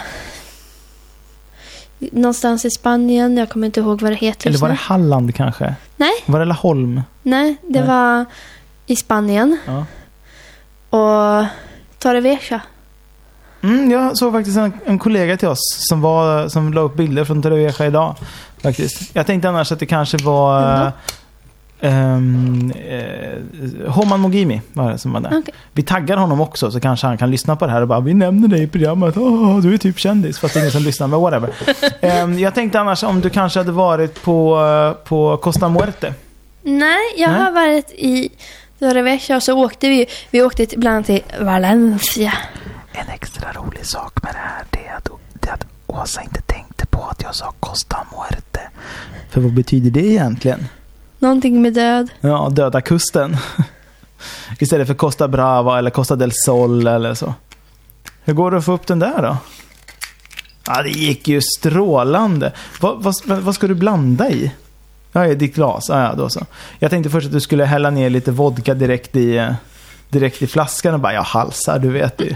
[1.99, 3.37] någonstans i Spanien.
[3.37, 4.75] Jag kommer inte ihåg vad det heter Eller var det.
[4.75, 5.75] Halland kanske?
[5.97, 7.01] Nej, Var det Laholm?
[7.21, 7.87] nej, det Nej.
[7.87, 8.25] var
[8.85, 9.57] i Spanien.
[9.65, 9.85] Ja.
[10.97, 11.45] Och
[11.99, 12.61] Torrevieja.
[13.63, 15.59] Mm, jag såg faktiskt en, en kollega till oss
[15.89, 18.15] som, var, som la upp bilder från Torrevieja idag.
[18.63, 19.15] Faktiskt.
[19.15, 20.83] Jag tänkte annars att det kanske var...
[20.83, 20.91] Vem
[21.81, 25.39] Um, eh, Homan Mogimi var det som var där.
[25.39, 25.53] Okej.
[25.73, 28.13] Vi taggar honom också så kanske han kan lyssna på det här och bara Vi
[28.13, 29.17] nämner dig i programmet.
[29.17, 30.39] Åh, du är typ kändis.
[30.39, 31.49] Fast det är ingen som lyssnar, men whatever.
[32.01, 34.59] Ehm, jag tänkte annars om du kanske hade varit på,
[35.03, 36.13] på Costa Muerte.
[36.61, 37.41] Nej, jag Nej.
[37.41, 38.29] har varit i
[38.79, 42.33] Torrevieja och så åkte vi, vi åkte bland annat till Valencia.
[42.91, 46.41] En extra rolig sak med det här det är att, det är att Åsa inte
[46.41, 48.59] tänkte på att jag sa Costa Muerte.
[49.29, 50.67] För vad betyder det egentligen?
[51.19, 52.09] Någonting med död.
[52.21, 53.37] Ja, Döda kusten.
[54.59, 57.33] Istället för Costa Brava eller Costa del Sol eller så.
[58.23, 59.37] Hur går det att få upp den där då?
[60.67, 62.51] Ja, det gick ju strålande.
[62.81, 64.51] Vad, vad, vad ska du blanda i?
[65.11, 65.85] Ja, i ditt glas.
[65.89, 66.45] Ja, ja, då så.
[66.79, 69.53] Jag tänkte först att du skulle hälla ner lite vodka direkt i, eh,
[70.09, 72.35] direkt i flaskan och bara, jag halsar, du vet ju.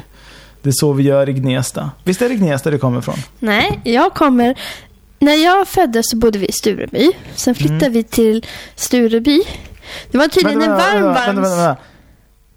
[0.61, 1.91] Det är så vi gör i Gnesta.
[2.03, 3.17] Visst är det Gnesta du kommer ifrån?
[3.39, 4.55] Nej, jag kommer...
[5.19, 7.11] När jag föddes så bodde vi i Stureby.
[7.35, 7.93] Sen flyttade Mm.
[7.93, 9.41] vi till Stureby.
[10.11, 11.75] Det var tydligen en varm, vänta, vänta, vänta.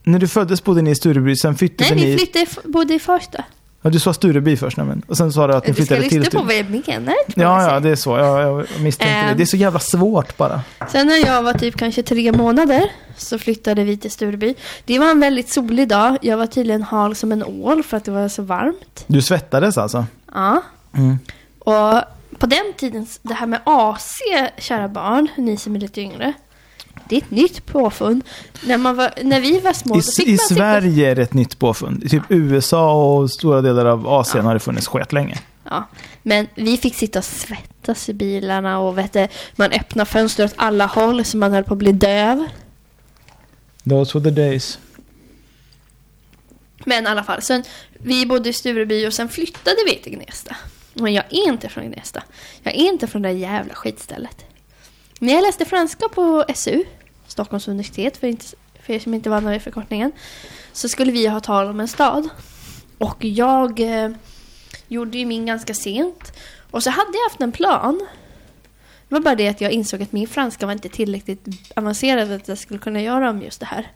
[0.05, 2.11] När du föddes bodde ni i Stureby, sen flyttade Nej, ni...
[2.11, 3.45] vi flyttade, bodde i Farsta.
[3.85, 5.03] Ja, du sa Stureby först nämligen.
[5.07, 6.73] Och sen sa du att ni Du ska flyttade till lyssna på Stureby.
[6.73, 7.15] vad jag menar.
[7.37, 8.11] Ja, ja, det är så.
[8.19, 9.21] Ja, jag misstänkte det.
[9.31, 9.37] Ehm.
[9.37, 10.63] Det är så jävla svårt bara.
[10.93, 14.55] Sen när jag var typ kanske tre månader så flyttade vi till Stureby.
[14.85, 16.19] Det var en väldigt solig dag.
[16.23, 19.05] Jag var tydligen hal som en ål för att det var så varmt.
[19.07, 20.07] Du svettades alltså?
[20.35, 20.63] Ja.
[20.97, 21.19] Mm.
[21.59, 21.95] Och
[22.43, 24.19] på den tiden, det här med AC,
[24.59, 26.33] kära barn, ni som är lite yngre.
[27.09, 28.25] Det är ett nytt påfund.
[28.67, 31.35] När, man var, när vi var små I, I man sitta- Sverige är det ett
[31.35, 32.05] nytt påfund.
[32.05, 35.39] I typ USA och stora delar av Asien har det funnits länge.
[35.65, 35.89] Ja,
[36.23, 40.55] men vi fick sitta och svettas i bilarna och vet du, man öppnade fönster åt
[40.57, 42.47] alla håll så man höll på att bli döv.
[43.89, 44.79] Those were the days.
[46.85, 47.63] Men i alla fall, sen,
[47.99, 50.57] vi bodde i Stureby och sen flyttade vi till Gnesta.
[50.95, 52.23] Men jag är inte från Gnesta.
[52.63, 54.45] Jag är inte från det där jävla skitstället.
[55.19, 56.85] När jag läste franska på SU,
[57.27, 58.45] Stockholms universitet, för, inte,
[58.83, 60.13] för er som inte var vana med förkortningen,
[60.73, 62.29] så skulle vi ha tal om en stad.
[62.99, 64.11] Och jag eh,
[64.89, 66.33] gjorde ju min ganska sent.
[66.71, 68.07] Och så hade jag haft en plan.
[69.09, 71.47] Det var bara det att jag insåg att min franska var inte tillräckligt
[71.77, 73.91] avancerad för att jag skulle kunna göra om just det här.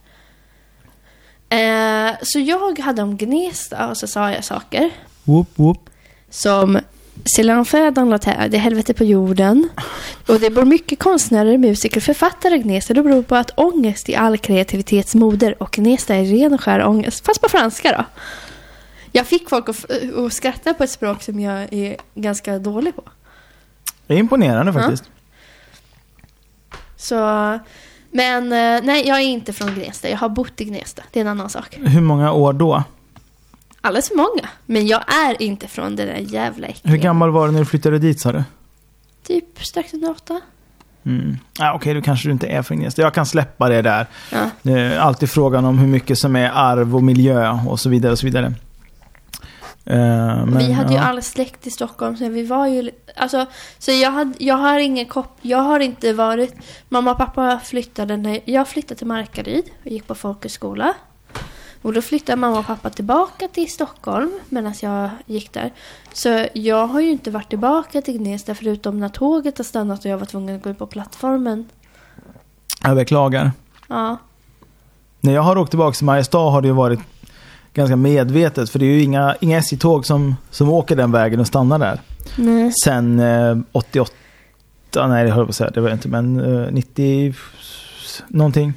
[1.48, 4.90] Eh, så jag hade om Gnesta och så sa jag saker
[5.24, 5.90] Whoop, whoop
[6.36, 6.78] som
[7.24, 9.68] C'est l'enfer dans la terre, det är helvete på jorden.
[10.28, 12.94] Och det bor mycket konstnärer, musiker, författare i Gnesta.
[12.94, 16.84] Det beror på att ångest är all kreativitets moder och Gnesta är ren och skär
[16.86, 17.26] ångest.
[17.26, 18.04] Fast på franska då.
[19.12, 19.84] Jag fick folk att,
[20.16, 23.02] att skratta på ett språk som jag är ganska dålig på.
[24.06, 24.80] Det är imponerande Ja.
[24.80, 25.04] faktiskt.
[26.96, 27.18] Så,
[28.10, 30.08] men eh, nej, jag är inte från Gnesta.
[30.08, 31.02] Jag har bott i Gnesta.
[31.12, 31.76] Det är en annan sak.
[31.80, 32.84] Hur många år då?
[33.80, 34.48] Alldeles för många.
[34.66, 36.92] Men jag är inte från det där jävla äckliga.
[36.92, 38.44] Hur gammal var du när du flyttade dit sa du?
[39.26, 40.40] Typ strax under åtta.
[41.06, 41.36] Mm.
[41.58, 43.02] Ah, Okej, då kanske du inte är från Gnesta.
[43.02, 44.06] Jag kan släppa det där.
[44.32, 44.50] Ja.
[44.62, 48.12] Det är alltid frågan om hur mycket som är arv och miljö och så vidare.
[48.12, 48.54] och så vidare.
[49.84, 49.96] Eh,
[50.46, 51.02] men, vi hade ju ja.
[51.02, 52.90] all släkt i Stockholm så vi var ju...
[53.16, 53.46] Alltså,
[53.78, 55.38] så jag, hade, jag har ingen kopp...
[55.42, 56.54] Jag har inte varit...
[56.88, 58.40] Mamma och pappa flyttade när...
[58.44, 60.94] Jag flyttade till Markaryd och gick på folkhögskola.
[61.82, 65.72] Och då flyttade mamma och pappa tillbaka till Stockholm medan jag gick där.
[66.12, 70.10] Så jag har ju inte varit tillbaka till Gnesta förutom när tåget har stannat och
[70.10, 71.68] jag var tvungen att gå ut på plattformen.
[72.82, 73.52] Jag beklagar.
[73.88, 74.16] Ja.
[75.20, 77.00] När jag har åkt tillbaka till Mariestad har det ju varit
[77.74, 78.70] ganska medvetet.
[78.70, 82.00] För det är ju inga, inga SJ-tåg som, som åker den vägen och stannar där.
[82.36, 82.72] Nej.
[82.84, 86.72] Sen eh, 88, nej det höll jag på att säga, det var inte, men eh,
[86.72, 87.34] 90
[88.28, 88.72] någonting.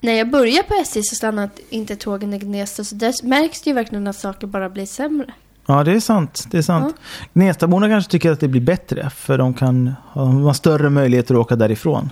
[0.00, 3.70] När jag började på SJ så stannade inte tågen i Gnesta så där märks det
[3.70, 5.32] ju verkligen att saker bara blir sämre.
[5.66, 6.44] Ja, det är sant.
[6.50, 6.96] Det är sant.
[7.32, 11.56] Gnestaborna kanske tycker att det blir bättre, för de kan ha, större möjligheter att åka
[11.56, 12.10] därifrån.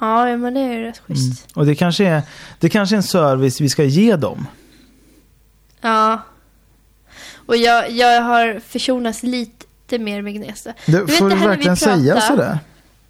[0.00, 1.16] Ja, ja, men det är ju rätt Mm.
[1.20, 1.46] schysst.
[1.54, 2.22] Och det kanske, är,
[2.58, 4.46] det kanske är en service vi ska ge dem.
[5.80, 6.22] Ja.
[7.46, 10.72] Och jag, jag har försonats lite mer med Gnesta.
[10.86, 12.58] Det, vet får det du när vi verkligen säga pratar- sådär?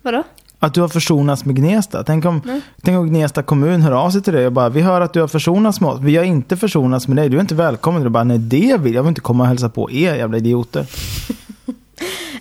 [0.02, 0.22] Vadå?
[0.64, 2.04] Att du har försonats med Gnesta.
[2.04, 2.60] Tänk om, Nej.
[2.82, 5.20] tänk om Gnesta kommun hör av sig till dig och bara Vi hör att du
[5.20, 6.00] har försonats med oss.
[6.00, 7.28] Vi har inte försonats med dig.
[7.28, 8.02] Du är inte välkommen.
[8.02, 9.02] Du bara Nej det vill jag.
[9.02, 10.86] vill inte komma och hälsa på er jävla idioter.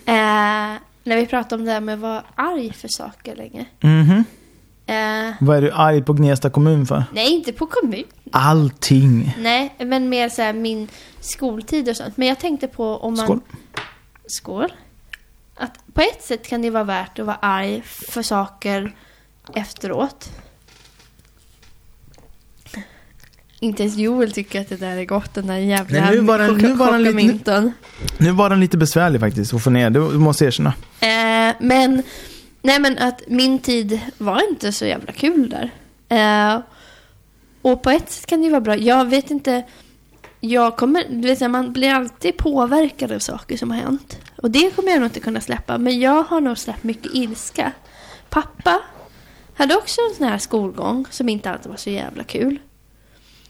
[0.05, 0.13] Eh,
[1.03, 3.65] när vi pratade om det här med att vara arg för saker länge.
[3.81, 4.23] Mhm.
[4.85, 7.03] Eh, Vad är du arg på Gnesta kommun för?
[7.13, 8.03] nej, inte på kommun.
[8.31, 9.35] Allting.
[9.39, 10.87] Nej, men mer så här min
[11.19, 12.17] skoltid och sånt.
[12.17, 13.25] Men jag tänkte på om man...
[13.25, 13.39] Skål.
[14.27, 14.73] Skål.
[15.63, 18.95] Att på ett sätt kan det vara värt att vara arg för saker
[19.55, 20.29] efteråt.
[23.59, 26.39] Inte ens Joel tycker att det där är gott, den där jävla Nej, nu var
[26.39, 27.71] den- nu var den lite- choklaminton.
[28.17, 29.89] Nu var den lite besvärlig faktiskt att få ner.
[29.89, 30.73] Du måste erkänna.
[30.99, 32.03] Eh, men,
[32.61, 35.71] nej men att min tid var inte så jävla kul där.
[36.55, 36.61] Eh,
[37.61, 38.75] och på ett sätt kan det ju vara bra.
[38.77, 39.63] Jag vet inte,
[40.39, 44.17] jag kommer, du vet, man blir alltid påverkad av saker som har hänt.
[44.43, 45.77] Och det kommer jag nog inte kunna släppa.
[45.77, 47.71] Men jag har nog släppt mycket ilska.
[48.29, 48.79] Pappa
[49.55, 52.57] hade också en sån här skolgång som inte alltid var så jävla kul.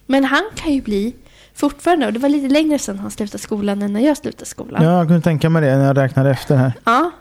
[0.06, 1.16] Men han kan ju bli
[1.54, 4.84] fortfarande, och det var lite längre sedan han slutade skolan än när jag slutade skolan.
[4.84, 6.74] Ja, jag kunde tänka mig det när jag räknade efter här.
[6.84, 7.12] Ja.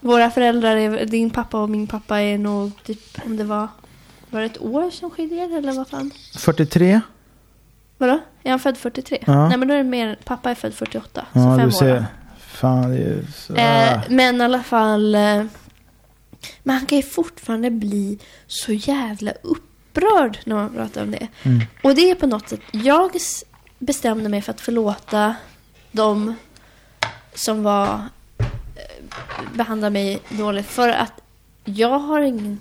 [0.00, 3.68] Våra föräldrar, är, din pappa och min pappa är nog typ, om det var,
[4.30, 6.10] var det ett år som skiljer eller vad fan?
[6.38, 7.00] 43?
[7.98, 8.18] Vadå?
[8.42, 9.18] Är han född 43?
[9.26, 9.48] Ja.
[9.48, 11.26] Nej men då är det mer, pappa är född 48.
[11.32, 11.70] så Ja, fem du år.
[11.70, 12.04] ser.
[12.60, 13.54] Fan, det är så...
[13.54, 15.44] Eh, men i alla fall, eh,
[16.62, 21.28] men han kan ju fortfarande bli så jävla upprörd när man pratar om det.
[21.42, 21.62] Mm.
[21.82, 23.10] Och det är på något sätt, jag
[23.78, 25.34] bestämde mig för att förlåta
[25.92, 26.34] dem
[27.34, 28.00] som var
[28.38, 28.44] eh,
[29.54, 31.12] behandlade mig dåligt för att
[31.64, 32.60] jag har ingen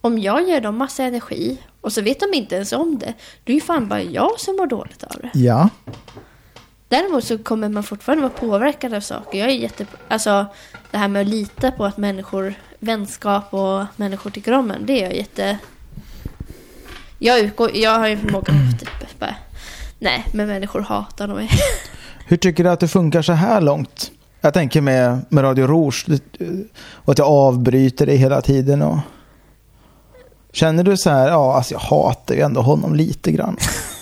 [0.00, 3.14] om jag ger dem massa energi och så vet de inte ens om det,
[3.44, 5.30] då är ju fan bara jag som mår dåligt av det.
[5.34, 5.68] Ja.
[6.88, 9.38] Däremot så kommer man fortfarande vara påverkad av saker.
[9.38, 9.86] Jag är jätte...
[10.08, 10.46] Alltså
[10.90, 14.86] det här med att lita på att människor, vänskap och människor tycker om en.
[14.86, 15.58] Det är jag jätte...
[17.18, 17.76] Jag utgår...
[17.76, 19.34] Jag har ju förmågan att typ bara...
[19.98, 21.50] Nej, men människor hatar nog mig.
[22.26, 24.10] Hur tycker du att det funkar så här långt?
[24.40, 26.06] Jag tänker med, med Radio Rouge
[26.90, 28.82] och att jag avbryter dig hela tiden.
[28.82, 28.98] Och...
[30.52, 33.56] Känner du så här, ja, alltså jag hatar ju ändå honom lite grann.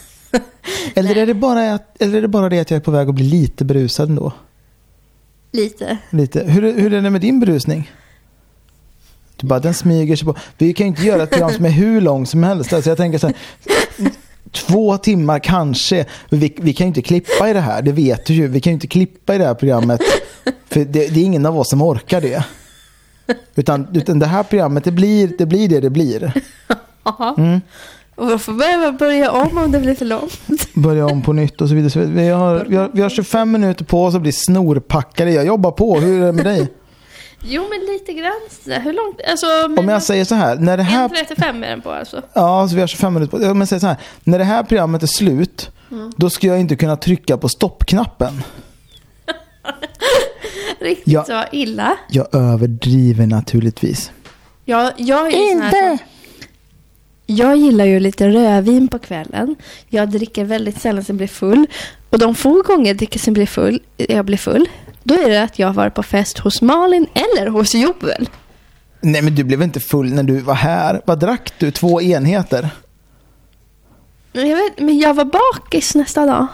[0.94, 3.08] eller, är det bara att, eller är det bara det att jag är på väg
[3.08, 4.32] att bli lite berusad ändå?
[5.52, 5.98] Lite.
[6.10, 6.44] Lite.
[6.44, 7.90] Hur, hur är det med din berusning?
[9.36, 10.34] Du bara, den smyger sig på.
[10.58, 12.72] Vi kan ju inte göra ett program som är hur långt som helst.
[12.72, 13.36] Alltså jag tänker så här,
[14.52, 16.06] två timmar kanske.
[16.28, 18.48] Vi, vi kan ju inte klippa i det här, det vet du ju.
[18.48, 20.00] Vi kan ju inte klippa i det här programmet.
[20.68, 22.44] För det, det är ingen av oss som orkar det.
[23.54, 26.32] Utan, utan det här programmet, det blir det blir det, det blir.
[27.38, 27.60] Mm.
[28.16, 30.74] Och varför behöver man börja om om det blir för långt?
[30.74, 31.90] Börja om på nytt och så vidare.
[31.90, 35.30] Så vi, har, vi, har, vi har 25 minuter på oss att bli snorpackade.
[35.30, 36.00] Jag jobbar på.
[36.00, 36.72] Hur är det med dig?
[37.40, 38.80] Jo, men lite grann.
[38.82, 39.20] Hur långt?
[39.30, 40.56] Alltså, Om jag säger så här.
[40.56, 41.08] När det här...
[41.08, 42.22] 1.35 är den på alltså.
[42.32, 43.96] Ja, så vi har 25 minuter på Om jag säger så här.
[44.24, 45.70] När det här programmet är slut.
[45.90, 46.12] Mm.
[46.16, 48.42] Då ska jag inte kunna trycka på stoppknappen.
[50.80, 51.96] Riktigt jag, så illa.
[52.08, 54.12] Jag överdriver naturligtvis.
[54.64, 55.98] Ja, jag är inte!
[57.26, 59.56] Jag gillar ju lite rödvin på kvällen.
[59.88, 61.66] Jag dricker väldigt sällan jag blir full.
[62.10, 64.68] Och de få gånger jag dricker så blir full, jag blir full,
[65.02, 68.28] då är det att jag var på fest hos Malin eller hos Joel.
[69.00, 71.02] Nej, men du blev inte full när du var här.
[71.04, 71.70] Vad drack du?
[71.70, 72.70] Två enheter?
[74.32, 76.46] Jag vet, men jag var bakis nästa dag.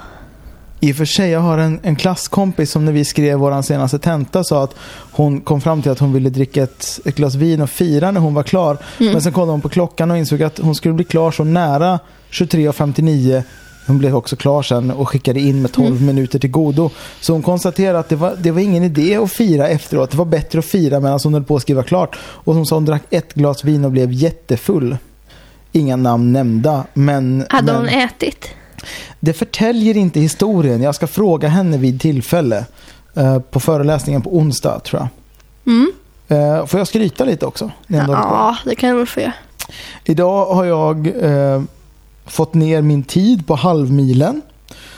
[0.85, 3.99] I och för sig, jag har en, en klasskompis som när vi skrev vår senaste
[3.99, 4.75] tenta sa att
[5.13, 8.21] hon kom fram till att hon ville dricka ett, ett glas vin och fira när
[8.21, 8.79] hon var klar.
[9.01, 9.13] Mm.
[9.13, 11.99] Men sen kollade hon på klockan och insåg att hon skulle bli klar så nära
[12.31, 13.43] 23.59
[13.87, 16.07] hon blev också klar sen och skickade in med 12 mm.
[16.07, 16.91] minuter till godo.
[17.21, 20.11] Så hon konstaterade att det var, det var ingen idé att fira efteråt.
[20.11, 22.19] Det var bättre att fira medan hon höll på att skriva klart.
[22.23, 24.97] Och hon sa att hon drack ett glas vin och blev jättefull.
[25.73, 26.85] Inga namn nämnda.
[26.95, 28.49] Men, Hade men, hon ätit?
[29.21, 30.83] Det förtäljer inte historien.
[30.83, 32.65] Jag ska fråga henne vid tillfälle.
[33.17, 35.09] Uh, på föreläsningen på onsdag tror jag.
[35.75, 35.93] Mm.
[36.31, 37.71] Uh, får jag skryta lite också?
[37.87, 39.33] Ja, det kan du få göra.
[40.05, 41.63] Idag har jag uh,
[42.27, 44.43] fått ner min tid på halvmilen.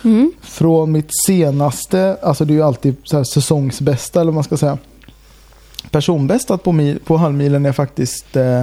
[0.05, 0.33] Mm.
[0.43, 4.57] Från mitt senaste, alltså det är ju alltid så här säsongsbästa eller vad man ska
[4.57, 4.79] säga.
[5.91, 8.61] Personbästa på, mil, på halvmilen är faktiskt eh,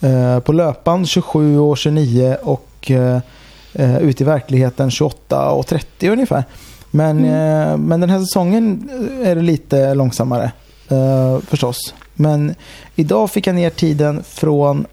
[0.00, 2.90] eh, på löpan 27 och 29 och
[3.74, 6.44] eh, ute i verkligheten 28 och 30 ungefär.
[6.90, 7.70] Men, mm.
[7.70, 8.90] eh, men den här säsongen
[9.22, 10.52] är det lite långsammare
[10.88, 11.94] eh, förstås.
[12.14, 12.54] Men
[12.96, 14.86] idag fick jag ner tiden från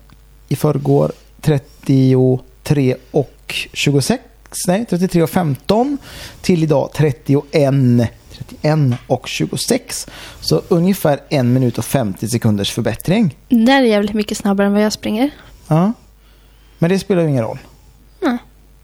[0.50, 4.24] i förrgår 30 33 och 26,
[4.68, 5.98] nej 33 och 15
[6.42, 7.74] till idag 31,
[8.32, 10.08] 31 och 26.
[10.42, 13.38] Så ungefär en minut och 50 sekunders förbättring.
[13.50, 15.30] Det är jävligt mycket snabbare än vad jag springer.
[15.68, 15.94] Ja.
[16.80, 17.58] Men det spelar ju ingen roll.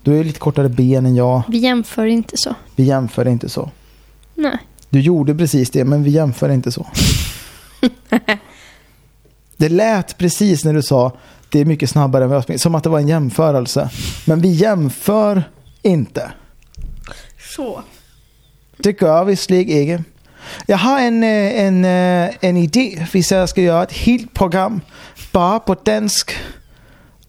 [0.07, 1.41] Du är lite kortare ben än jag.
[1.47, 2.55] Vi jämför inte så.
[2.75, 3.71] Vi jämför inte så.
[4.35, 4.57] Nej.
[4.89, 6.88] Du gjorde precis det, men vi jämför inte så.
[9.57, 11.17] det lät precis när du sa
[11.49, 12.59] det är mycket snabbare än vad jag springer.
[12.59, 13.89] Som att det var en jämförelse.
[14.25, 15.43] Men vi jämför
[15.81, 16.31] inte.
[17.55, 17.81] Så.
[18.77, 19.99] Det gör vi slik.
[20.65, 24.81] Jag har en, eh, en, eh, en idé, om jag ska göra ett helt program
[25.31, 26.31] bara på dansk.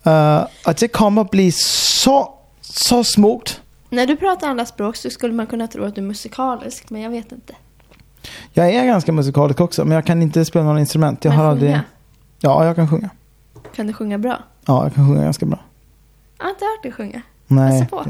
[0.06, 2.37] Uh, och det kommer att bli så,
[2.72, 3.60] så smukt.
[3.90, 7.02] När du pratar andra språk så skulle man kunna tro att du är musikalisk, men
[7.02, 7.54] jag vet inte.
[8.52, 11.24] Jag är ganska musikalisk också, men jag kan inte spela något instrument.
[11.24, 11.52] Jag men har sjunga?
[11.52, 11.80] aldrig...
[12.40, 13.10] Ja, jag kan sjunga.
[13.74, 14.42] Kan du sjunga bra?
[14.66, 15.58] Ja, jag kan sjunga ganska bra.
[16.38, 17.22] Jag har inte hört dig sjunga.
[17.46, 17.86] Nej.
[17.90, 18.04] På.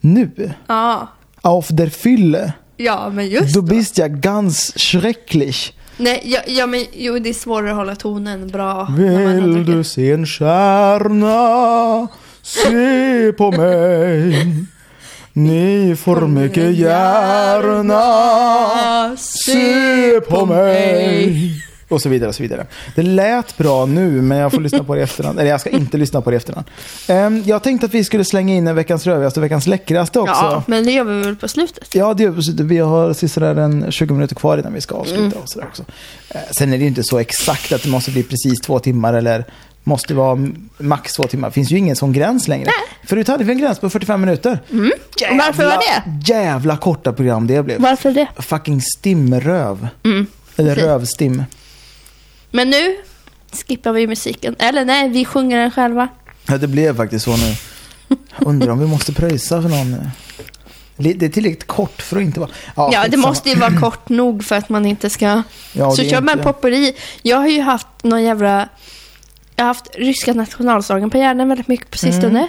[0.00, 0.52] Nu?
[0.66, 1.08] Ja.
[1.42, 2.52] Auf der Fülle?
[2.76, 5.74] Ja, men just Du bist ja ganz schrecklich.
[5.96, 8.84] Nej, ja, ja, men jo, det är svårare att hålla tonen bra.
[8.84, 12.08] Vill du se en stjärna?
[12.48, 14.46] Se på mig.
[15.32, 17.96] Ni får mycket gärna
[19.16, 21.64] se på mig.
[21.88, 22.66] Och så vidare och så vidare.
[22.94, 25.40] Det lät bra nu men jag får lyssna på det i efterhand.
[25.40, 26.66] Eller jag ska inte lyssna på det i efterhand.
[27.08, 30.32] Um, jag tänkte att vi skulle slänga in en veckans rövigaste och veckans läckraste också.
[30.32, 31.94] Ja, men det gör vi väl på slutet?
[31.94, 32.66] Ja, det gör vi på slutet.
[32.66, 35.20] Vi har sådär en 20 minuter kvar innan vi ska avsluta.
[35.20, 35.32] Mm.
[35.32, 35.82] Och sådär också.
[35.82, 39.14] Uh, sen är det ju inte så exakt att det måste bli precis två timmar
[39.14, 39.44] eller
[39.88, 40.38] måste vara
[40.78, 41.48] max två timmar.
[41.48, 42.64] Det finns ju ingen sån gräns längre.
[42.64, 42.98] Nej.
[43.08, 44.58] Förut hade vi en gräns på 45 minuter.
[44.70, 44.92] Mm.
[45.20, 46.32] Jävla, Varför var det?
[46.32, 47.80] Jävla korta program det blev.
[47.80, 48.26] Varför det?
[48.38, 49.88] Fucking stimröv.
[50.04, 50.26] Mm.
[50.56, 51.44] Eller rövstim.
[52.50, 52.96] Men nu
[53.68, 54.56] skippar vi musiken.
[54.58, 56.08] Eller nej, vi sjunger den själva.
[56.48, 57.54] Ja, det blev faktiskt så nu.
[58.38, 59.96] Undrar om vi måste pröjsa för någon.
[60.96, 62.50] Li- Det är tillräckligt kort för att inte vara...
[62.76, 63.28] Ja, det skitsamma.
[63.28, 65.42] måste ju vara kort nog för att man inte ska...
[65.72, 66.96] Ja, så det kör man popperi.
[67.22, 68.68] Jag har ju haft någon jävla...
[69.58, 72.38] Jag har haft ryska nationalsången på hjärnan väldigt mycket på sistone.
[72.38, 72.48] Mm.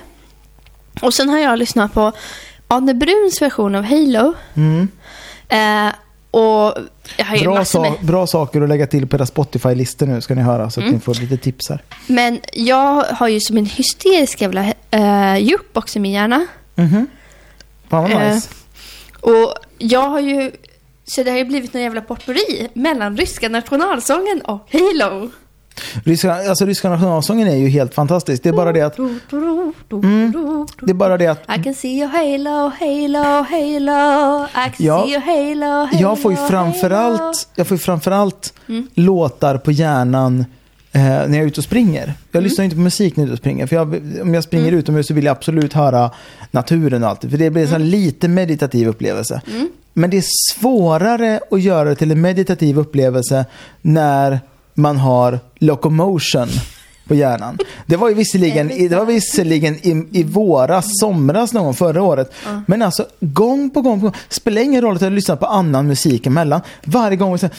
[1.02, 2.11] Och sen har jag lyssnat på
[2.68, 4.34] Anne Bruns version av Halo.
[4.56, 4.88] Mm.
[5.49, 5.94] Eh,
[6.31, 6.73] och
[7.18, 10.36] jag har ju Bra, sa- bra saker att lägga till på era Spotify-listor nu ska
[10.36, 10.95] ni höra så att Mm.
[10.95, 11.84] ni får lite tips här.
[12.07, 14.61] Men jag har ju som en hysterisk jävla
[14.95, 16.45] uh, jukebox i min hjärna.
[16.76, 17.07] Mhm.
[17.90, 18.49] Fan vad Eh, nice.
[19.22, 20.52] Och jag har ju...
[21.06, 25.31] Så det har ju blivit någon jävla potpurri mellan ryska nationalsången och Halo.
[26.06, 28.43] Ryska, alltså, ryska nationalsången är ju helt fantastisk.
[28.43, 28.97] Det är bara det att...
[28.97, 30.68] Mm.
[30.81, 34.45] Det är bara det att I can see your halo, halo, halo.
[34.45, 35.03] I can Ja.
[35.06, 36.49] see your halo, halo, jag får ju halo.
[36.49, 38.88] framförallt, jag får ju framförallt Mm.
[38.93, 40.45] låtar på hjärnan
[40.91, 42.03] eh, när jag är ute och springer.
[42.03, 42.15] Mm.
[42.31, 43.68] Jag lyssnar inte på musik när jag är ute och springer.
[43.68, 46.11] För jag, om jag springer utomhus så vill jag absolut höra
[46.51, 47.22] naturen och allt.
[47.22, 47.88] För det blir en Mm.
[47.88, 49.41] lite meditativ upplevelse.
[49.93, 50.23] Men det är
[50.56, 53.45] svårare att göra det till en meditativ upplevelse
[53.81, 54.39] när
[54.80, 56.47] man har locomotion
[57.07, 57.57] på hjärnan.
[57.85, 62.34] Det var ju visserligen, det var visserligen i, i våras, somras någon gång förra året.
[62.65, 65.88] Men alltså gång på gång, på gång spelar ingen roll att jag lyssnar på annan
[65.88, 66.61] musik emellan.
[66.85, 67.56] Varje gång så här,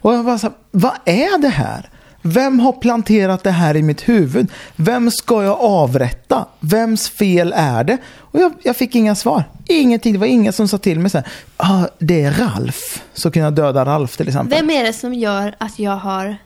[0.00, 1.90] och jag bara så här, vad är det här?
[2.32, 4.46] Vem har planterat det här i mitt huvud?
[4.76, 6.46] Vem ska jag avrätta?
[6.60, 7.98] Vems fel är det?
[8.18, 9.44] Och jag, jag fick inga svar.
[9.68, 10.12] Ingenting.
[10.12, 11.26] Det var ingen som sa till mig så här.
[11.56, 13.02] Ah, det är Ralf.
[13.14, 14.58] Så kunde jag döda Ralf till exempel.
[14.58, 16.36] Vem är det som gör att jag har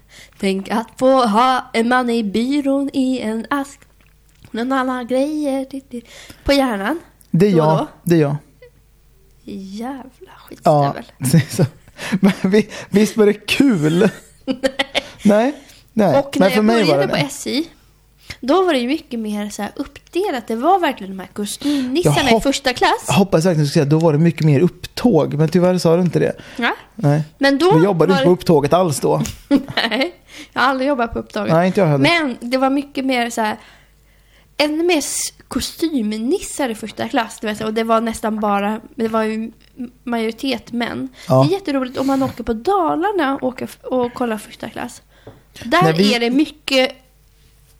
[0.41, 3.81] tänkt att få ha en man i byrån i en ask?
[4.51, 5.67] Någon alla grejer
[6.45, 6.99] på hjärnan.
[7.31, 7.79] Det är jag.
[7.79, 7.89] då.
[8.03, 8.37] Det är jag.
[9.45, 10.03] Jävla
[10.65, 11.43] Ja, skitstövel.
[11.51, 11.65] så.
[12.21, 14.11] Men vi- visst var det kul?
[14.45, 14.59] Nej.
[15.25, 15.55] Nej.
[15.95, 17.23] Och när Nej, jag började på det.
[17.23, 17.65] SJ,
[18.41, 20.47] då var det ju mycket mer så uppdelat.
[20.47, 23.05] Det var verkligen de här kostymnissarna i första klass.
[23.07, 25.35] Jag hoppas verkligen att du skulle säga då var det mycket mer upptåg.
[25.35, 26.33] Men tyvärr sa du inte det.
[26.57, 26.75] Ja.
[26.95, 27.23] Nej.
[27.39, 29.23] Men då Du jobbade var inte på upptåget alls då.
[29.49, 30.15] Nej,
[30.53, 31.53] jag har aldrig jobbat på upptaget.
[31.55, 32.05] Nej, inte jag heller.
[32.05, 33.57] Men det var mycket mer så här,
[34.57, 35.03] ännu mer
[35.49, 37.39] kostymnissar i första klass.
[37.41, 39.53] Du vet, och det var nästan bara, det var ju
[40.05, 41.09] majoritet män.
[41.29, 41.43] Ja.
[41.43, 45.03] Det är jätteroligt om man åker på Dalarna och, åker och kollar första klass.
[45.65, 46.93] Där vi- är det mycket,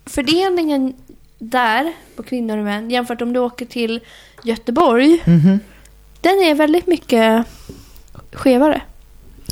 [0.05, 0.93] fördelningen
[1.39, 3.99] där på kvinnor och män jämfört om du åker till
[4.43, 5.21] Göteborg.
[5.25, 5.59] Mhm.
[6.21, 7.45] Den är väldigt mycket
[8.33, 8.81] skevare.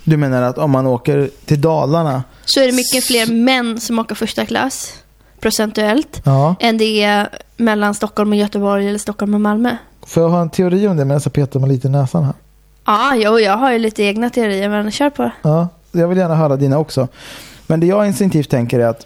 [0.04, 2.24] Du menar att om man åker till Dalarna.
[2.46, 4.94] Så är det mycket fler män som åker första klass
[5.40, 6.56] procentuellt Ja.
[6.60, 9.76] än det är mellan Stockholm och Göteborg eller Stockholm och Malmö.
[10.06, 12.34] Får jag ha en teori om det medan jag petar mig lite i näsan här?
[12.86, 15.32] Ja, jo, jag har ju lite egna teorier, men kör på.
[15.42, 17.08] Ja, jag vill gärna höra dina också.
[17.68, 19.06] Men det jag instinktivt tänker är att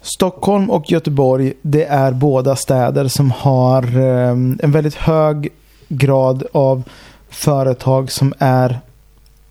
[0.00, 5.48] Stockholm och Göteborg, det är båda städer som har ehm, en väldigt hög
[5.88, 6.82] grad av
[7.30, 8.80] företag som är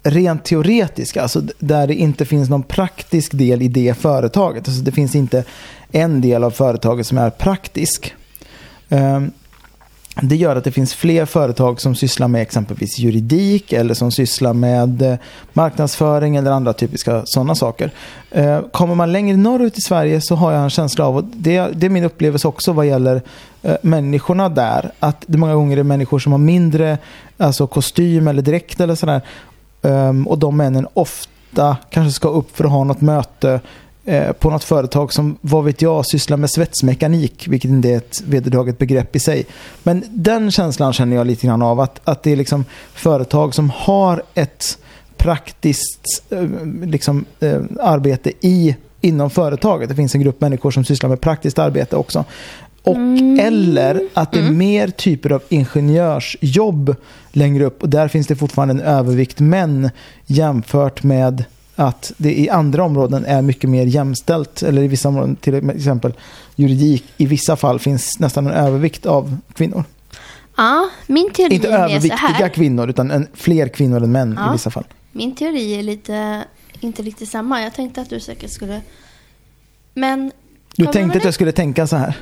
[0.04, 4.68] rent teoretiska, alltså där det inte finns någon praktisk del i det företaget.
[4.68, 5.44] Alltså det finns inte
[5.92, 8.14] en del av företaget som är praktisk.
[8.90, 9.32] Ehm,
[10.22, 14.54] det gör att det finns fler företag som sysslar med exempelvis juridik eller som sysslar
[14.54, 15.18] med eh,
[15.54, 17.92] marknadsföring eller andra typiska sådana saker.
[18.32, 21.68] Eh, kommer man längre norrut i Sverige så har jag en känsla av, och det,
[21.74, 23.22] det är min upplevelse också vad gäller
[23.64, 26.98] eh, människorna där, att det många gånger är människor som har mindre
[27.38, 29.22] alltså kostym eller dräkt eller sådär.
[29.82, 33.60] Ehm, och de männen ofta kanske ska upp för att ha något möte
[34.40, 38.78] på något företag som, vad vet jag, sysslar med svetsmekanik, vilket inte är ett vedertaget
[38.78, 39.46] begrepp i sig.
[39.84, 43.70] Men den känslan känner jag lite grann av, att, att det är liksom företag som
[43.70, 44.78] har ett
[45.18, 46.48] praktiskt eh,
[46.84, 49.90] liksom, eh, arbete i, inom företaget.
[49.90, 52.26] Det finns en grupp människor som sysslar med praktiskt arbete också.
[52.84, 52.98] Och
[53.40, 56.96] eller att det är mer typer av ingenjörsjobb
[57.32, 59.90] längre upp och där finns det fortfarande en övervikt män
[60.26, 61.44] jämfört med
[61.80, 64.64] att det i andra områden är mycket mer jämställt.
[64.64, 66.14] Eller i vissa områden, till exempel
[66.56, 69.84] juridik, i vissa fall finns nästan en övervikt av kvinnor.
[70.58, 74.50] Ja, min teori Inte är överviktiga kvinnor, utan en, fler kvinnor än män Ja.
[74.50, 74.84] i vissa fall.
[75.12, 76.44] Min teori är lite,
[76.80, 77.62] inte riktigt samma.
[77.62, 78.82] Jag tänkte att du säkert skulle...
[79.94, 80.32] Men...
[80.76, 82.16] Du tänkte att jag skulle tänka så här?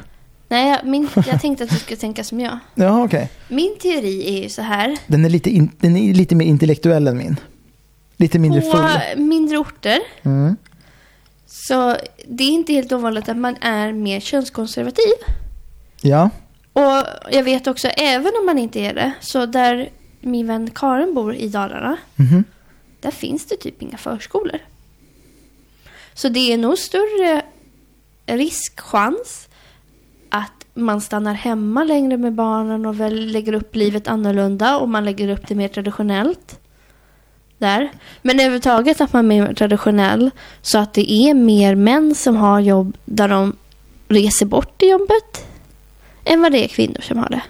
[0.47, 2.59] Nej, jag, min, jag tänkte att du skulle tänka som jag.
[2.75, 3.29] Ja, okej.
[3.47, 4.97] Min teori är ju så här.
[5.07, 7.39] Den, är lite in, den är lite mer intellektuell än min.
[8.17, 9.19] Lite mindre På full.
[9.23, 10.55] mindre orter Mm.
[11.45, 11.97] så
[12.27, 15.13] det är inte helt ovanligt att man är mer könskonservativ.
[16.01, 16.29] Ja.
[16.73, 19.89] Och jag vet också, även om man inte är det, så där
[20.21, 22.43] min vän Karin bor i Dalarna, Mhm.
[23.01, 24.59] där finns det typ inga förskolor.
[26.13, 27.41] Så det är nog större
[28.25, 29.47] riskchans
[30.29, 35.05] att man stannar hemma längre med barnen och väl lägger upp livet annorlunda och man
[35.05, 36.59] lägger upp det mer traditionellt.
[37.57, 37.91] Där.
[38.21, 42.59] Men överhuvudtaget att man är mer traditionell så att det är mer män som har
[42.59, 43.55] jobb där de
[44.07, 45.45] reser bort i jobbet
[46.23, 47.41] än vad det är kvinnor som har det.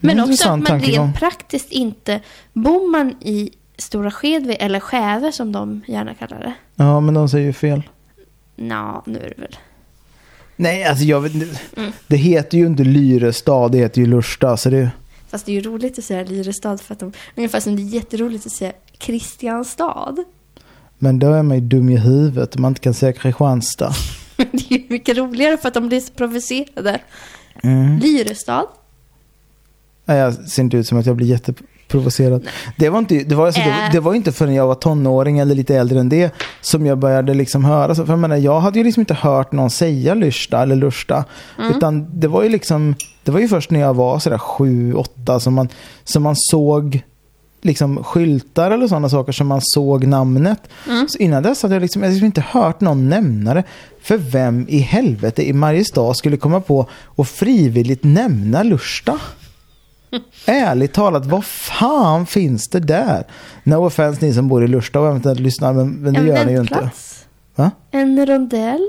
[0.00, 2.20] Men också att man rent praktiskt inte...
[2.52, 6.52] Bor man i Stora Skedvi, eller Skäve som de gärna kallar det.
[6.74, 7.82] Ja, men de säger ju fel.
[8.56, 9.56] Nå, nu är det väl...
[10.56, 11.32] Nej, alltså jag vet.
[11.76, 11.92] Mm.
[12.06, 14.56] Det heter ju inte Lyrestad, det heter ju Lursta.
[14.56, 14.90] Så det,
[15.28, 17.12] Fast det är ju roligt att säga Lyrestad för att de...
[17.36, 20.16] Ungefär som det är jätteroligt att säga Kristianstad.
[20.98, 23.92] men då är man ju dum i huvudet om man inte kan säga Kristianstad.
[24.36, 27.00] det är ju mycket roligare för att de blir så provocerade.
[27.62, 27.98] Mm.
[27.98, 28.66] Lyrestad.
[30.04, 31.26] Nej, jag ser inte ut som att jag blir
[31.88, 32.48] jätteprovocerad.
[32.76, 33.92] Det var, inte, det, var alltså, det, Äh.
[33.92, 37.34] det var inte förrän jag var tonåring eller lite äldre än det som jag började
[37.34, 37.94] liksom höra.
[37.94, 41.24] För jag, menar, jag hade ju liksom inte hört någon säga Lyrsta eller Lursta.
[41.76, 42.94] Utan det var ju liksom,
[43.24, 45.68] det var ju först när jag var sådär sju, åtta som man,
[46.04, 47.02] som man såg
[47.62, 50.60] liksom skyltar eller sådana saker som man såg namnet.
[51.08, 53.62] Så innan dess hade jag liksom, jag liksom inte hört någon nämna det.
[54.02, 59.18] För vem i helvete i Mariestad skulle komma på och frivilligt nämna Lursta?
[60.46, 63.24] Ärligt talat, vad fan finns det där?
[63.64, 66.44] No offense ni som bor i Lursta och eventuellt lyssnar, men, men det en gör
[66.44, 66.90] ni ju inte.
[67.54, 67.70] Va?
[67.90, 68.88] En rondell.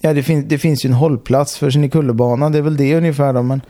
[0.00, 3.32] Ja, det, fin- det finns ju en hållplats för Kinnekullebanan, det är väl det ungefär
[3.32, 3.42] då.
[3.42, 3.60] Men...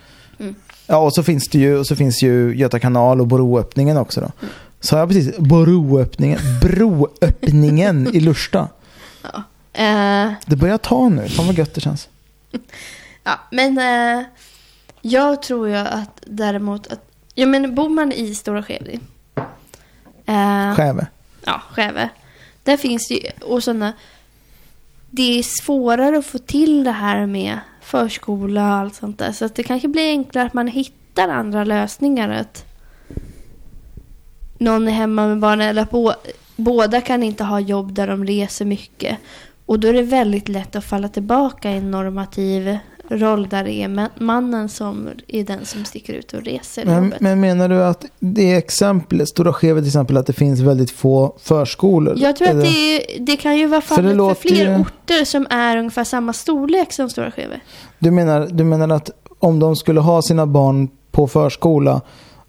[0.40, 0.54] Mm.
[0.86, 4.20] Ja, och så finns det ju, och så finns ju Göta kanal och Boroöppningen också
[4.20, 4.32] då.
[4.80, 8.68] Så jag precis, Boroöppningen, broöppningen i Lursta.
[9.72, 12.08] Eh, Det börjar ta nu, fan vad gött det känns.
[13.24, 14.24] ja, men eh,
[15.02, 17.10] jag tror ju att däremot att...
[17.34, 19.00] Ja, men bor man i Stora Skedvi.
[20.26, 21.06] Eh, Skäve.
[21.44, 22.08] ja, Skäve.
[22.62, 23.92] Där finns det ju, och sådana,
[25.10, 29.32] det är svårare att få till det här med förskola och allt sånt där.
[29.32, 32.28] Så att det kanske blir enklare att man hittar andra lösningar.
[32.28, 32.64] Att
[34.58, 36.14] någon är hemma med barnen eller att bå,
[36.56, 39.18] båda kan inte ha jobb där de reser mycket.
[39.66, 43.72] Och då är det väldigt lätt att falla tillbaka i en normativ roll där det
[43.72, 47.20] är ma- mannen som är den som sticker ut och reser Men, jobbet.
[47.20, 51.36] men menar du att det exemplet, Stora Skeve till exempel, att det finns väldigt få
[51.42, 52.14] förskolor?
[52.18, 55.24] Jag tror att det, det kan ju vara För fallet för, låter fler ju- orter
[55.24, 57.60] som är ungefär samma storlek som Stora Skeve.
[57.98, 62.00] Du menar, du menar att om de skulle ha sina barn på förskola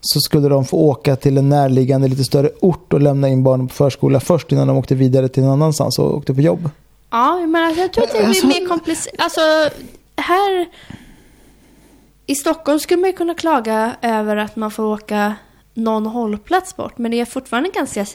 [0.02, 3.68] så skulle de få åka till en närliggande lite större ort och lämna in barnen
[3.68, 6.70] på förskola först innan de åkte vidare till någon annanstans och åkte på jobb?
[7.12, 9.16] Ja, men alltså, jag tror att det blir Alltså- mer komplicerat.
[9.20, 9.42] Alltså,
[10.22, 10.68] här
[12.26, 15.36] i Stockholm skulle man ju kunna klaga över att man får åka
[15.74, 16.98] någon hållplats bort.
[16.98, 18.06] Men det är fortfarande ganska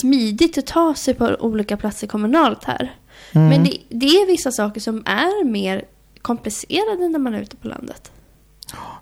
[0.00, 2.94] smidigt att ta sig på olika platser kommunalt här.
[3.32, 3.48] Mm.
[3.48, 5.84] Men det, det är vissa saker som är mer
[6.22, 8.10] komplicerade när man är ute på landet.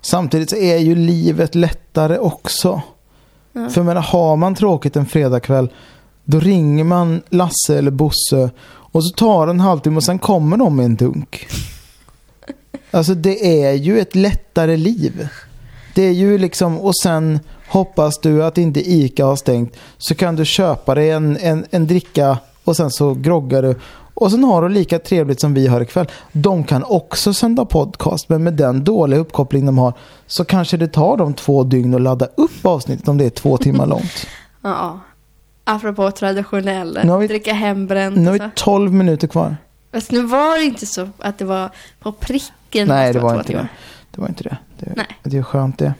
[0.01, 2.81] Samtidigt så är ju livet lättare också.
[3.53, 3.69] Ja.
[3.69, 5.69] För jag menar, har man tråkigt en fredagkväll
[6.23, 10.57] då ringer man Lasse eller Bosse och så tar det en halvtimme och sen kommer
[10.57, 11.47] de med en dunk.
[12.91, 15.27] Alltså det är ju ett lättare liv.
[15.95, 20.35] Det är ju liksom, och sen hoppas du att inte ICA har stängt så kan
[20.35, 23.75] du köpa dig en, en, en dricka och sen så groggar du.
[24.13, 26.07] Och sen har du lika trevligt som vi har ikväll.
[26.31, 29.93] De kan också sända podcast men med den dåliga uppkoppling de har
[30.27, 33.57] så kanske det tar dem två dygn att ladda upp avsnittet om det är två
[33.57, 34.27] timmar långt.
[34.61, 34.99] Ja.
[35.63, 38.17] Apropå traditionell, Nu har vi- dricka hembränt.
[38.17, 38.39] Nu har vi.
[38.55, 39.57] 12 minuter kvar.
[39.91, 41.69] Fast nu var det inte så att det var
[41.99, 42.87] på pricken.
[42.87, 43.61] Nej, det var inte timmar.
[43.61, 43.69] det.
[44.11, 44.57] Det var inte det.
[44.79, 45.07] Det, Nej.
[45.23, 45.93] det är skönt det.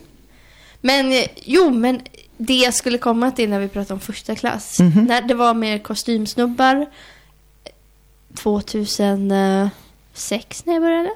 [0.80, 2.00] Men eh, jo, men
[2.36, 4.80] det jag skulle komma till när vi pratade om första klass.
[4.80, 5.04] Mhm.
[5.04, 6.86] När det var med kostymsnubbar
[8.34, 11.10] 2006 när jag började.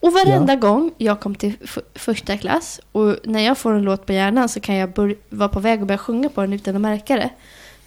[0.00, 1.56] Och varenda gång jag kom till
[1.94, 5.60] första klass och när jag får en låt på hjärnan så kan jag vara på
[5.60, 7.30] väg att börja sjunga på den utan att märka det.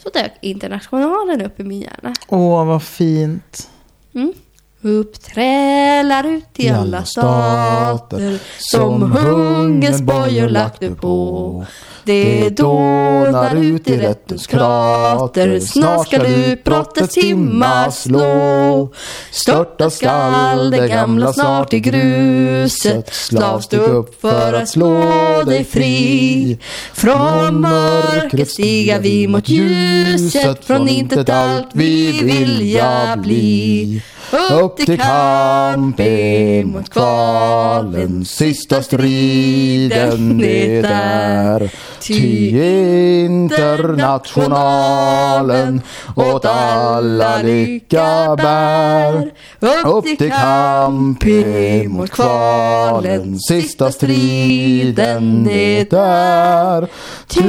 [0.04, 2.14] Så dök Internationalen upp i min hjärna.
[2.28, 3.70] Åh, vad fint.
[4.14, 4.34] Mm.
[4.86, 11.66] Uppträlar ut i alla stater som hungerns bojor lagt du på.
[12.06, 18.90] Det dånar ut i rättens krater, snart skall utbrottets timma slå.
[19.32, 26.60] Störta skall det gamla snart i gruset, slav stå upp för att slå dig fri.
[26.94, 34.02] Från mörkret stiga vi mot ljuset, från intet allt vi vilja bli.
[34.34, 41.70] Upp till kamp emot kvalen Sista striden det är
[42.00, 42.50] Ty
[43.26, 45.82] internationalen
[46.16, 49.32] åt alla lycka bär.
[49.86, 56.88] Upp till kamp emot kvalen Sista striden det är
[57.28, 57.44] Ty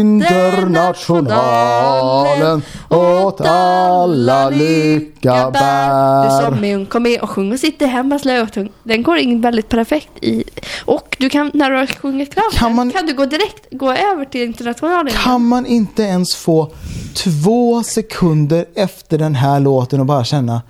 [0.00, 8.68] internationalen åt alla lycka Du bär som med kom med och sjunger sitter hemma slötung.
[8.82, 10.44] Den går in väldigt perfekt i.
[10.84, 13.92] Och du kan, när du har sjungit klart Kan man- kan du gå direkt, gå
[13.92, 15.12] över till internationalen.
[15.12, 16.70] Kan man inte ens få
[17.14, 20.62] två sekunder efter den här låten och bara känna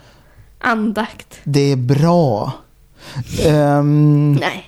[0.60, 1.38] Andakt.
[1.44, 2.52] det är bra?
[3.46, 4.64] Ehm, Nej.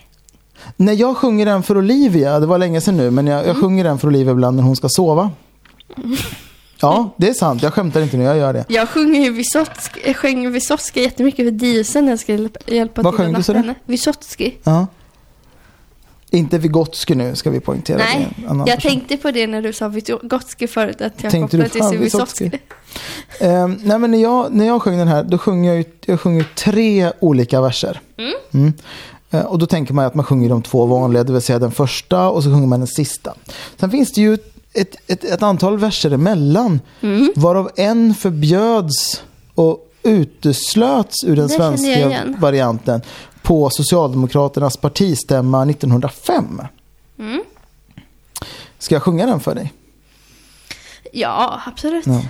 [0.76, 3.84] när jag sjunger den för Olivia, det var länge sedan nu, men jag, jag sjunger
[3.84, 5.30] den för Olivia ibland när hon ska sova.
[6.80, 7.62] Ja, det är sant.
[7.62, 8.64] Jag skämtar inte nu, jag gör det.
[8.68, 9.44] Jag sjunger ju
[10.14, 12.32] sjöng Vysotsky jättemycket för Dielsen när jag ska
[12.66, 13.74] hjälpa, Vad till sjöng du, henne.
[13.84, 14.52] Vysotsky.
[14.64, 14.86] Ja.
[16.30, 17.98] Inte Vygotsky nu, ska vi poängtera.
[17.98, 18.80] Nej, jag person.
[18.80, 22.44] tänkte på det när du sa Vygotsky förut, att jag Tänkte du, kopplade till Vysotsky.
[22.44, 23.46] Vysotsky.
[23.46, 26.20] Ehm, nej, men när jag, när jag sjöng den här, då sjunger jag, ju, jag
[26.20, 28.00] sjunger tre olika verser.
[28.52, 28.72] Mm.
[29.30, 31.72] Eh, och då tänker man att man sjunger de två vanliga, det vill säga den
[31.72, 33.34] första och så sjunger man den sista.
[33.76, 34.38] Sen finns det ju
[34.80, 37.32] ett, ett, ett antal verser emellan, Mm.
[37.36, 39.22] varav en förbjöds
[39.54, 43.02] och uteslöts ur den Det svenska varianten
[43.42, 46.62] på Socialdemokraternas partistämma 1905.
[47.18, 47.42] Mm.
[48.78, 49.72] Ska jag sjunga den för dig?
[51.12, 52.06] Ja, absolut.
[52.06, 52.22] Ja.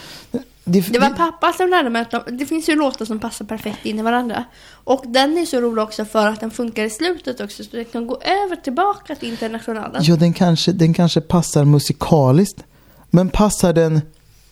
[0.64, 3.44] Det, Det var pappa som lärde mig att de, det finns ju låtar som passar
[3.44, 4.44] perfekt in i varandra.
[4.84, 7.64] Och den är så rolig också för att den funkar i slutet också.
[7.64, 10.02] Så det kan gå över tillbaka till internationalen.
[10.04, 12.64] Ja, den kanske, den kanske passar musikaliskt.
[13.10, 14.00] Men passar den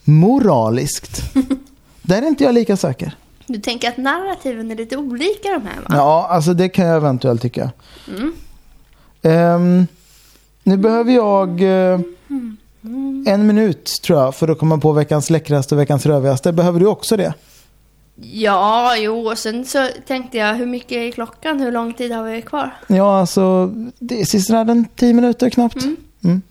[0.04, 1.22] moraliskt?
[2.02, 3.16] Där är inte jag lika säker.
[3.46, 5.86] Du tänker att narrativen är lite olika de här va?
[5.88, 7.70] Ja, alltså det kan jag eventuellt tycka.
[8.08, 8.32] Mm.
[9.22, 9.86] Ehm,
[10.62, 12.00] nu behöver jag eh,
[13.26, 16.52] en minut tror jag för att komma på veckans läckraste och veckans rövigaste.
[16.52, 17.34] Behöver du också det?
[18.22, 21.60] Ja, jo, och sen så tänkte jag hur mycket är klockan?
[21.60, 22.74] Hur lång tid har vi kvar?
[22.86, 25.84] Ja, alltså det är sisådär en tio minuter knappt.
[26.24, 26.42] Mm.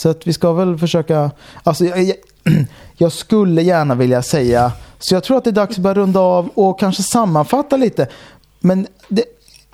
[0.00, 1.30] Så att vi ska väl försöka,
[1.62, 2.16] alltså jag, jag,
[2.96, 6.20] jag skulle gärna vilja säga, så jag tror att det är dags att börja runda
[6.20, 8.08] av och kanske sammanfatta lite.
[8.60, 9.24] Men det,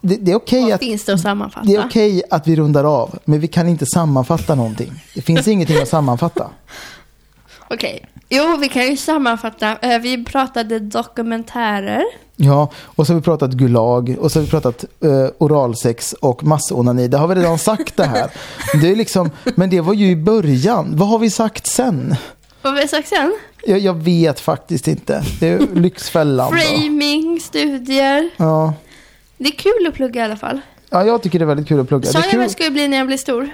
[0.00, 1.66] det, det är okej Vad att finns det att sammanfatta?
[1.66, 5.04] Det är okej att vi rundar av, men vi kan inte sammanfatta någonting.
[5.14, 6.50] Det finns ingenting att sammanfatta.
[7.70, 8.04] Okej.
[8.28, 9.76] Jo, vi kan ju sammanfatta.
[9.82, 12.02] Eh, Vi pratade dokumentärer.
[12.36, 16.44] Ja, och så har vi pratat Gulag och så har vi pratat eh, oralsex och
[16.44, 17.08] massonani.
[17.08, 18.30] Det har vi redan sagt det här.
[18.80, 20.96] Det är liksom, men det var ju i början.
[20.96, 22.14] Vad har vi sagt sen?
[22.62, 23.34] Vad har vi sagt sen?
[23.66, 25.22] Jag, jag vet faktiskt inte.
[25.40, 26.52] Det är Lyxfällan.
[26.52, 28.30] Framing, studier.
[28.36, 28.74] Ja.
[29.38, 30.60] Det är kul att plugga i alla fall.
[30.90, 32.08] ja, jag tycker det är väldigt kul att plugga.
[32.08, 33.50] Sa jag vad jag skulle bli när jag blir stor?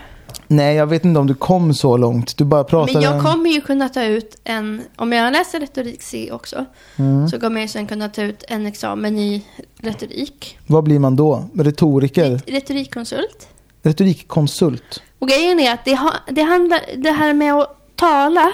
[0.53, 2.37] Nej, jag vet inte om du kom så långt.
[2.39, 2.93] Du bara pratade.
[2.93, 6.65] Men jag kommer ju kunna ta ut en, om jag läser retorik C också,
[6.97, 7.29] Mm.
[7.29, 9.45] så kommer jag sen kunna ta ut en examen i
[9.79, 10.59] retorik.
[10.67, 11.45] Vad blir man då?
[11.55, 12.41] Retoriker?
[12.47, 13.49] Retorikkonsult.
[13.83, 15.03] retorikkonsult.
[15.19, 18.53] Och grejen är att det, ha, det handlar, det här med att tala,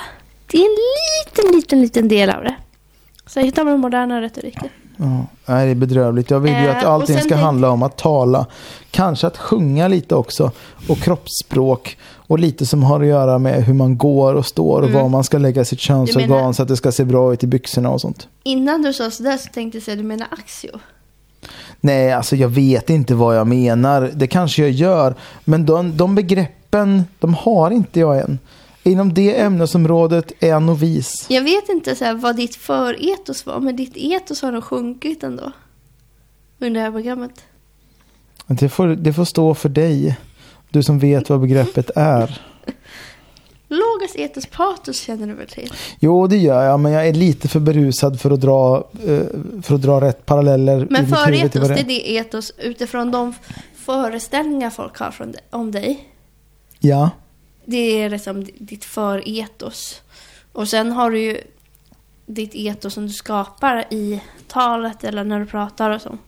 [0.50, 0.76] det är en
[1.26, 2.54] liten, liten, liten del av det.
[3.26, 4.68] Särskilt av den moderna retoriken.
[5.00, 6.30] Ja, nej, det är bedrövligt.
[6.30, 8.46] Jag vill ju Eh, att allting ska handla om att tala.
[8.90, 10.50] Kanske att sjunga lite också.
[10.88, 11.96] Och kroppsspråk.
[12.16, 15.24] Och lite som har att göra med hur man går och står och var man
[15.24, 16.38] ska lägga sitt könsorgan Mm.
[16.38, 18.28] menar- så att det ska se bra ut i byxorna och sånt.
[18.42, 20.70] Innan du sa sådär så tänkte jag säga du menar Axio.
[21.80, 24.10] Nej, alltså jag vet inte vad jag menar.
[24.14, 25.14] Det kanske jag gör.
[25.44, 28.38] Men de, de begreppen, de har inte jag än.
[28.88, 31.26] Inom det ämnesområdet är jag novis.
[31.28, 35.22] Jag vet inte så här, vad ditt företos var, men ditt etos har nog sjunkit
[35.22, 35.52] ändå.
[36.58, 37.32] Under det här programmet.
[38.46, 40.16] Det får, det får stå för dig.
[40.70, 42.40] Du som vet vad begreppet är.
[43.68, 45.72] Logos etos patos känner du väl till?
[46.00, 49.20] Jo, det gör jag, men jag är lite för berusad för att dra, eh,
[49.62, 50.86] för att dra rätt paralleller.
[50.90, 53.34] Men företos, det är det etos utifrån de
[53.76, 56.08] föreställningar folk har från, om dig.
[56.78, 57.10] Ja,
[57.70, 60.00] Det är liksom ditt företos.
[60.52, 61.40] Och sen har du ju
[62.26, 66.18] ditt etos som du skapar i talet eller när du pratar och så.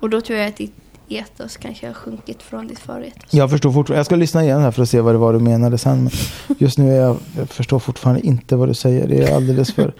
[0.00, 0.74] Och då tror jag att ditt
[1.08, 3.34] etos kanske har sjunkit från ditt företos.
[3.34, 3.98] jag förstår fortfarande.
[3.98, 6.02] Jag ska lyssna igen här för att se vad det var du menade sen.
[6.04, 6.12] Men
[6.58, 9.08] just nu är jag, jag förstår fortfarande inte vad du säger.
[9.08, 9.94] Det är alldeles för,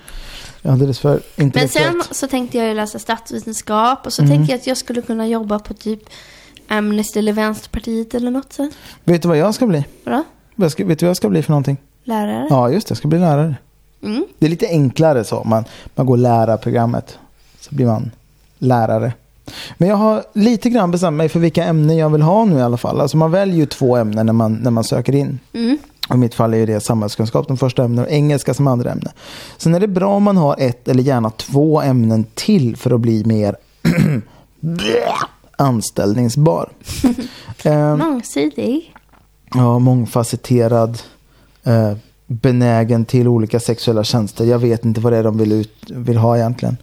[0.63, 4.37] alldeles för Men sen så tänkte jag ju läsa statsvetenskap och så Mm.
[4.37, 6.01] tänkte jag att jag skulle kunna jobba på typ
[6.69, 8.71] Amnesty eller Vänsterpartiet eller något så.
[9.05, 9.85] Vet du vad jag ska bli?
[10.05, 10.23] Vadå?
[10.57, 11.77] Vet du vad jag ska bli för någonting?
[12.05, 12.47] Lärare?
[12.51, 12.93] Ja, just det.
[12.93, 13.55] Jag ska bli lärare.
[14.03, 14.25] Mm.
[14.39, 15.45] Det är lite enklare så.
[15.45, 15.65] Man,
[15.95, 17.19] man går lärarprogrammet.
[17.61, 18.11] Så blir man
[18.59, 19.13] lärare.
[19.79, 22.63] Men jag har lite grann bestämt mig för vilka ämnen jag vill ha nu i
[22.63, 23.01] alla fall.
[23.01, 25.39] Alltså man väljer ju två ämnen när man, när man söker in.
[25.53, 25.79] Mm.
[26.09, 29.13] Och I mitt fall är det samhällskunskap, de första ämnena, och engelska som andra ämne.
[29.57, 33.01] Sen är det bra om man har ett eller gärna två ämnen till för att
[33.01, 33.57] bli mer
[35.59, 36.69] anställningsbar.
[37.63, 38.95] Ehm, Mångsidig.
[39.55, 40.99] Ja, mångfacetterad,
[41.65, 41.93] eh,
[42.27, 44.45] benägen till olika sexuella tjänster.
[44.45, 46.77] Jag vet inte vad det är de vill, ut, vill ha egentligen.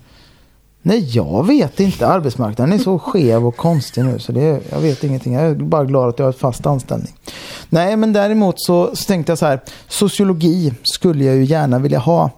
[0.82, 2.08] Nej, jag vet inte.
[2.08, 5.34] Arbetsmarknaden är så skev och konstig nu så det, jag vet ingenting.
[5.34, 7.14] Jag är bara glad att jag har ett fast anställning.
[7.70, 9.60] Nej, men däremot så, så tänkte jag så här.
[9.88, 12.30] Sociologi skulle jag ju gärna vilja ha.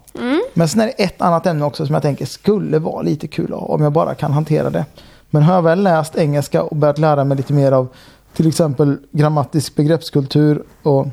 [0.54, 3.54] Men sen är det ett annat ämne också som jag tänker skulle vara lite kul
[3.54, 4.86] att ha om jag bara kan hantera det.
[5.30, 7.88] Men har jag väl läst engelska och börjat lära mig lite mer av
[8.34, 11.08] till exempel grammatisk begreppskultur och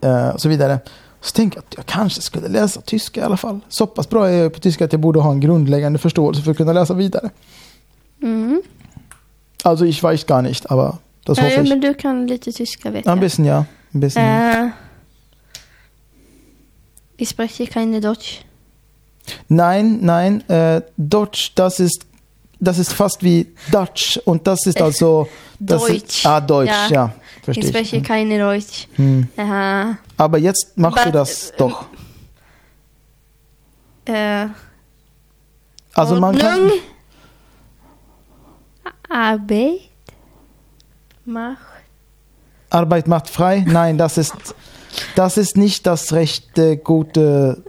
[0.00, 0.78] eh, så vidare.
[1.20, 3.60] Så tänker jag att jag kanske skulle läsa tyska i alla fall.
[3.68, 6.50] Så pass bra är jag på tyska att jag borde ha en grundläggande förståelse för
[6.50, 7.30] att kunna läsa vidare.
[8.22, 8.62] Mm.
[9.64, 11.68] Alltså ich weiß gar nicht, aber das Ja, hoffe ja, ich.
[11.68, 13.20] men du kan lite tyska vet Ja, ein jag.
[13.20, 13.64] bisschen ja.
[13.94, 14.22] Ein bisschen.
[14.24, 14.70] Äh,
[17.16, 18.44] ich spreche keine Deutsch.
[19.48, 22.06] Nein, nein, äh, Deutsch, das ist,
[22.64, 25.28] das ist fast wie Dutch und das ist also...
[25.58, 26.18] Das Deutsch.
[26.18, 26.88] Ist, ah, Deutsch, Ja.
[26.88, 27.12] ja.
[27.38, 28.04] Ich verstehe spreche ich.
[28.04, 28.88] keine Deutsch.
[28.94, 29.28] Hm.
[29.36, 31.86] Äh, Aber jetzt machst du But, das doch.
[34.04, 34.46] äh,
[35.94, 36.60] Also man kan...
[36.60, 36.78] Ordnung.
[39.08, 39.80] Arbeit.
[41.24, 41.56] Mach.
[42.70, 43.64] Arbeit macht frei?
[43.66, 44.34] Nein, das ist,
[45.14, 47.62] das ist nicht das rechte, gute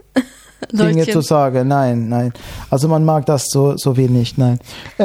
[0.70, 1.14] Deutschen.
[1.14, 1.68] zu sagen.
[1.68, 2.32] Nein, nein.
[2.68, 4.58] Also man mag das så, så vill nicht, nein.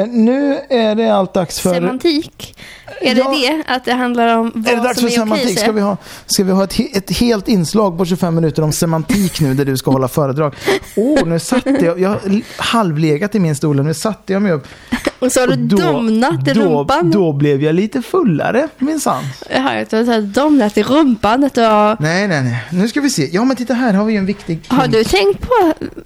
[0.08, 1.74] Nu är det allt dags för...
[1.74, 2.56] Semantik.
[3.00, 3.30] Är Ja.
[3.30, 3.62] det det?
[3.74, 5.36] Att det handlar om vad Är det dags som för är okej?
[5.38, 5.58] semantik?
[5.58, 5.62] så?
[5.62, 5.96] Ska vi ha,
[6.26, 9.76] ska vi ha ett, ett helt inslag på 25 minuter om semantik nu där du
[9.76, 10.54] ska hålla föredrag?
[10.96, 12.20] Åh, nu satte jag, jag har
[12.56, 14.66] halvlegat i min stol och nu satte jag mig upp.
[15.18, 17.10] Och så har du då- domnat i då, rumpan.
[17.10, 19.24] Då blev jag lite fullare minsann.
[19.50, 21.44] Jag har inte så här domnat i rumpan.
[21.44, 21.96] Att du har...
[22.00, 22.64] Nej, nej, nej.
[22.72, 23.28] Nu ska vi se.
[23.32, 25.49] Ja, men titta här har vi ju en viktig har du tänkt på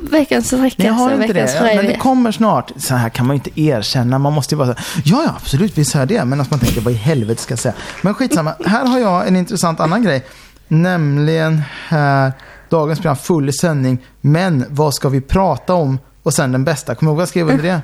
[0.01, 1.55] veckans Nej, jag har inte det.
[1.55, 2.73] Ja, Men det kommer snart.
[2.77, 4.19] Så här kan man ju inte erkänna.
[4.19, 6.25] Man måste ju vara så här, ja, ja, absolut, visst hör det.
[6.25, 7.75] Men att man tänker, vad i helvete ska jag säga?
[8.03, 8.55] Men skitsamma.
[8.67, 10.25] Här har jag en intressant annan grej.
[10.69, 12.33] Nämligen här,
[12.69, 13.99] dagens program, full sändning.
[14.21, 15.99] Men vad ska vi prata om?
[16.23, 16.95] Och sen den bästa.
[16.95, 17.81] Kommer du ihåg vad jag skrev under det?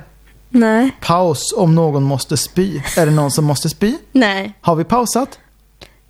[0.49, 0.97] Nej.
[1.01, 2.81] Paus om någon måste spy.
[2.97, 3.95] Är det någon som måste spy?
[4.11, 4.57] Nej.
[4.61, 5.39] Har vi pausat?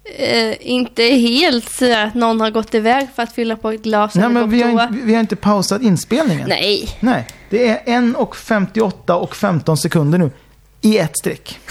[0.03, 4.15] Eh, inte helt så att någon har gått iväg för att fylla på ett glas
[4.15, 6.49] Nej, men vi har, inte, vi har inte pausat inspelningen.
[6.49, 6.97] Nej.
[6.99, 10.31] Nej, det är 1 och 58 och 15 sekunder nu.
[10.81, 11.59] I ett streck.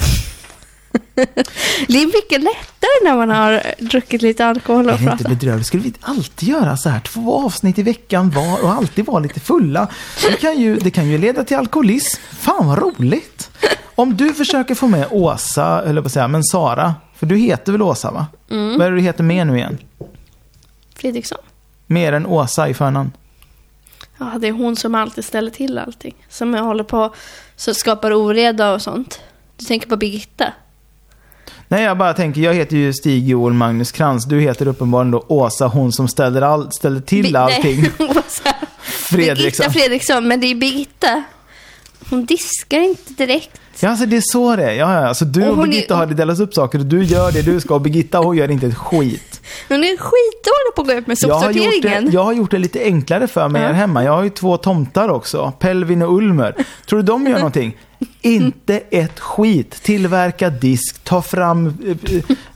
[1.89, 5.29] Det är mycket lättare när man har druckit lite alkohol Är och det inte pratat.
[5.41, 5.67] bedrövligt?
[5.67, 7.01] Skulle vi alltid göra så här?
[7.01, 9.89] Två avsnitt i veckan var och alltid vara lite fulla.
[10.31, 12.21] Det kan ju, det kan ju leda till alkoholism.
[12.41, 13.51] Fan vad roligt!
[13.95, 16.95] Om du försöker få med Åsa, eller på att säga, men Sara.
[17.21, 18.27] För du heter väl Åsa va?
[18.51, 18.79] Mm.
[18.79, 19.79] Vad är det du heter mer nu igen?
[20.97, 21.39] Fredriksson.
[21.87, 23.13] Mer än Åsa i förnamn.
[24.19, 26.15] Ja, det är hon som alltid ställer till allting.
[26.29, 27.15] Som jag håller på
[27.57, 29.21] så skapar oreda och sånt.
[29.57, 30.53] Du tänker på Birgitta?
[31.69, 34.25] Nej, jag bara tänker, jag heter ju Stig-Joel Magnus Krantz.
[34.27, 37.81] Du heter uppenbarligen då Åsa, hon som ställer, all, ställer till Bi- allting.
[37.99, 38.55] Nej, Åsa.
[38.83, 39.65] Fredriksson.
[39.65, 41.23] Birgitta Fredriksson, men det är Birgitta.
[42.11, 43.60] Hon diskar inte direkt.
[43.81, 44.73] Ja, alltså det är så det är.
[44.73, 45.09] Ja, ja.
[45.09, 47.43] Alltså, du Och och, hon är- Birgitta har delat upp saker och du gör det
[47.43, 49.41] du ska och Birgitta hon gör inte ett skit.
[49.69, 52.11] Hon är skitdålig på att gå upp med Jag sopsorteringen.
[52.13, 53.69] jag har gjort det lite enklare för mig Ja.
[53.69, 54.05] här hemma.
[54.05, 56.55] Jag har ju två tomtar också, Pelvin och Ulmer.
[56.89, 57.77] Tror du de gör någonting?
[58.23, 59.71] Inte ett skit.
[59.83, 61.67] Tillverka disk, ta fram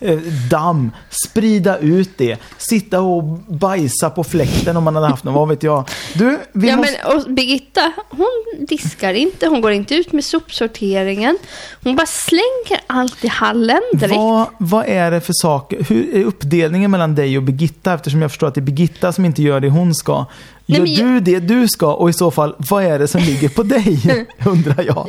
[0.01, 0.19] eh, eh,
[0.51, 5.49] damm, sprida ut det, sitta och bajsa på fläkten om man hade haft någon, vad
[5.49, 5.89] vet jag.
[6.15, 6.93] Du, vi Ja, måste...
[7.07, 11.39] men och Birgitta, hon diskar inte, hon går inte ut med sopsorteringen.
[11.85, 14.17] Hon bara slänger allt i hallen direkt.
[14.17, 15.85] Vad, vad är det för saker?
[15.89, 17.95] Hur är uppdelningen mellan dig och Birgitta?
[17.95, 20.27] Eftersom jag förstår att det är Birgitta som inte gör det hon ska.
[20.67, 21.95] Nej, Gör men jag- du det du ska?
[21.95, 24.27] Och i så fall, vad är det som ligger på dig?
[24.47, 25.09] Undrar jag.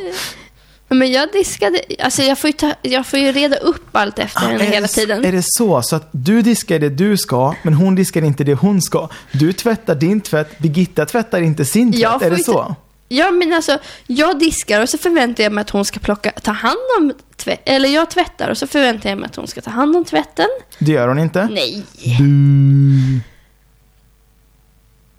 [0.88, 4.40] Men jag diskade, alltså jag får ju, ta, jag får ju reda upp allt efter
[4.40, 5.24] henne är, hela tiden.
[5.24, 5.82] är det så?
[5.82, 9.08] Så att du diskar det du ska, men hon diskar inte det hon ska.
[9.32, 12.22] Du tvättar din tvätt, Birgitta tvättar inte sin tvätt.
[12.22, 12.60] Är det så?
[12.68, 12.74] inte-
[13.08, 16.52] Ja men alltså, jag diskar och så förväntar jag mig att hon ska plocka, ta
[16.52, 19.70] hand om tvätt, eller jag tvättar och så förväntar jag mig att hon ska ta
[19.70, 20.46] hand om tvätten.
[20.78, 21.48] Det gör hon inte.
[21.52, 21.82] Nej.
[22.18, 23.20] Bu.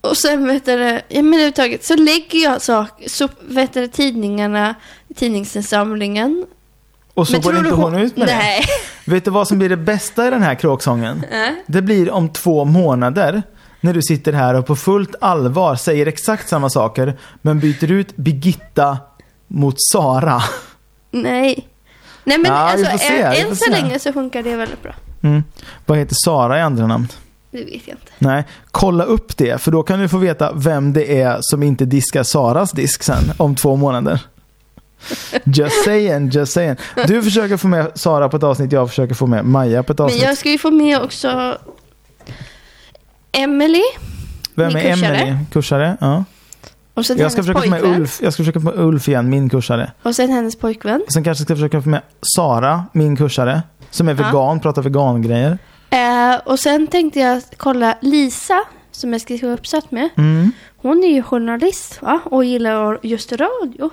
[0.10, 4.76] Och sen vet du, ja men överhuvudtaget så lägger jag sak, så vet du, tidningarna,
[5.16, 6.46] tidningsinsamlingen.
[7.14, 8.62] Och så Men går inte hon ut med Nej.
[9.06, 9.12] det.
[9.12, 11.24] Vet du vad som blir det bästa i den här kråksången?
[11.32, 11.54] Äh?
[11.68, 13.44] Det blir om två månader
[13.82, 18.16] när du sitter här och på fullt allvar säger exakt samma saker men byter ut
[18.16, 18.98] Birgitta
[19.48, 20.42] mot Sara.
[21.12, 21.68] Nej.
[22.24, 24.96] Nej men Ja, alltså, se, än, så länge så funkar det väldigt bra.
[25.24, 25.44] Mm.
[25.86, 27.08] Vad heter Sara i andra namn?
[27.58, 28.12] Det vet jag inte.
[28.20, 31.86] Nej, kolla upp det för då kan du få veta vem det är som inte
[31.86, 34.22] diskar Saras disk sen om två månader.
[35.44, 36.76] Just saying, just saying.
[37.08, 40.00] Du försöker få med Sara på ett avsnitt, jag försöker få med Maja på ett
[40.00, 40.24] Men avsnitt.
[40.24, 41.58] jag ska ju få med också
[43.32, 43.82] Emily
[44.56, 45.16] Vem min är kursare.
[45.18, 45.46] Emelie?
[45.52, 45.98] Kursare?
[46.02, 46.24] Ja.
[46.94, 48.02] och sen Jag ska försöka få med pojkvän.
[48.02, 49.92] Ulf, jag ska försöka få med Ulf igen, min kursare.
[50.04, 51.02] Och sen hennes pojkvän.
[51.14, 52.02] Sen kanske jag ska försöka få med
[52.36, 53.62] Sara, min kursare.
[53.92, 54.26] Som är Ja.
[54.28, 55.58] vegan, pratar vegangrejer.
[55.90, 60.10] Eh, och sen tänkte jag kolla Lisa, som jag ska uppsats med.
[60.18, 60.52] Mm.
[60.78, 62.20] Hon är ju journalist va?
[62.26, 63.90] och gillar just radio.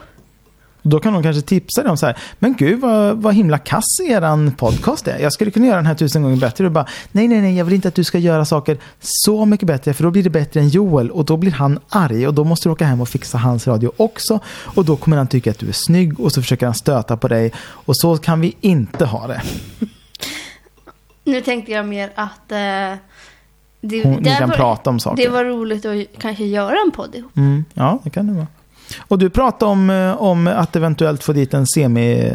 [0.87, 4.01] Då kan de kanske tipsa dig om så här, men gud vad, vad himla kass
[4.09, 5.19] eran podcast är.
[5.19, 6.67] Jag skulle kunna göra den här tusen gånger bättre.
[6.67, 9.67] Och bara, nej, nej, nej, jag vill inte att du ska göra saker så mycket
[9.67, 12.45] bättre, för då blir det bättre än Joel och då blir han arg och då
[12.45, 14.41] måste du åka hem och fixa hans radio också.
[14.47, 17.29] Och då kommer han tycka att du är snygg och så försöker han stöta på
[17.29, 19.43] dig och så kan vi inte ha det.
[21.25, 22.59] Nu tänkte jag mer att eh,
[23.81, 25.23] det, Hon, ni kan var, prata om saker.
[25.23, 27.37] det var roligt att kanske göra en podd ihop.
[27.37, 28.47] Mm, ja, det kan det vara.
[28.99, 32.33] Och du pratade om, eh, om att eventuellt få dit en semi,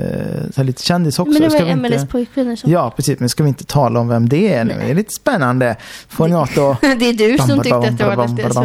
[0.55, 1.33] eh, lite kändis också.
[1.33, 2.11] Men det var vi Emelies inte...
[2.11, 2.71] pojkvän som...
[2.71, 3.19] Ja, precis.
[3.19, 4.73] Men ska vi inte tala om vem det är nu?
[4.79, 5.75] Det är lite spännande.
[6.07, 6.81] Får ni något att...
[6.99, 8.63] Det är du som tyckte att det var lite så.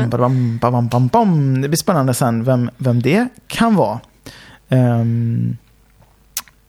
[1.60, 4.00] Det blir spännande sen vem, vem det kan vara.
[4.68, 5.56] Ehm,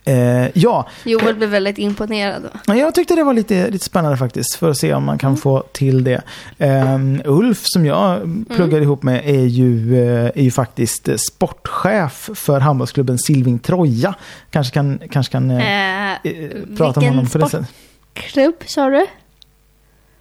[0.06, 2.48] eh, ja, Joel blev väldigt imponerad.
[2.66, 4.54] jag tyckte det var lite, lite spännande faktiskt.
[4.54, 5.40] För att se om man kan Mm.
[5.40, 6.22] få till det.
[6.58, 8.20] Ehm, Ulf som jag
[8.56, 14.14] pluggar ihop med är ju, eh, är ju faktiskt eh, sportchef för handbollsklubben Silving Troja.
[14.50, 15.66] Kanske kan, kanske kan eh,
[16.06, 17.66] Eh, eh, prata om honom på det sättet.
[18.14, 19.06] sportklubb sa du?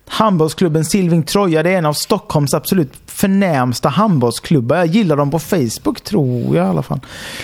[0.08, 4.78] Handbollsklubben Silving Troja, det är en av Stockholms absolut förnämsta handbollsklubbar.
[4.78, 7.00] Jag gillar dem på Facebook, tror jag i alla fall.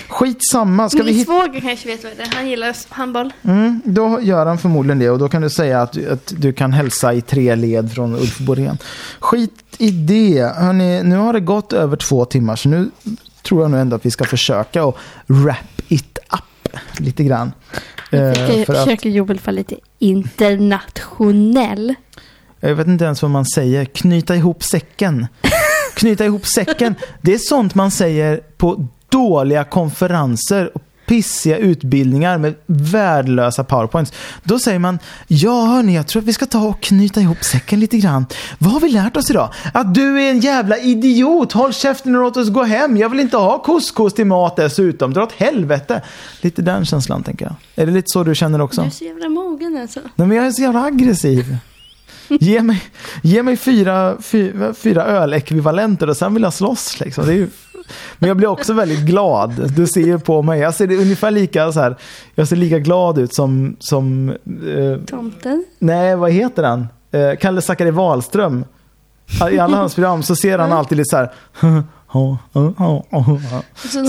[0.10, 1.32] Skitsamma, ska vi Min hitta...
[1.32, 2.36] svåger kanske vet vad det är.
[2.36, 3.34] Han gillar handboll.
[3.44, 6.74] Mm, då gör han förmodligen det och då kan du säga att, att du kan
[6.74, 8.78] hälsa i tre led från Ulf Borén.
[9.20, 10.54] Skit i det.
[10.58, 12.92] Hörrni, nu har det gått över två timmar så nu
[13.44, 14.98] tror jag nog ändå att vi ska försöka och
[15.28, 17.52] wrap it up lite grann.
[18.12, 21.96] Eh, Försöker, för att, försöker Joel vara lite internationell.
[22.70, 23.86] Jag vet inte ens vad man säger.
[23.86, 25.28] Knyta ihop säcken.
[25.94, 26.96] Knyta ihop säcken.
[27.22, 30.82] Det är sånt man säger på dåliga konferenser och
[31.12, 34.14] pissiga utbildningar med värdelösa powerpoints.
[34.44, 37.80] Då säger man, ja hörni, jag tror att vi ska ta och knyta ihop säcken
[37.80, 38.26] lite grann.
[38.58, 39.54] Vad har vi lärt oss idag?
[39.74, 41.52] Att du är en jävla idiot!
[41.52, 42.98] Håll käften och låt oss gå hem.
[42.98, 45.14] Jag vill inte ha couscous till mat dessutom.
[45.14, 46.02] Dra åt helvete.
[46.42, 47.56] Lite den känslan tänker jag.
[47.76, 48.82] Är det lite så du känner också?
[48.82, 50.00] Du är så jävla mogen alltså.
[50.16, 51.58] Nej, men jag är så jävla aggressiv.
[52.40, 52.84] Ge mig,
[53.24, 57.00] ge mig fyra, fyra, fyra ölekvivalenter och sen vill jag slåss.
[57.00, 57.34] Liksom.
[57.34, 57.48] Ju,
[58.20, 59.72] men jag blir också väldigt glad.
[59.76, 60.60] Du ser ju på mig.
[60.60, 61.96] Jag ser det ungefär lika så här.
[62.36, 65.66] Jag ser lika glad ut som, som eh, Tomten.
[65.80, 66.88] nej vad heter han?
[67.12, 68.66] Eh, Kalle Zackari Wahlström.
[69.52, 71.32] I alla hans program så ser han alltid lite så här.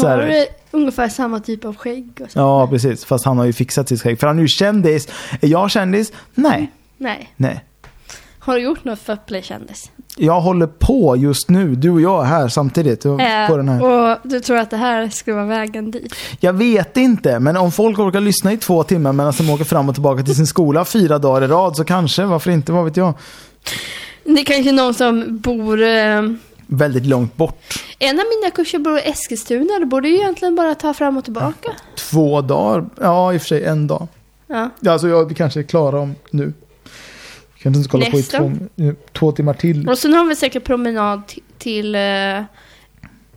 [0.01, 2.21] Så har du ungefär samma typ av skägg.
[2.33, 3.05] Ja, precis.
[3.05, 4.21] Fast han har ju fixat sitt skägg.
[4.21, 5.09] För han är ju kändis.
[5.41, 6.13] Är jag kändis?
[6.35, 6.73] Nej.
[6.99, 7.33] Nej.
[7.37, 7.65] Nej.
[8.45, 9.91] Har du gjort något för att bli kändis?
[10.17, 13.05] Jag håller på just nu, du och jag här samtidigt.
[13.05, 13.83] och- På den här.
[14.13, 16.15] Och du tror att det här skulle vara vägen dit?
[16.41, 19.89] Jag vet inte, men om folk orkar lyssna i två timmar medan de åker fram
[19.89, 22.97] och tillbaka till sin skola fyra dagar i rad så kanske, varför inte, vad vet
[22.97, 23.15] jag.
[24.25, 25.83] Det är kanske någon som bor...
[25.83, 26.23] Eh,
[26.67, 27.63] Väldigt långt bort.
[27.99, 29.79] en av mina kurser bor i Eskilstuna.
[29.79, 31.71] Det borde ju egentligen bara ta fram och tillbaka.
[32.11, 34.09] Två dagar, ja i och för sig en dag.
[34.47, 34.71] Ja.
[34.91, 36.53] Alltså jag, kanske är klara om nu.
[37.63, 38.39] Kanske inte ska hålla på i Nästa.
[38.39, 38.53] två,
[39.13, 39.89] två timmar till.
[39.89, 42.01] Och sen har vi säkert promenad t- till eh,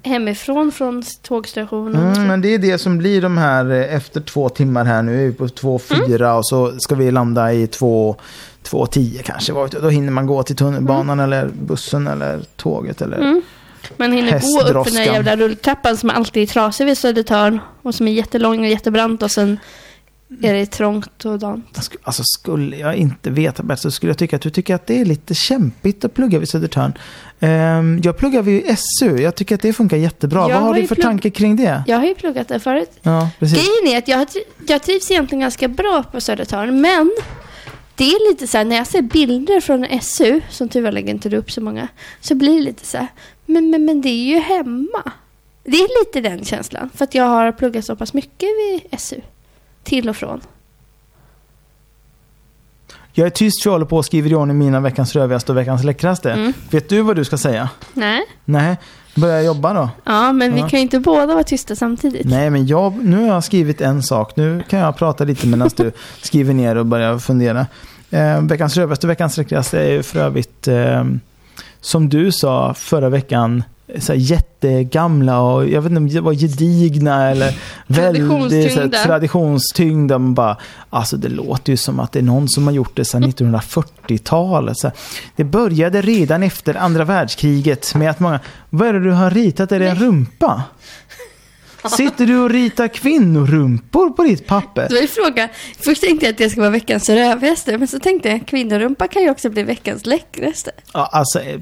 [0.04, 2.14] hemifrån från tågstationen.
[2.14, 5.22] Mm, men det är det som blir de här eh, efter två timmar här nu.
[5.22, 8.16] är vi på två fyra och så ska vi landa i två,
[8.64, 9.54] två tio kanske.
[9.82, 13.42] Då hinner man gå till tunnelbanan eller bussen eller tåget eller Mm.
[13.98, 17.60] Man hinner gå upp för den där jävla rulltrappan som alltid är trasig vid Södertörn.
[17.82, 19.60] Och som är jättelång och jättebrant och sen
[20.42, 21.92] är det trångt och dant.
[22.04, 25.02] Alltså skulle jag inte veta bättre så skulle jag tycka att du tycker att det
[25.02, 26.94] är lite kämpigt att plugga vid Södertörn.
[27.40, 29.18] Ehm, jag pluggar vid SU.
[29.18, 30.40] Jag tycker att det funkar jättebra.
[30.40, 31.84] Jag Vad har har du för tanke kring det?
[31.88, 32.92] Jag har ju pluggat där förut.
[33.02, 33.58] Ja, precis.
[33.58, 34.28] Grejen är att jag,
[34.68, 37.12] jag trivs egentligen ganska bra på Södertörn, men
[37.96, 41.30] det är lite så här, när jag ser bilder från SU, som tyvärr lägger inte
[41.30, 41.88] du upp så många,
[42.22, 43.08] så blir det lite så här,
[43.46, 45.12] men, men, men det är ju hemma.
[45.64, 49.22] Det är lite den känslan, för att jag har pluggat så pass mycket vid SU.
[49.86, 50.42] Till och från.
[53.14, 55.58] Jag är tyst för jag håller på och skriver i ordning mina veckans rövigaste och
[55.58, 56.32] veckans läckraste.
[56.32, 56.54] Mm.
[56.72, 57.70] Vet du vad du ska säga?
[57.94, 58.22] Nej.
[58.46, 58.78] Nej,
[59.16, 59.90] börja jobba då.
[60.04, 60.70] Ja, men vi Ja.
[60.70, 62.26] kan ju inte båda vara tysta samtidigt.
[62.30, 64.36] Nej, men jag, nu har jag skrivit en sak.
[64.36, 65.92] Nu kan jag prata lite medan du
[66.22, 67.68] skriver ner och börjar fundera.
[68.12, 71.04] Eh, veckans rövigaste och veckans läckraste är för övrigt, eh,
[71.82, 73.64] som du sa förra veckan,
[74.00, 79.06] så här jättegamla och jag vet inte om det var gedigna eller väldigt så här,
[79.06, 80.20] Traditionstyngda.
[80.20, 80.58] Man bara,
[80.90, 84.78] alltså det låter ju som att det är någon som har gjort det sedan 1940-talet.
[84.78, 84.98] Så här,
[85.36, 88.40] det började redan efter andra världskriget med att många,
[88.70, 89.72] vad är det du har ritat?
[89.72, 90.64] Är det en rumpa?
[91.98, 94.88] Sitter du och ritar kvinnorumpor på ditt papper?
[94.90, 95.50] Då är frågan,
[95.86, 99.22] först tänkte jag att det ska vara veckans rövigaste, men så tänkte jag kvinnorumpa kan
[99.22, 100.72] ju också bli veckans läckraste.
[100.94, 101.60] Ja, alltså, eh,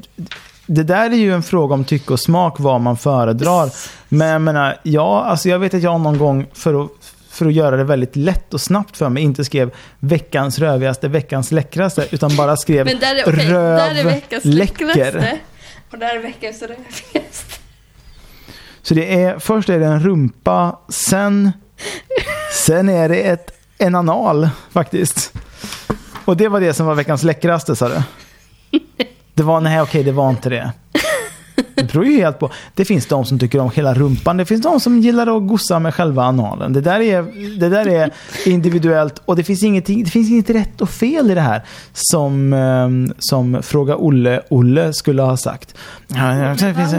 [0.65, 3.69] det där är ju en fråga om tycke och smak, vad man föredrar.
[4.09, 6.89] Men jag menar, ja, alltså jag vet att jag någon gång för att,
[7.29, 11.51] för att göra det väldigt lätt och snabbt för mig inte skrev veckans rövigaste, veckans
[11.51, 14.85] läckraste, utan bara skrev Men där är, röv där är veckans läcker.
[14.85, 15.37] läckraste.
[15.91, 17.59] Och där är veckans rövigaste.
[18.81, 21.51] Så det är, först är det en rumpa, sen,
[22.53, 25.33] sen är det ett, en anal faktiskt.
[26.25, 28.01] Och det var det som var veckans läckraste sa du?
[29.33, 30.71] Det var, nej okej det var inte det.
[31.75, 32.49] Det beror ju helt på.
[32.73, 34.37] Det finns de som tycker om hela rumpan.
[34.37, 36.73] Det finns de som gillar att gossa med själva analen.
[36.73, 37.21] Det där är,
[37.59, 38.11] det där är
[38.45, 41.63] individuellt och det finns, ingenting, det finns inget rätt och fel i det här.
[41.93, 45.75] Som, ehm, som Fråga Olle Olle skulle ha sagt.
[46.07, 46.93] Det finns.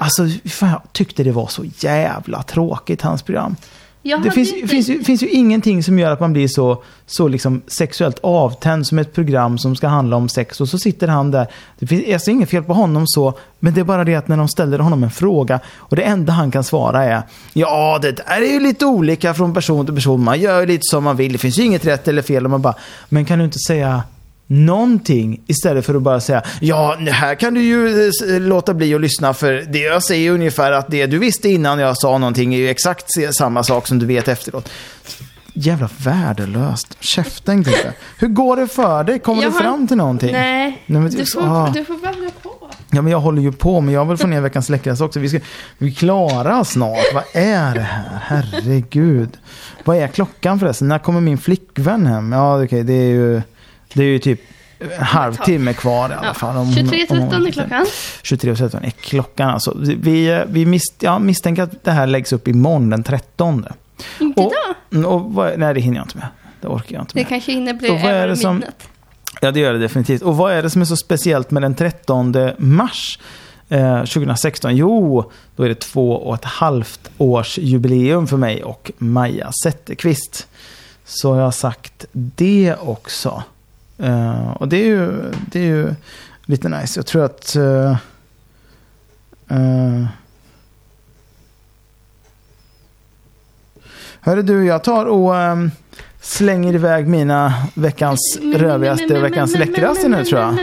[0.00, 3.56] Alltså, fan, jag tyckte det var så jävla tråkigt, hans program.
[4.02, 7.28] Det finns, inte- finns, ju, finns ju ingenting som gör att man blir så, så
[7.28, 10.60] liksom sexuellt avtänd som ett program som ska handla om sex.
[10.60, 11.46] Och så sitter han där.
[11.78, 14.36] Det finns alltså inget fel på honom så, men det är bara det att när
[14.36, 17.22] de ställer honom en fråga och det enda han kan svara är
[17.52, 20.24] Ja, det där är ju lite olika från person till person.
[20.24, 21.32] Man gör ju lite som man vill.
[21.32, 22.44] Det finns ju inget rätt eller fel.
[22.44, 22.74] Och man bara,
[23.08, 24.02] men kan du inte säga
[24.50, 29.00] någonting istället för att bara säga ja, här kan du ju eh, låta bli att
[29.00, 32.58] lyssna för det jag säger ungefär att det du visste innan jag sa någonting är
[32.58, 33.06] ju exakt
[33.38, 34.68] samma sak som du vet efteråt.
[35.54, 36.96] Jävla värdelöst.
[37.00, 37.92] Käften Gubbe.
[38.18, 39.18] Hur går det för dig?
[39.18, 40.32] Kommer Jag du har- fram till någonting?
[40.32, 41.70] Nej, Nej, men du, får, ah.
[41.74, 42.50] du får babbla på.
[42.90, 45.20] Ja, men jag håller ju på, men jag vill få ner veckans läckraste också.
[45.20, 45.38] Vi, ska,
[45.78, 47.14] vi klarar snart.
[47.14, 48.18] Vad är det här?
[48.22, 49.28] Herregud.
[49.84, 50.88] Vad är klockan förresten?
[50.88, 52.32] När kommer min flickvän hem?
[52.32, 53.42] Ja, okej, det är ju,
[53.94, 54.40] det är ju typ
[54.78, 56.56] en halvtimme kvar i alla Ja, fall.
[56.56, 57.86] Om hon- om hon- 23.13 är klockan.
[58.22, 59.74] 23.13 är klockan alltså.
[59.78, 63.66] Vi, vi mis, jag misstänker att det här läggs upp imorgon den 13.
[64.20, 64.52] Inte Och-
[64.92, 65.12] idag.
[65.14, 66.26] Och vad, nej, det hinner jag inte med.
[66.60, 67.28] Det orkar jag inte Det med.
[67.28, 68.88] kanske hinner bli över det som- midnatt.
[69.40, 70.22] Ja, det gör det definitivt.
[70.22, 73.18] Och vad är det som är så speciellt med den 13 mars
[73.68, 74.76] eh, 2016?
[74.76, 80.46] Jo, då är det två och ett halvt års jubileum för mig och Maja Zetterqvist.
[81.04, 83.42] Så jag har sagt det också.
[84.02, 85.94] Eh, och det är, ju, det är ju
[86.42, 86.98] lite nice.
[86.98, 87.56] Jag tror att...
[87.56, 87.90] eh,
[89.48, 90.06] eh,
[94.22, 95.70] Hörru du, jag tar och ehm,
[96.20, 100.54] slänger iväg mina veckans rövigaste och veckans läckraste nu tror jag.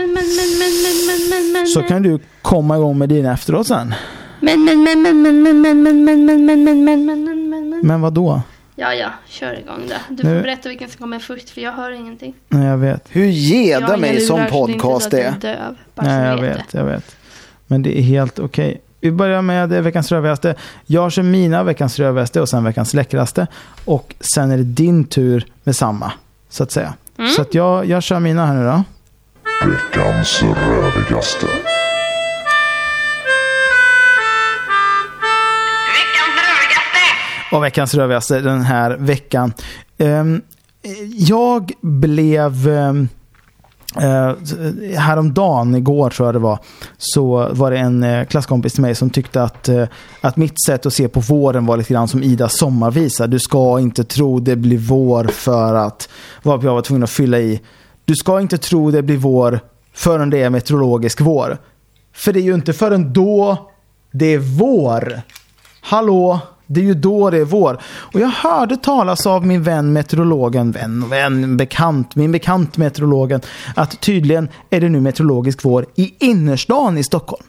[1.74, 3.94] Så kan du komma igång med dina efteråt sen.
[4.40, 7.50] Men, men, men, men, men, men, men, men, men, men, men, men, men, men, men,
[7.50, 7.80] men, men.
[7.86, 8.42] Men vad då?
[8.80, 9.94] Ja, ja, kör igång då.
[10.08, 12.34] Du Nu- får berätta vilken som kommer först, för jag hör ingenting.
[12.48, 13.04] Nej, jag vet.
[13.08, 15.32] Hur geda mig som lurar, så det är inte så podcast att jag är.
[15.32, 15.76] döv.
[15.94, 17.16] Bara Nej, jag vet, jag vet.
[17.66, 18.80] Men det är helt okej.
[19.00, 20.54] Vi börjar med veckans rövigaste.
[20.86, 23.46] Jag kör mina veckans rövigaste och sen veckans läckraste.
[23.84, 26.12] Och sen är det din tur med samma,
[26.48, 26.94] så att säga.
[27.18, 27.30] Mm.
[27.30, 28.84] Så att jag, jag kör mina här nu då.
[29.70, 31.46] Veckans rövigaste.
[37.52, 39.52] Av veckans rövigaste den här veckan.
[39.98, 40.42] Ehm,
[41.16, 42.68] jag blev...
[42.68, 43.08] Ehm,
[43.96, 44.32] eh,
[44.98, 46.58] häromdagen, igår tror jag det var,
[46.98, 49.84] så var det en eh, klasskompis till mig som tyckte att, eh,
[50.20, 53.26] att mitt sätt att se på våren var lite grann som Idas sommarvisa.
[53.26, 56.08] Du ska inte tro det blir vår för att...
[56.42, 57.60] Vad jag var tvungen att fylla i.
[58.04, 59.60] Du ska inte tro det blir vår
[59.94, 61.58] förrän det är meteorologisk vår.
[62.14, 63.70] För det är ju inte förrän då
[64.12, 65.20] det är vår.
[65.80, 66.40] Hallå?
[66.70, 67.80] Det är ju då det är vår.
[67.84, 73.40] Och jag hörde talas av min vän meteorologen, vän vän, bekant, min bekant meteorologen,
[73.76, 77.44] att tydligen är det nu meteorologisk vår i innerstan i Stockholm.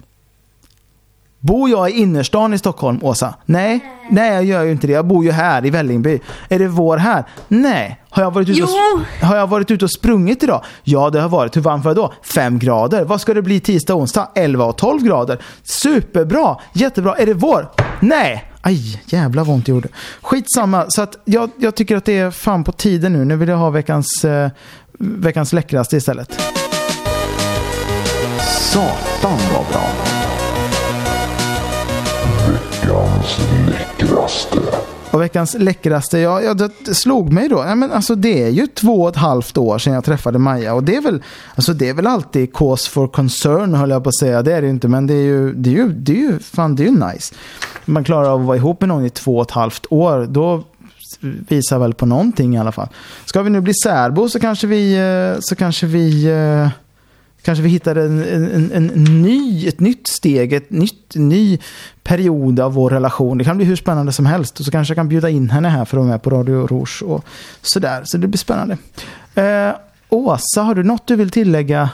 [1.40, 3.34] Bor jag i innerstan i Stockholm, Åsa?
[3.46, 3.80] Nej,
[4.10, 4.94] nej jag gör ju inte det.
[4.94, 6.20] Jag bor ju här i Vällingby.
[6.50, 7.24] Är det vår här?
[7.48, 8.02] Nej.
[8.10, 8.70] Har jag varit ute, och,
[9.28, 10.64] har jag varit ute och sprungit idag?
[10.84, 11.56] Ja, det har varit.
[11.56, 12.14] Hur varmt var det då?
[12.22, 13.04] 5 grader.
[13.06, 14.30] Vad ska det bli tisdag och onsdag?
[14.36, 15.41] 11 och 12 grader.
[15.64, 16.58] Superbra.
[16.74, 17.16] Jättebra.
[17.16, 17.70] Är det vår?
[18.00, 18.48] Nej.
[18.61, 19.88] Aj, jävla vad ont det gjorde.
[20.22, 20.86] Skitsamma.
[20.90, 23.26] Så att jag, jag tycker att det är fan på tiden nu.
[23.26, 24.49] Nu vill jag ha veckans, eh,
[24.99, 26.41] veckans läckraste istället.
[28.60, 29.91] Satan vad bra.
[32.48, 34.89] Veckans läckraste.
[35.20, 37.56] Och veckans läckraste, ja, ja det slog mig då.
[37.68, 40.74] Ja, men alltså, det är ju två och ett halvt år sedan jag träffade Maja.
[40.74, 41.24] Och det är väl,
[41.56, 44.41] alltså, det är väl alltid cause for concern höll jag på att säga.
[44.41, 46.40] Det är det ju inte, men det är ju, det är ju, det är ju,
[46.40, 47.36] fan, det är ju nice.
[47.86, 50.26] Man klarar av att vara ihop med någon i två och ett halvt år.
[50.30, 50.64] Då
[51.22, 52.88] visar väl på någonting i alla fall.
[53.26, 56.70] Ska vi nu bli särbo så kanske vi, eh, så kanske vi eh,
[57.41, 61.60] Kanske vi hittar en, en, en, ny, ett nytt steg, ett nytt, ny
[62.03, 63.38] period av vår relation.
[63.38, 64.60] Det kan bli hur spännande som helst.
[64.60, 66.68] Och så kanske jag kan bjuda in henne här för att vara med på Radio
[66.68, 67.26] Rouge och
[67.61, 68.02] sådär.
[68.06, 68.78] Så det blir spännande.
[69.36, 69.76] Eh,
[70.10, 71.90] Åsa, har du något du vill tillägga?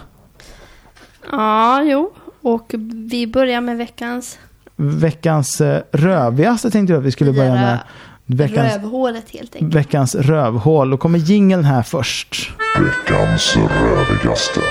[1.31, 2.11] Ja, jo.
[2.41, 2.73] Och
[3.09, 4.39] vi börjar med veckans
[4.75, 7.79] Veckans eh, rövigaste tänkte jag att vi skulle börja med.
[8.25, 9.75] Veckans, rövhålet helt enkelt.
[9.75, 10.89] veckans rövhål.
[10.89, 12.51] Då kommer jingeln här först.
[12.79, 14.61] Veckans rövigaste.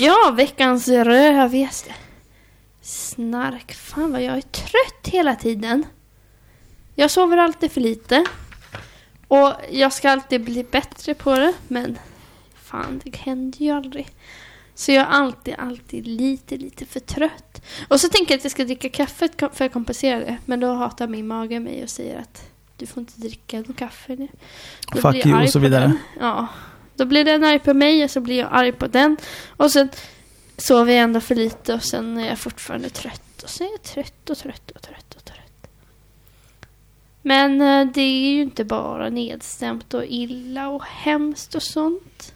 [0.00, 1.94] Ja, veckans rövigaste.
[2.82, 3.74] Snark.
[3.74, 5.86] Fan vad jag är trött hela tiden.
[6.94, 8.24] Jag sover alltid för lite.
[9.28, 11.52] Och jag ska alltid bli bättre på det.
[11.68, 11.98] Men
[12.54, 14.08] fan, det händer ju aldrig.
[14.74, 17.62] Så jag är alltid, alltid lite, lite för trött.
[17.88, 20.36] Och så tänker jag att jag ska dricka kaffe för att kompensera det.
[20.44, 22.42] Men då hatar min mage mig och säger att
[22.76, 24.28] du får inte dricka någon kaffe nu.
[24.92, 25.82] Då Fuck you och så vidare.
[25.84, 25.98] den.
[26.20, 26.48] Ja.
[26.96, 29.16] Då blir den arg på mig och så blir jag arg på den.
[29.56, 29.88] Och sen
[30.56, 33.42] sover jag ändå för lite och sen är jag fortfarande trött.
[33.42, 35.68] Och sen är jag trött och trött och trött och trött.
[37.22, 42.32] Men eh, det är ju inte bara nedstämt och illa och hemskt och sånt.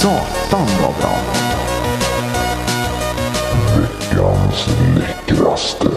[0.00, 1.20] Satan vad bra.
[3.76, 4.66] Veckans
[4.98, 5.88] läckraste.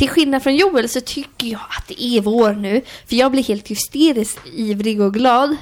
[0.00, 2.82] Till skillnad från Joel så tycker jag att det är vår nu.
[3.06, 5.56] För jag blir helt hysteriskt ivrig och glad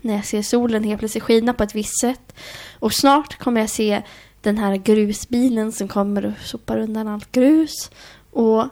[0.00, 2.34] när jag ser solen helt plötsligt skina på ett visst sätt.
[2.78, 4.02] Och snart kommer jag se
[4.40, 7.90] den här grusbilen som kommer och sopar undan allt grus.
[8.30, 8.68] Och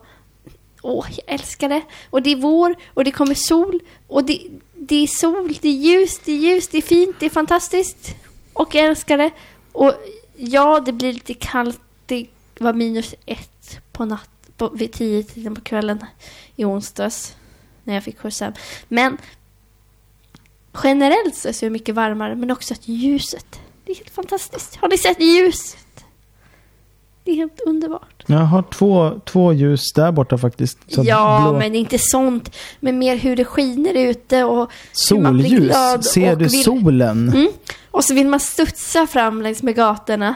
[0.83, 1.83] åh, jag älskar det.
[2.11, 3.81] Och det är vår och det kommer sol.
[4.07, 4.43] Och det,
[4.75, 8.15] det är sol, det är ljus, det är ljus, det är fint, det är fantastiskt.
[8.53, 9.31] Och jag älskar det.
[9.73, 9.93] Och
[10.37, 11.81] ja, det blir lite kallt.
[12.07, 12.27] Det
[12.59, 16.05] var minus ett på natten på, vid tio tiden på kvällen
[16.57, 17.37] i onsdags.
[17.85, 18.53] När jag fick skjuts hem.
[18.89, 19.19] Men
[20.85, 22.35] generellt så är det mycket varmare.
[22.35, 23.61] Men också att ljuset.
[23.85, 24.77] Det är helt fantastiskt.
[24.77, 25.79] Har ni sett ljuset?
[27.25, 28.25] Det är helt underbart.
[28.27, 30.79] Jag har två, två ljus där borta faktiskt.
[30.87, 32.57] Ja, blå- men inte sånt.
[32.81, 35.75] Men mer hur det skiner ute och Solljus.
[36.05, 37.29] Ser du vill- solen?
[37.29, 37.49] Mm.
[37.91, 40.35] Och så vill man studsa fram längs med gatorna.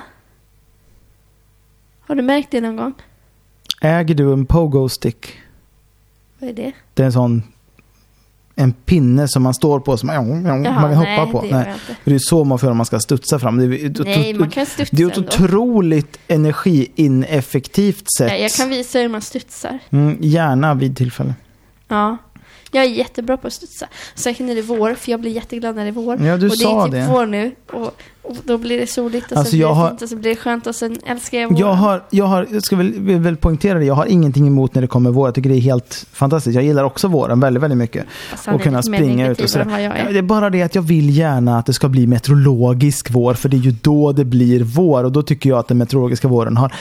[2.07, 2.95] Har du märkt det någon gång?
[3.81, 5.27] Äger du en pogo stick?
[6.39, 6.73] Vad är det?
[6.95, 7.43] Det är en sån
[8.55, 11.43] en pinne som man står på som man kan Jaha, hoppa nej, på.
[11.43, 11.75] det Nej.
[12.05, 13.59] det är så man får om man ska studsa fram.
[13.59, 15.29] Det är, Nej, man kan studsa det är ett ändå.
[15.29, 18.31] otroligt energiineffektivt sätt.
[18.33, 19.79] Ja, jag kan visa hur man studsar.
[19.91, 21.35] mm, gärna vid tillfälle.
[21.89, 22.17] Ja.
[22.71, 23.89] Jag är jättebra på att studsa.
[24.15, 26.23] Särskilt när det är vår, för jag blir jätteglad när det är vår.
[26.23, 27.07] Ja, du och det sa är typ det.
[27.11, 27.55] vår nu.
[27.73, 27.95] Och,
[28.29, 30.31] och då blir det soligt och Alltså, så blir det har- fint och så blir
[30.31, 31.61] det skönt och sen älskar jag våren.
[31.61, 34.75] Jag har, jag har, jag ska väl, vill väl poängtera det, jag har ingenting emot
[34.75, 35.27] när det kommer vår.
[35.29, 36.55] Jag tycker det är helt fantastiskt.
[36.55, 38.05] Jag gillar också våren väldigt, väldigt mycket.
[38.47, 39.79] Han Och kunna springa ut och sådär.
[39.79, 40.13] är.
[40.13, 43.49] Det är bara det att jag vill gärna att det ska bli meteorologisk vår, för
[43.49, 45.05] det är ju då det blir vår.
[45.05, 46.73] Och då tycker jag att den meteorologiska våren har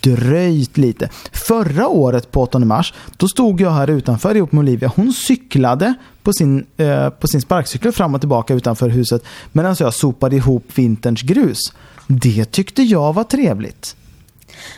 [0.00, 1.08] dröjt lite.
[1.32, 4.92] Förra året på 8 mars, då stod jag här utanför ihop med Olivia.
[4.96, 9.94] Hon cyklade på sin, eh, på sin sparkcykel fram och tillbaka utanför huset medan jag
[9.94, 11.58] sopade ihop vinterns grus.
[12.06, 13.96] Det tyckte jag var trevligt.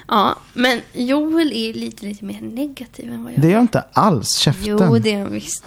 [0.08, 3.84] Ja, men Joel är lite, lite mer negativ än vad jag Det är jag inte
[3.92, 4.36] alls.
[4.36, 4.64] Käften.
[4.66, 5.64] Jo, det är han visst.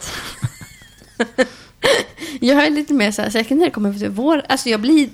[2.39, 4.41] jag är lite mer så här, säkert när det kommer till vår.
[4.49, 5.09] Alltså jag blir...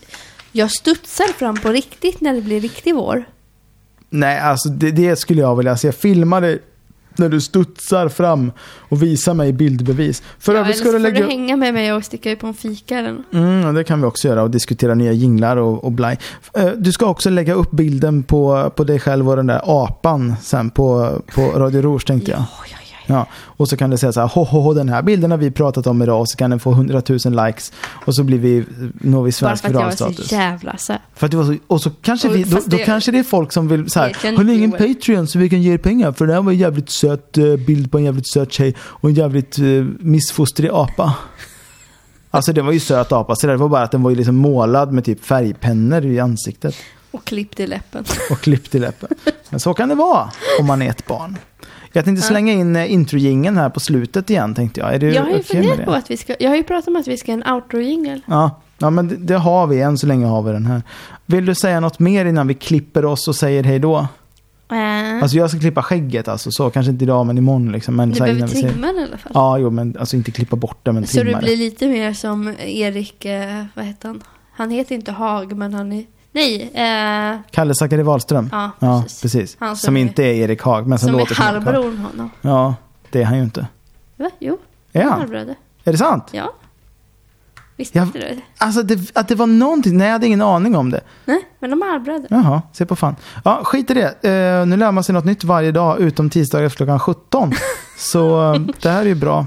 [0.51, 3.25] Jag studsar fram på riktigt när det blir riktig vår.
[4.09, 5.91] Nej, alltså det, det skulle jag vilja se.
[5.91, 6.59] Filma dig
[7.17, 8.51] när du studsar fram
[8.89, 10.23] och visa mig bildbevis.
[10.39, 11.21] För Ja, övrigt ska du får lägga...
[11.21, 13.33] du hänga med mig och sticka ut på en fika eller något.
[13.33, 16.19] Mm, det kan vi också göra och diskutera nya jinglar och, och blaj.
[16.53, 20.35] Eh, Du ska också lägga upp bilden på, på dig själv och den där apan
[20.41, 22.39] sen på, på Radio Rouge tänkte jag.
[22.39, 22.77] Ja, ja,
[23.07, 23.27] ja.
[23.33, 25.51] Och så kan du säga så här, ho, ho, ho, den här bilden har vi
[25.51, 27.71] pratat om idag och så kan den få 100 000 likes
[28.05, 28.65] och så blir vi,
[29.01, 30.27] når vi Bara svensk för att jag var viralstatus.
[30.29, 31.01] så jävla så här.
[31.15, 33.19] För att det var så, och så kanske Och vi, då, då det- kanske det
[33.19, 35.61] är folk som vill så här, Det har ni ingen Joel." Patreon så vi kan
[35.61, 36.11] ge er pengar?
[36.11, 39.09] För det här var en jävligt söt eh, bild på en jävligt söt tjej och
[39.09, 41.13] en jävligt uh, missfostrig apa.
[42.31, 44.35] Alltså det var ju söt apa, så det var bara att den var ju liksom
[44.35, 46.75] målad med typ färgpennor i ansiktet
[47.11, 48.03] Och klippt i läppen.
[48.31, 49.09] och klippt i läppen.
[49.49, 51.37] Men så kan det vara om man är ett barn.
[51.95, 54.93] Jag tänkte slänga in uh, introjingeln här på slutet igen tänkte jag.
[54.95, 55.97] Är du Jag har ju funderat på det?
[55.97, 56.35] att vi ska...
[56.39, 58.21] Jag har ju pratat om att vi ska ha en outro-jingel.
[58.25, 59.81] Ja, ja men det, det har vi.
[59.81, 60.81] Än så länge har vi den här.
[61.25, 64.07] Vill du säga något mer innan vi klipper oss och säger hej då?
[64.71, 67.95] Äh, Alltså jag ska klippa skägget alltså, så kanske inte idag men imorgon liksom.
[67.95, 69.31] Men du så behöver säger- trimma den i alla fall.
[69.35, 71.63] Ja, jo men alltså inte klippa bort det men så trimma du blir det.
[71.63, 73.25] lite mer som Erik...
[73.25, 74.21] Eh, vad heter han?
[74.55, 76.05] Han heter inte Hag, men han är...
[76.33, 78.49] Nej, eh, Kalle Zackari Wahlström.
[78.51, 79.21] ja, Ja, precis.
[79.21, 79.57] precis.
[79.59, 81.53] Han som som är- inte är Erik Haag men som, Som är låter som Erik
[81.53, 81.63] Haag.
[81.73, 82.31] halvbrodern honom.
[82.41, 82.75] Ja,
[83.09, 83.67] det är han ju inte.
[84.17, 84.29] Va?
[84.39, 84.57] Jo,
[84.93, 85.55] Är han är halvbröder.
[85.83, 86.23] Är det sant?
[86.31, 86.53] Ja.
[87.77, 88.03] Visste Ja.
[88.03, 88.41] inte du det?
[88.57, 91.01] Alltså det, att det var någonting, nej jag hade ingen aning om det.
[91.25, 92.27] Nej, men de är halvbröder.
[92.29, 93.15] Jaha, se på fan.
[93.43, 94.23] Ja, skit i det.
[94.23, 97.51] Eh, nu lär man sig något nytt varje dag utom tisdagar efter klockan 17.
[97.97, 99.45] Så eh, det här är ju bra.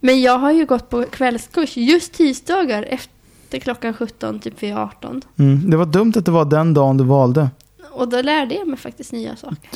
[0.00, 3.12] Men jag har ju gått på kvällskurs just tisdagar efter
[3.50, 5.22] klockan 17, typ vid 18.
[5.38, 5.70] Mm.
[5.70, 7.48] Det var dumt att det var den dagen du valde.
[7.92, 9.70] Och då lärde jag mig faktiskt nya saker.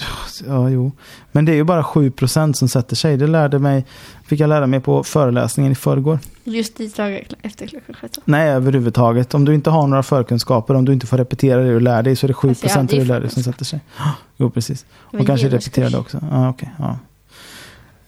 [0.47, 0.93] Ja, jo.
[1.33, 3.17] Men det är ju bara 7% som sätter sig.
[3.17, 3.85] Det lärde mig,
[4.27, 6.19] fick jag lära mig på föreläsningen i förrgår.
[6.45, 8.23] Just tisdagar kl- efter klockan 17.
[8.27, 9.35] Nej, överhuvudtaget.
[9.35, 12.16] Om du inte har några förkunskaper, om du inte får repetera det du lär dig,
[12.16, 13.81] så är det 7% Fast jag hade det du lär dig som sätter sig.
[14.37, 14.87] Jo, precis.
[15.11, 15.66] Det Och kanske genuskurs.
[15.66, 16.21] repeterade också.
[16.31, 16.71] Ja, okej.
[16.79, 16.99] ja.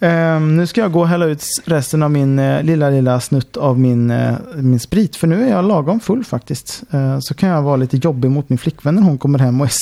[0.02, 3.56] Ehm, nu ska jag gå och hälla ut resten av min eh, lilla, lilla snutt
[3.56, 5.16] av min, eh, min sprit.
[5.16, 6.82] För nu är jag lagom full faktiskt.
[6.90, 9.66] Eh, så kan jag vara lite jobbig mot min flickvän när hon kommer hem och
[9.66, 9.72] är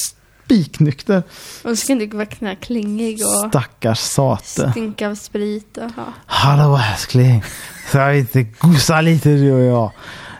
[0.45, 1.23] spiknykter.
[1.63, 4.71] Och så ska du vara knä klingig och Stackars sate.
[4.71, 5.77] stinka av sprit.
[5.77, 6.05] Och, ja.
[6.27, 7.45] Hallå älskling.
[7.89, 9.93] Ska vi inte gosa lite du och jag?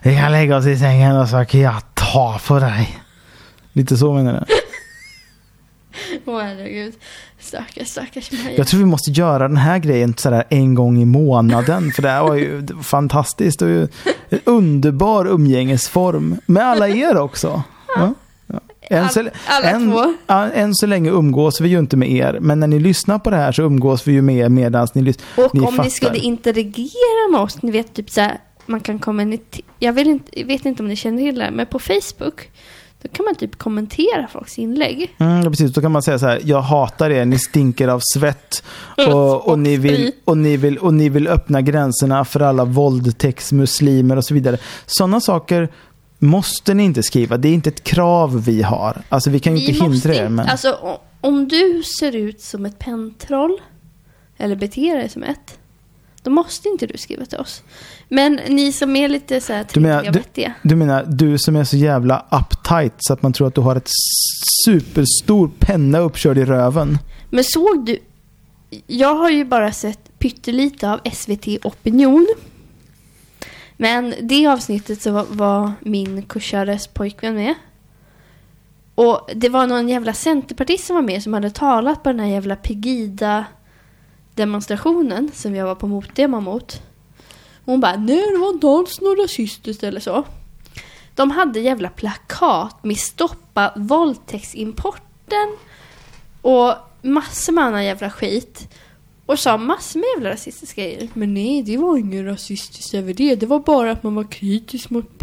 [0.03, 2.99] Vi kan lägga oss i sängen och så kan jag ta på dig.
[3.73, 4.45] Lite så menar jag.
[6.25, 6.95] Åh herregud.
[7.39, 8.55] Stackars, stackars mig.
[8.57, 11.93] Jag tror vi måste göra den här grejen sådär en gång i månaden.
[11.93, 13.63] För det här var ju det var fantastiskt.
[13.63, 13.89] Och ju
[14.29, 16.37] en underbar umgängesform.
[16.47, 17.63] Med alla er också.
[17.97, 18.15] Ja.
[18.47, 18.61] Ja.
[18.97, 20.15] Än, så, All- alla än, två.
[20.55, 22.39] än så länge umgås vi ju inte med er.
[22.41, 25.03] Men när ni lyssnar på det här så umgås vi ju med er medan ni
[25.03, 25.45] lyssnar.
[25.45, 25.85] Och ni om fattar.
[25.85, 30.09] ni skulle interagera med oss, ni vet typ så här, man kan kommentera, jag vill
[30.09, 32.51] inte, jag vet inte om ni känner till det här, men på Facebook,
[33.03, 35.17] då kan man typ kommentera folks inlägg.
[35.19, 35.73] Mm, precis.
[35.73, 38.63] Då kan man säga så här, jag hatar er, ni stinker av svett.
[39.07, 44.17] Och, och, ni vill, och, ni vill, och ni vill öppna gränserna för alla våldtäktsmuslimer
[44.17, 44.59] och så vidare.
[44.87, 45.69] Sådana saker
[46.19, 47.37] måste ni inte skriva.
[47.37, 49.03] Det är inte ett krav vi har.
[49.09, 50.29] Alltså vi kan ju Vi inte hindra er.
[50.29, 50.49] Men...
[50.49, 53.61] Alltså om du ser ut som ett pentroll,
[54.39, 55.59] eller beter dig som ett,
[56.23, 57.63] då måste inte du skriva till oss.
[58.09, 60.55] Men ni som är lite så här Du menar- vettiga.
[60.63, 63.77] Du menar du som är så jävla uptight så att man tror att du har
[63.77, 63.91] ett
[64.65, 66.99] superstor penna uppkörd i röven.
[67.31, 67.99] Men såg du?
[68.87, 72.27] Jag har ju bara sett pyttelite av SVT Opinion.
[73.77, 77.55] Men det avsnittet så var, var min kursares pojkvän med.
[78.95, 82.27] Och det var någon jävla centerpartist som var med som hade talat på den här
[82.27, 83.45] jävla Pegida
[84.41, 86.83] demonstrationen som jag var på motdemo mot.
[87.65, 90.25] Hon bara, nej det var inte alls något rasistiskt eller så.
[91.15, 95.57] De hade jävla plakat med stoppa våldtäktsimporten
[96.43, 98.69] och massor med annan jävla skit.
[99.27, 101.09] Och sa massor med jävla rasistiska grejer.
[101.15, 103.35] Men nej, det var ingen rasistiskt över det.
[103.35, 105.23] Det var bara att man var kritisk mot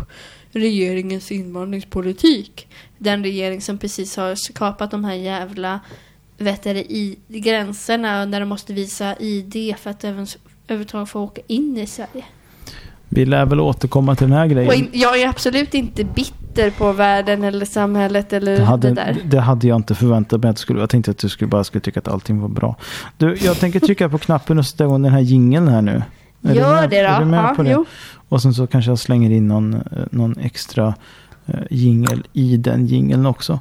[0.52, 2.68] regeringens invandringspolitik.
[2.98, 5.80] Den regering som precis har skapat de här jävla
[6.38, 10.28] vet du, i gränserna där de måste visa ID för att även
[10.68, 12.24] överhuvudtaget få åka in i Sverige.
[13.10, 14.70] Vi lär väl återkomma till den här grejen.
[14.70, 19.18] Och jag är absolut inte bitter på världen eller samhället eller Det hade, det där.
[19.26, 20.80] det hade jag inte förväntat mig att du skulle.
[20.80, 22.76] Jag tänkte att du skulle bara skulle tycka att allting var bra.
[23.18, 26.04] Du, jag tänker trycka på knappen och sätta igång den här jingeln här nu.
[26.44, 27.08] Är du Gör med- det då.
[27.08, 27.72] Är du med Ja, på det?
[27.72, 27.86] jo.
[28.30, 30.88] Och sen så kanske jag slänger in någon, eh, någon extra
[31.50, 33.60] uh, jingel i den jingeln också.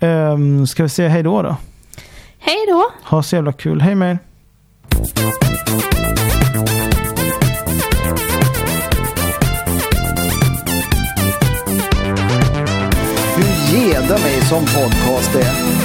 [0.00, 1.56] Um, ska vi säga hej då då?
[2.38, 2.92] Hej då!
[3.02, 3.80] Ha så jävla kul.
[3.80, 4.18] Hej med er.
[13.36, 15.78] Hur geda mig som podcast är.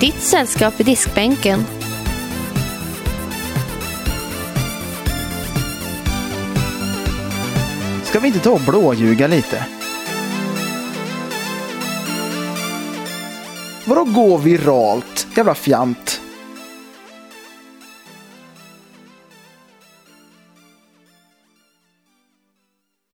[0.00, 1.64] Ditt sällskap i diskbänken.
[8.12, 9.66] Ska vi inte ta och blåljuga lite?
[13.84, 15.26] Vadå gå viralt?
[15.36, 16.21] Jävla fjant.